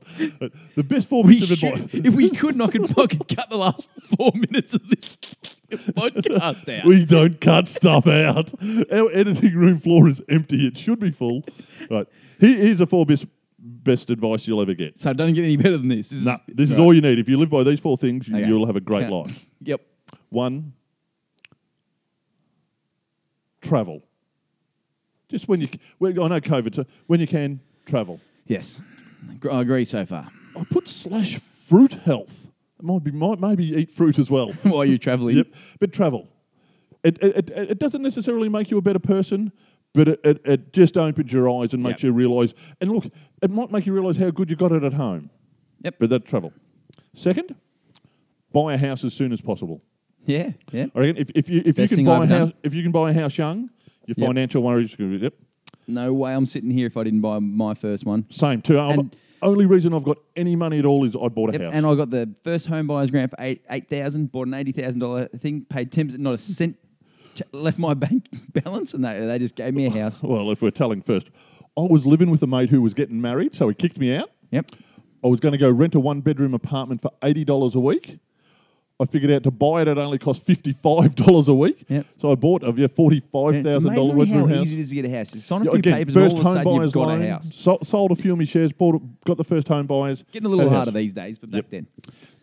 The 0.76 0.84
best 0.84 1.10
four 1.10 1.23
We 1.23 1.39
bits 1.39 1.52
of 1.52 1.58
should, 1.60 1.73
advice. 1.73 1.89
if 2.06 2.13
we 2.15 2.30
could, 2.30 2.58
could, 2.58 2.62
I 2.97 3.08
could 3.08 3.28
cut 3.28 3.50
the 3.50 3.58
last 3.58 3.89
four 4.17 4.32
minutes 4.34 4.73
of 4.73 4.88
this 4.89 5.15
podcast 5.71 6.80
out. 6.80 6.86
We 6.86 7.06
don't 7.06 7.39
cut 7.41 7.67
stuff 7.67 8.08
out. 8.08 8.52
Our 8.91 9.12
editing 9.12 9.54
room 9.56 9.78
floor 9.78 10.08
is 10.08 10.21
empty. 10.30 10.67
It 10.67 10.78
should 10.78 11.00
be 11.00 11.12
full. 11.12 11.43
Right. 11.89 12.08
Here- 12.39 12.58
Here's 12.58 12.78
the 12.80 12.88
four 12.88 13.06
best 13.06 13.26
best 13.60 14.10
advice 14.10 14.47
you'll 14.47 14.62
ever 14.62 14.73
get. 14.76 14.97
so 15.00 15.10
it 15.10 15.17
doesn't 15.17 15.34
get 15.34 15.43
any 15.43 15.58
better 15.58 15.78
than 15.78 15.88
this. 15.89 16.10
This 16.10 16.23
Nah, 16.23 16.36
is, 16.47 16.56
this 16.56 16.71
is 16.71 16.80
all 16.80 16.93
you 16.93 17.02
need. 17.02 17.19
If 17.19 17.28
you 17.28 17.38
live 17.38 17.50
by 17.50 17.63
these 17.63 17.80
four 17.80 17.97
things, 17.97 18.28
you- 18.28 18.38
Okay. 18.38 18.47
you'll 18.47 18.65
have 18.65 18.76
a 18.78 18.82
great 18.82 19.06
Okay. 19.06 19.13
life. 19.13 19.45
Yep. 19.63 19.82
One, 20.30 20.73
travel. 23.62 24.04
Just 25.30 25.47
when 25.47 25.60
you, 25.60 25.67
well, 26.00 26.12
I 26.23 26.28
know 26.30 26.39
COVID, 26.39 26.76
so 26.76 26.86
when 27.08 27.19
you 27.19 27.28
can, 27.28 27.60
travel. 27.86 28.19
Yes. 28.47 28.81
Gr- 29.39 29.51
uh, 29.51 29.57
I 29.57 29.62
agree 29.62 29.86
so 29.86 30.05
far. 30.05 30.27
I 30.55 30.63
put 30.63 30.88
slash 30.88 31.38
fruit 31.38 31.93
health. 31.93 32.49
It 32.79 32.86
might 32.86 33.03
be, 33.03 33.12
might 33.12 33.39
maybe 33.39 33.65
eat 33.65 33.91
fruit 33.91 34.17
as 34.19 34.29
well. 34.29 34.51
While 34.63 34.86
you're 34.86 34.97
traveling. 34.97 35.38
Yep, 35.38 35.47
but 35.79 35.91
travel. 35.93 36.27
It, 37.03 37.21
it, 37.23 37.49
it, 37.49 37.71
it 37.71 37.79
doesn't 37.79 38.01
necessarily 38.01 38.49
make 38.49 38.71
you 38.71 38.77
a 38.77 38.81
better 38.81 38.99
person, 38.99 39.51
but 39.93 40.07
it, 40.07 40.19
it, 40.23 40.41
it 40.45 40.73
just 40.73 40.97
opens 40.97 41.31
your 41.31 41.49
eyes 41.49 41.73
and 41.73 41.81
makes 41.83 42.01
Yep. 42.03 42.07
you 42.07 42.13
realise. 42.13 42.53
And 42.81 42.91
look, 42.91 43.05
it 43.41 43.49
might 43.51 43.71
make 43.71 43.86
you 43.86 43.93
realise 43.93 44.17
how 44.17 44.29
good 44.31 44.49
you 44.49 44.55
got 44.55 44.71
it 44.71 44.83
at 44.83 44.93
home. 44.93 45.29
Yep. 45.83 45.95
But 45.99 46.10
that's 46.10 46.29
travel. 46.29 46.53
Second, 47.13 47.55
buy 48.51 48.73
a 48.73 48.77
house 48.77 49.03
as 49.03 49.13
soon 49.13 49.31
as 49.31 49.41
possible. 49.41 49.81
Yeah, 50.25 50.51
yeah. 50.71 50.88
I 50.93 50.99
reckon 50.99 51.17
if, 51.17 51.29
if 51.36 51.49
you 51.49 51.62
if 51.65 51.77
Best 51.77 51.91
you 51.91 51.97
thing 51.97 52.05
can 52.05 52.13
buy 52.13 52.17
a 52.17 52.21
I've 52.23 52.29
done. 52.29 52.39
house 52.47 52.51
if 52.63 52.73
you 52.73 52.83
can 52.83 52.91
buy 52.91 53.12
a 53.12 53.13
house 53.13 53.38
young, 53.38 53.69
your 54.05 54.15
Yep. 54.17 54.27
financial 54.27 54.62
worries 54.63 54.93
are 54.93 54.97
going 54.97 55.12
to 55.13 55.17
be 55.19 55.23
yep. 55.23 55.33
No 55.88 56.12
way 56.13 56.34
I'm 56.34 56.45
sitting 56.45 56.69
here 56.71 56.88
if 56.88 56.97
I 56.97 57.04
didn't 57.04 57.21
buy 57.21 57.39
my 57.39 57.73
first 57.73 58.06
one. 58.06 58.26
Same 58.30 58.62
too. 58.62 58.78
And- 58.80 59.15
only 59.43 59.67
reason 59.67 59.93
I've 59.93 60.04
got 60.04 60.17
any 60.36 60.56
money 60.56 60.80
at 60.80 60.86
all 60.86 61.04
is 61.06 61.15
I 61.15 61.28
bought 61.28 61.52
a 61.52 61.54
Yep, 61.54 61.62
house. 61.62 61.73
and 61.76 61.86
I 61.86 61.93
got 61.93 62.10
the 62.10 62.28
first 62.43 62.65
home 62.65 62.88
buyer's 62.88 63.12
grant 63.12 63.30
for 63.30 63.38
eight 63.39 63.62
eight 63.69 63.88
thousand. 63.88 64.32
Bought 64.32 64.47
an 64.47 64.56
eighty 64.56 64.71
thousand 64.71 65.00
dollar 65.00 65.28
thing. 65.28 65.63
Paid 65.69 65.91
ten 65.91 66.08
percent, 66.08 66.23
not 66.23 66.34
a 66.34 66.38
cent. 66.39 66.76
Left 67.52 67.78
my 67.78 67.93
bank 68.06 68.26
balance, 68.54 68.95
and 68.95 69.06
they 69.06 69.19
they 69.28 69.38
just 69.38 69.54
gave 69.56 69.76
me 69.76 69.86
a 69.86 69.91
house. 69.91 70.23
well, 70.23 70.50
if 70.50 70.63
we're 70.63 70.71
telling 70.71 71.04
first, 71.04 71.30
I 71.78 71.82
was 71.82 72.04
living 72.08 72.32
with 72.32 72.41
a 72.41 72.47
mate 72.47 72.71
who 72.71 72.82
was 72.82 72.95
getting 72.95 73.21
married, 73.21 73.54
so 73.54 73.67
he 73.67 73.76
kicked 73.76 74.00
me 74.00 74.15
out. 74.15 74.32
Yep. 74.50 74.71
I 75.23 75.28
was 75.28 75.39
going 75.39 75.52
to 75.52 75.58
go 75.60 75.69
rent 75.69 75.93
a 75.93 76.00
one 76.00 76.21
bedroom 76.21 76.56
apartment 76.56 77.04
for 77.04 77.12
eighty 77.23 77.45
dollars 77.45 77.76
a 77.76 77.80
week. 77.80 78.17
I 78.99 79.05
figured 79.05 79.31
out 79.31 79.43
to 79.43 79.51
buy 79.51 79.83
it, 79.83 79.88
it 79.88 79.97
only 79.99 80.17
cost 80.17 80.43
fifty 80.43 80.71
five 80.73 81.13
dollars 81.15 81.47
a 81.47 81.53
week. 81.53 81.86
Yep. 81.88 82.05
So 82.19 82.31
I 82.31 82.36
bought 82.36 82.63
a 82.63 82.73
yeah, 82.75 82.88
forty 82.88 83.19
five 83.19 83.53
And 83.55 83.67
It's 83.67 83.75
thousand 83.75 83.93
dollar 83.95 84.13
amazing 84.13 84.33
how 84.39 84.47
house. 84.47 84.65
easy 84.65 84.77
it 84.77 84.81
is 84.81 84.89
to 84.89 84.95
get 84.95 85.05
a 85.05 85.10
house. 85.17 85.31
Just 85.31 85.47
sign 85.47 85.62
a 85.62 85.65
Yeah, 85.65 85.71
few 85.71 85.79
again, 85.79 85.93
papers, 85.93 86.15
and 86.15 86.23
first 86.25 86.36
all 86.36 86.39
of 86.41 86.45
a 86.45 86.49
home 86.49 86.63
sudden 86.65 86.81
you've 86.81 86.93
got 86.93 87.07
loan, 87.10 87.21
a 87.21 87.29
house. 87.29 87.53
Sold, 87.55 87.86
sold 87.88 88.12
a 88.12 88.15
few 88.15 88.31
of 88.31 88.38
my 88.39 88.43
shares, 88.45 88.73
bought, 88.73 89.01
got 89.25 89.38
the 89.38 89.43
first 89.43 89.67
home 89.67 89.86
buyers. 89.86 90.23
Getting 90.31 90.47
a 90.47 90.49
little 90.49 90.67
harder 90.69 90.89
house. 90.91 90.95
these 90.95 91.13
days, 91.13 91.38
but 91.38 91.51
back 91.51 91.65
Yep. 91.65 91.69
then, 91.69 91.88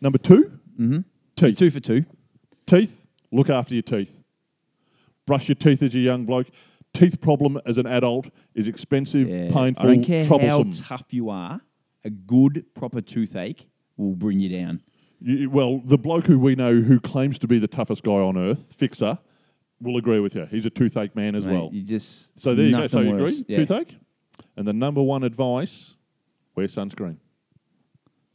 Number 0.00 0.18
2 0.18 0.52
mm-hmm. 0.80 0.98
teeth. 1.36 1.58
two 1.58 1.70
for 1.72 1.80
two. 1.80 2.04
Teeth, 2.66 3.04
look 3.32 3.50
after 3.50 3.74
your 3.74 3.82
teeth. 3.82 4.20
Brush 5.26 5.48
your 5.48 5.56
teeth 5.56 5.82
as 5.82 5.94
a 5.94 5.98
young 5.98 6.24
bloke. 6.24 6.48
Teeth 6.92 7.20
problem 7.20 7.60
as 7.66 7.78
an 7.78 7.86
adult 7.86 8.30
is 8.54 8.68
expensive, 8.68 9.28
Yeah. 9.28 9.50
painful, 9.52 9.82
I 9.82 9.86
don't 9.94 10.04
care 10.04 10.22
troublesome. 10.24 10.72
how 10.84 10.96
tough 10.98 11.06
you 11.12 11.30
are. 11.30 11.60
A 12.04 12.10
good 12.10 12.64
proper 12.74 13.00
toothache 13.00 13.66
will 13.96 14.14
bring 14.14 14.38
you 14.38 14.48
down. 14.50 14.82
You- 15.26 15.48
well, 15.50 15.78
the 15.84 15.96
bloke 15.96 16.26
who 16.26 16.38
we 16.38 16.54
know 16.54 16.80
who 16.80 17.00
claims 17.00 17.38
to 17.40 17.48
be 17.48 17.58
the 17.58 17.66
toughest 17.68 18.02
guy 18.02 18.12
on 18.12 18.36
earth, 18.36 18.74
Fixer, 18.74 19.18
will 19.80 19.96
agree 19.96 20.20
with 20.20 20.34
you. 20.34 20.46
He's 20.50 20.66
a 20.66 20.70
toothache 20.70 21.16
man 21.16 21.34
as 21.34 21.46
Mate, 21.46 21.52
well. 21.54 21.70
you 21.72 21.82
just 21.82 22.38
So 22.38 22.54
there 22.54 22.66
you 22.66 22.72
go. 22.76 22.86
So 22.86 23.00
you 23.00 23.10
worse. 23.12 23.40
agree? 23.40 23.44
Yeah. 23.48 23.58
Toothache? 23.64 23.96
And 24.56 24.66
the 24.68 24.72
number 24.74 25.02
one 25.02 25.22
advice, 25.24 25.96
wear 26.54 26.66
sunscreen. 26.66 27.16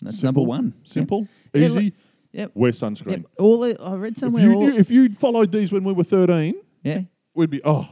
That's 0.02 0.20
Simple, 0.20 0.44
number 0.44 0.50
one. 0.50 0.74
Simple, 0.84 1.28
Yeah, 1.54 1.62
easy, 1.68 1.84
look- 1.86 1.94
Yep. 2.34 2.52
wear 2.56 2.72
sunscreen. 2.72 3.12
Yep. 3.12 3.26
All 3.40 3.64
I 3.64 3.96
read 3.96 4.14
If 4.14 4.18
somewhere. 4.20 4.44
you 4.44 4.54
all, 4.56 4.62
knew, 4.68 4.74
if 4.78 4.90
you'd 4.90 5.16
followed 5.16 5.52
these 5.52 5.72
when 5.72 5.84
we 5.84 5.94
were 5.94 6.04
13, 6.04 6.56
yeah. 6.84 7.02
we'd 7.36 7.50
be, 7.50 7.62
oh, 7.64 7.88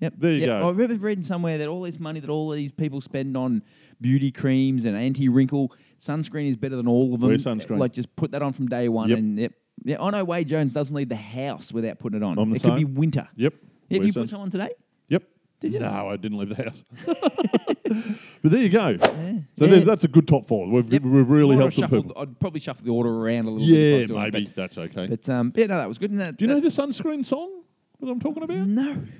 Yep. 0.00 0.14
There 0.18 0.32
you 0.32 0.40
Yep. 0.40 0.48
go. 0.48 0.66
I 0.68 0.70
remember 0.72 0.94
reading 1.06 1.24
somewhere 1.24 1.56
that 1.58 1.68
all 1.68 1.80
this 1.82 1.98
money 1.98 2.20
that 2.20 2.28
all 2.28 2.50
these 2.50 2.72
people 2.72 3.00
spend 3.00 3.36
on 3.36 3.62
beauty 4.00 4.30
creams 4.30 4.84
and 4.84 4.96
anti-wrinkle 4.96 5.72
sunscreen 6.00 6.48
is 6.50 6.56
better 6.56 6.76
than 6.76 6.86
all 6.88 7.14
of 7.14 7.20
them. 7.20 7.28
Wear 7.28 7.38
sunscreen. 7.38 7.78
Like 7.78 7.92
just 7.92 8.14
put 8.16 8.30
that 8.32 8.42
on 8.42 8.52
from 8.52 8.68
day 8.68 8.88
one. 8.88 9.08
Yep. 9.08 9.18
And 9.18 9.38
yep. 9.38 9.52
Yeah, 9.84 9.96
I 10.00 10.10
know 10.10 10.24
Wade 10.24 10.48
Jones 10.48 10.72
doesn't 10.72 10.94
leave 10.96 11.08
the 11.08 11.16
house 11.16 11.72
without 11.72 11.98
putting 11.98 12.18
it 12.20 12.22
on. 12.24 12.38
I'm 12.38 12.50
the 12.50 12.56
it 12.56 12.62
could 12.62 12.76
be 12.76 12.84
winter. 12.84 13.28
yep. 13.36 13.54
Wear 13.90 14.02
you 14.04 14.12
sun- 14.12 14.22
put 14.22 14.30
some 14.30 14.40
on 14.40 14.50
today? 14.50 14.70
Yep. 15.08 15.24
Did 15.60 15.72
you? 15.74 15.80
No, 15.80 16.08
I 16.08 16.16
didn't 16.16 16.38
leave 16.38 16.48
the 16.56 16.62
house. 16.62 16.84
but 18.42 18.50
there 18.50 18.60
you 18.62 18.68
go. 18.68 18.96
So 19.00 19.10
Yeah. 19.64 19.70
there's- 19.70 19.84
that's 19.84 20.04
a 20.04 20.08
good 20.08 20.26
top 20.28 20.46
four. 20.46 20.68
We've, 20.70 20.90
Yep. 20.92 21.02
we've 21.02 21.28
really 21.28 21.56
Might 21.56 21.60
helped 21.62 21.74
some 21.74 21.82
shuffled- 21.82 22.08
people. 22.08 22.22
I'd 22.22 22.38
probably 22.40 22.60
shuffle 22.60 22.84
the 22.84 22.90
order 22.92 23.10
around 23.10 23.46
a 23.46 23.50
little 23.50 23.66
bit. 23.66 23.68
if 23.68 23.74
I 23.74 23.78
Yeah, 23.78 24.00
was 24.00 24.06
doing 24.10 24.22
it, 24.22 24.32
maybe. 24.32 24.52
That's 24.54 24.78
okay. 24.78 25.06
but 25.06 25.28
um, 25.28 25.52
yeah, 25.56 25.66
no, 25.66 25.76
that 25.78 25.88
was 25.88 25.98
good. 25.98 26.10
And 26.10 26.20
that, 26.20 26.36
Do 26.36 26.44
you 26.44 26.50
know 26.52 26.60
the 26.60 26.68
sunscreen 26.68 27.24
song 27.24 27.62
that 28.00 28.08
I'm 28.08 28.20
talking 28.20 28.42
about? 28.42 28.66
No. 28.66 29.02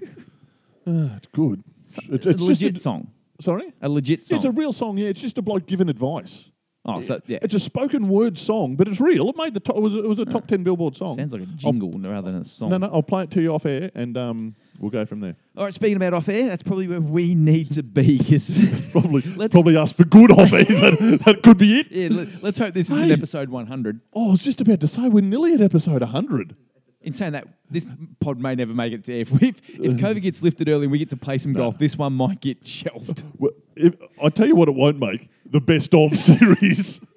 Ah, 0.87 1.15
it's 1.17 1.27
good. 1.29 1.65
It's, 1.87 1.97
a 1.99 2.13
it's 2.15 2.25
just 2.27 2.41
legit 2.43 2.77
a, 2.77 2.81
song. 2.81 3.11
Sorry? 3.41 3.73
A 3.81 3.89
legit 3.89 4.27
song. 4.27 4.37
It's 4.37 4.45
a 4.45 4.51
real 4.51 4.71
song, 4.71 4.99
yeah. 4.99 5.09
It's 5.09 5.21
just 5.23 5.39
a 5.39 5.43
bloke 5.43 5.67
giving 5.67 5.89
advice. 5.89 6.51
Oh, 6.85 7.01
so 7.01 7.21
yeah. 7.27 7.39
It's 7.43 7.55
a 7.55 7.61
spoken 7.61 8.09
word 8.09 8.37
song, 8.39 8.77
but 8.77 8.89
it's 8.89 9.01
real. 9.01 9.29
It 9.31 9.37
made 9.37 9.55
the 9.55 9.61
top, 9.61 9.77
it 9.77 9.81
was, 9.83 9.95
it 9.95 10.05
was 10.09 10.19
a 10.19 10.25
top 10.25 10.47
10 10.47 10.63
Billboard 10.65 10.97
song. 10.97 11.17
Sounds 11.17 11.33
like 11.33 11.43
a 11.43 11.47
jingle 11.47 11.93
rather 11.99 12.31
than 12.31 12.41
a 12.43 12.45
song. 12.45 12.71
No, 12.71 12.79
no, 12.79 12.91
I'll 12.93 13.03
play 13.03 13.25
it 13.25 13.31
to 13.33 13.43
you 13.43 13.53
off 13.55 13.67
air 13.67 13.91
and 13.95 14.17
um, 14.17 14.55
we'll 14.79 14.91
go 14.91 15.05
from 15.07 15.21
there. 15.21 15.37
All 15.57 15.65
right, 15.65 15.73
speaking 15.75 15.97
about 15.97 16.15
off 16.15 16.29
air, 16.29 16.47
that's 16.49 16.63
probably 16.63 16.89
where 16.89 17.01
we 17.01 17.35
need 17.35 17.73
to 17.73 17.83
be. 17.83 18.19
'cause- 18.31 18.83
Probably, 18.93 19.23
Let's- 19.37 19.53
probably 19.53 19.77
ask 19.77 19.97
for 19.97 20.05
good 20.05 20.31
off 20.31 20.53
air. 20.53 20.65
that, 20.65 21.21
that 21.25 21.43
could 21.43 21.59
be 21.59 21.81
it. 21.81 21.91
yeah, 21.91 22.09
let, 22.43 22.55
us 22.55 22.59
hope 22.59 22.75
this 22.75 22.91
is 22.91 22.99
in 23.01 23.07
Hey. 23.09 23.13
episode 23.13 23.49
100. 23.49 24.01
Oh, 24.13 24.29
I 24.29 24.31
was 24.33 24.41
just 24.43 24.61
about 24.61 24.81
to 24.81 24.89
say 24.89 25.09
we're 25.09 25.23
nearly 25.23 25.55
at 25.55 25.61
episode 25.61 26.01
100. 26.03 26.57
In 27.03 27.13
saying 27.13 27.33
that, 27.33 27.47
this 27.71 27.85
pod 28.19 28.39
may 28.41 28.55
never 28.55 28.73
make 28.73 28.91
it 28.95 29.05
to 29.05 29.13
air. 29.13 29.21
If, 29.21 29.33
if, 29.43 29.71
if 29.79 29.93
COVID 29.99 30.23
gets 30.23 30.43
lifted 30.43 30.71
early 30.71 30.85
and 30.85 30.93
we 30.93 30.97
get 30.97 31.11
to 31.11 31.19
play 31.19 31.37
some 31.37 31.53
golf, 31.53 31.77
this 31.77 31.99
one 31.99 32.15
might 32.15 32.41
get 32.41 32.67
shelved. 32.67 33.25
Well, 33.37 33.51
if, 33.77 33.95
I 34.23 34.31
tell 34.31 34.47
you 34.47 34.57
what, 34.57 34.69
it 34.69 34.75
won't 34.75 34.99
make 34.99 35.29
the 35.55 35.61
best 35.61 35.95
of 35.95 36.15
series. 36.17 37.01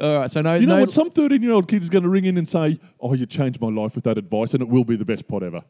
All 0.00 0.18
right, 0.18 0.30
so 0.30 0.40
no, 0.40 0.54
you 0.54 0.66
know 0.66 0.76
no, 0.76 0.80
what? 0.82 0.92
Some 0.92 1.10
13 1.10 1.42
year 1.42 1.52
old 1.52 1.66
kid 1.68 1.82
is 1.82 1.88
going 1.90 2.04
to 2.04 2.08
ring 2.08 2.24
in 2.24 2.38
and 2.38 2.48
say, 2.48 2.78
Oh, 3.00 3.14
you 3.14 3.26
changed 3.26 3.60
my 3.60 3.68
life 3.68 3.94
with 3.96 4.04
that 4.04 4.16
advice, 4.16 4.54
and 4.54 4.62
it 4.62 4.68
will 4.68 4.84
be 4.84 4.96
the 4.96 5.04
best 5.04 5.26
pod 5.28 5.42
ever. 5.42 5.62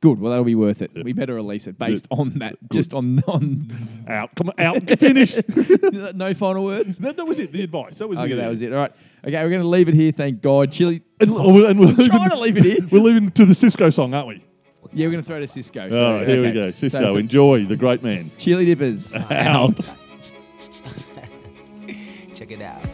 good. 0.00 0.18
Well, 0.20 0.30
that'll 0.30 0.44
be 0.44 0.56
worth 0.56 0.82
it. 0.82 0.90
We 1.04 1.12
better 1.12 1.34
release 1.34 1.68
it 1.68 1.78
based 1.78 2.08
on 2.10 2.30
that. 2.40 2.56
Just 2.72 2.92
on 2.94 3.22
on. 3.28 3.72
Out, 4.08 4.34
come 4.34 4.48
on, 4.50 4.54
out, 4.58 4.88
finish. 4.98 5.36
no 6.14 6.34
final 6.34 6.64
words. 6.64 6.98
that, 6.98 7.16
that 7.16 7.24
was 7.24 7.38
it, 7.38 7.52
the 7.52 7.62
advice. 7.62 7.98
That 7.98 8.08
was 8.08 8.18
Okay, 8.18 8.32
it. 8.32 8.36
that 8.36 8.48
was 8.48 8.60
it. 8.60 8.72
All 8.72 8.80
right. 8.80 8.92
Okay, 9.24 9.42
we're 9.42 9.50
going 9.50 9.62
to 9.62 9.68
leave 9.68 9.88
it 9.88 9.94
here. 9.94 10.10
Thank 10.10 10.42
God. 10.42 10.72
Chili. 10.72 11.02
And, 11.20 11.30
oh, 11.30 11.64
and 11.66 11.78
we're, 11.78 11.86
leaving, 11.86 12.06
trying 12.08 12.30
to 12.30 12.38
leave 12.40 12.56
it 12.56 12.64
here. 12.64 12.78
we're 12.90 12.98
leaving 13.02 13.30
to 13.30 13.44
the 13.44 13.54
Sisqo 13.54 13.92
song, 13.92 14.14
aren't 14.14 14.28
we? 14.28 14.44
Yeah, 14.94 15.06
we're 15.06 15.12
going 15.12 15.22
to 15.22 15.26
throw 15.26 15.40
to 15.40 15.46
Sisqo. 15.46 15.84
All 15.84 15.90
so, 15.90 16.16
right, 16.18 16.28
here 16.28 16.42
we 16.42 16.48
okay. 16.48 16.54
go. 16.54 16.70
So, 16.70 16.86
Sisqo, 16.86 17.18
enjoy 17.18 17.64
the 17.64 17.76
great 17.76 18.02
man. 18.02 18.30
Chili 18.38 18.66
dippers 18.66 19.14
out. 19.30 19.78
Check 22.34 22.50
it 22.50 22.60
out. 22.60 22.84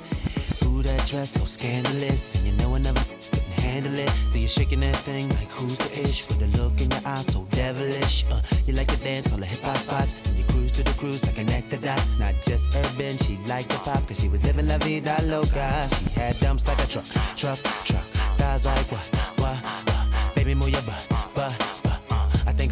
Ooh, 0.65 0.83
that 0.83 1.07
dress 1.09 1.31
so 1.33 1.45
scandalous, 1.45 2.37
and 2.37 2.47
you 2.47 2.53
know 2.55 2.75
I 2.75 2.79
never 2.79 3.01
couldn't 3.01 3.43
handle 3.61 3.99
it. 3.99 4.11
So 4.31 4.39
you're 4.39 4.49
shaking 4.49 4.79
that 4.81 4.95
thing 4.99 5.29
like 5.31 5.49
who's 5.49 5.77
the 5.79 6.09
ish 6.09 6.27
with 6.29 6.41
a 6.41 6.47
look 6.59 6.81
in 6.81 6.89
your 6.91 7.01
eyes 7.05 7.27
so 7.33 7.47
devilish. 7.51 8.25
Uh, 8.31 8.43
you 8.67 8.75
like 8.75 8.89
to 8.89 8.97
dance 8.99 9.33
on 9.33 9.41
the 9.41 9.47
hip 9.47 9.61
hop 9.63 9.77
spots, 9.79 10.21
and 10.27 10.39
you 10.39 10.45
cruise 10.45 10.71
to 10.73 10.85
the 10.85 10.93
cruise 10.93 11.25
like 11.25 11.35
connect 11.35 11.71
the 11.71 11.79
dots. 11.79 12.19
Not 12.21 12.35
just 12.45 12.73
urban, 12.77 13.17
she 13.19 13.39
liked 13.49 13.71
the 13.71 13.79
pop, 13.79 14.07
cause 14.07 14.21
she 14.21 14.29
was 14.29 14.43
living 14.45 14.69
la 14.69 14.79
vida 14.79 15.17
loca. 15.25 15.89
She 15.99 16.11
had 16.21 16.39
dumps 16.39 16.65
like 16.69 16.81
a 16.81 16.87
truck, 16.87 17.07
truck, 17.35 17.59
truck. 17.85 18.05
Thighs 18.39 18.65
like 18.65 18.93
what, 18.93 19.01
what, 19.39 19.41
what. 19.41 20.35
Baby, 20.37 20.55
move 20.55 20.71
your 20.71 20.83
butt, 20.83 21.07
butt, 21.35 21.68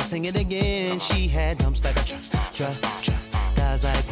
sing 0.07 0.25
it 0.27 0.37
again. 0.37 1.01
She 1.01 1.27
had 1.27 1.59
dumps 1.59 1.83
like 1.85 1.97
a 2.01 2.05
truck, 2.05 2.23
truck, 2.53 3.03
truck. 3.03 3.19
Thighs 3.57 3.83
like 3.83 4.05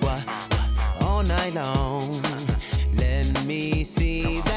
what, 0.00 0.20
what, 0.20 0.50
what. 0.50 1.02
All 1.02 1.22
night 1.22 1.54
long. 1.54 2.22
Let 2.94 3.44
me 3.44 3.84
see 3.84 4.40
that 4.40 4.51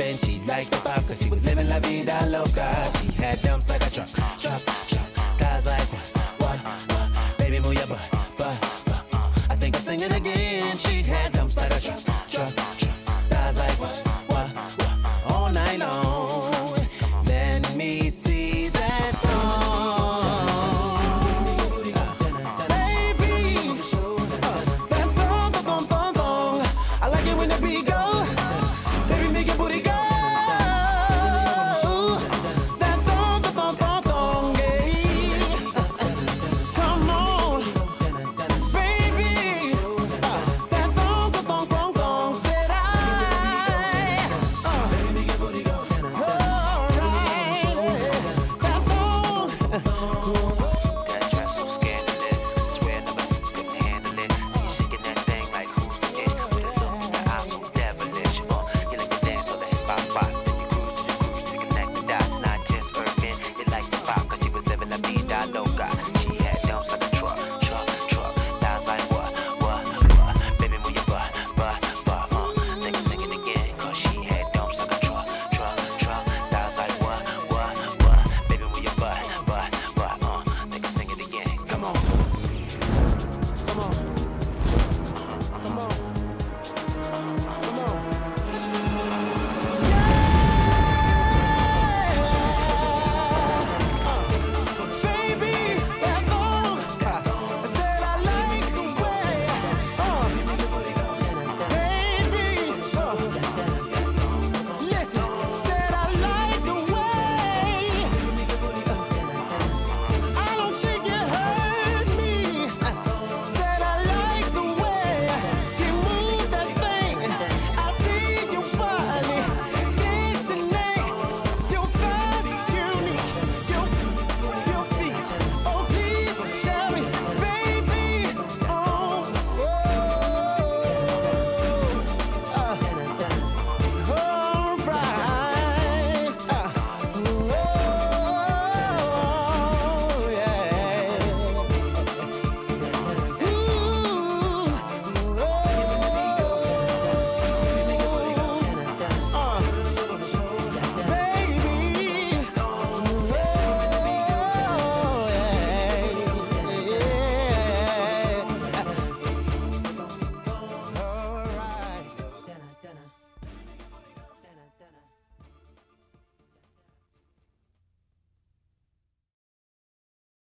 bed, 0.00 0.18
she 0.18 0.40
liked 0.46 0.70
the 0.70 0.78
pop, 0.78 1.06
cause 1.06 1.20
she 1.22 1.28
was 1.28 1.44
living 1.44 1.68
la 1.68 1.78
vida 1.80 2.26
loca. 2.30 2.68
She 2.96 3.09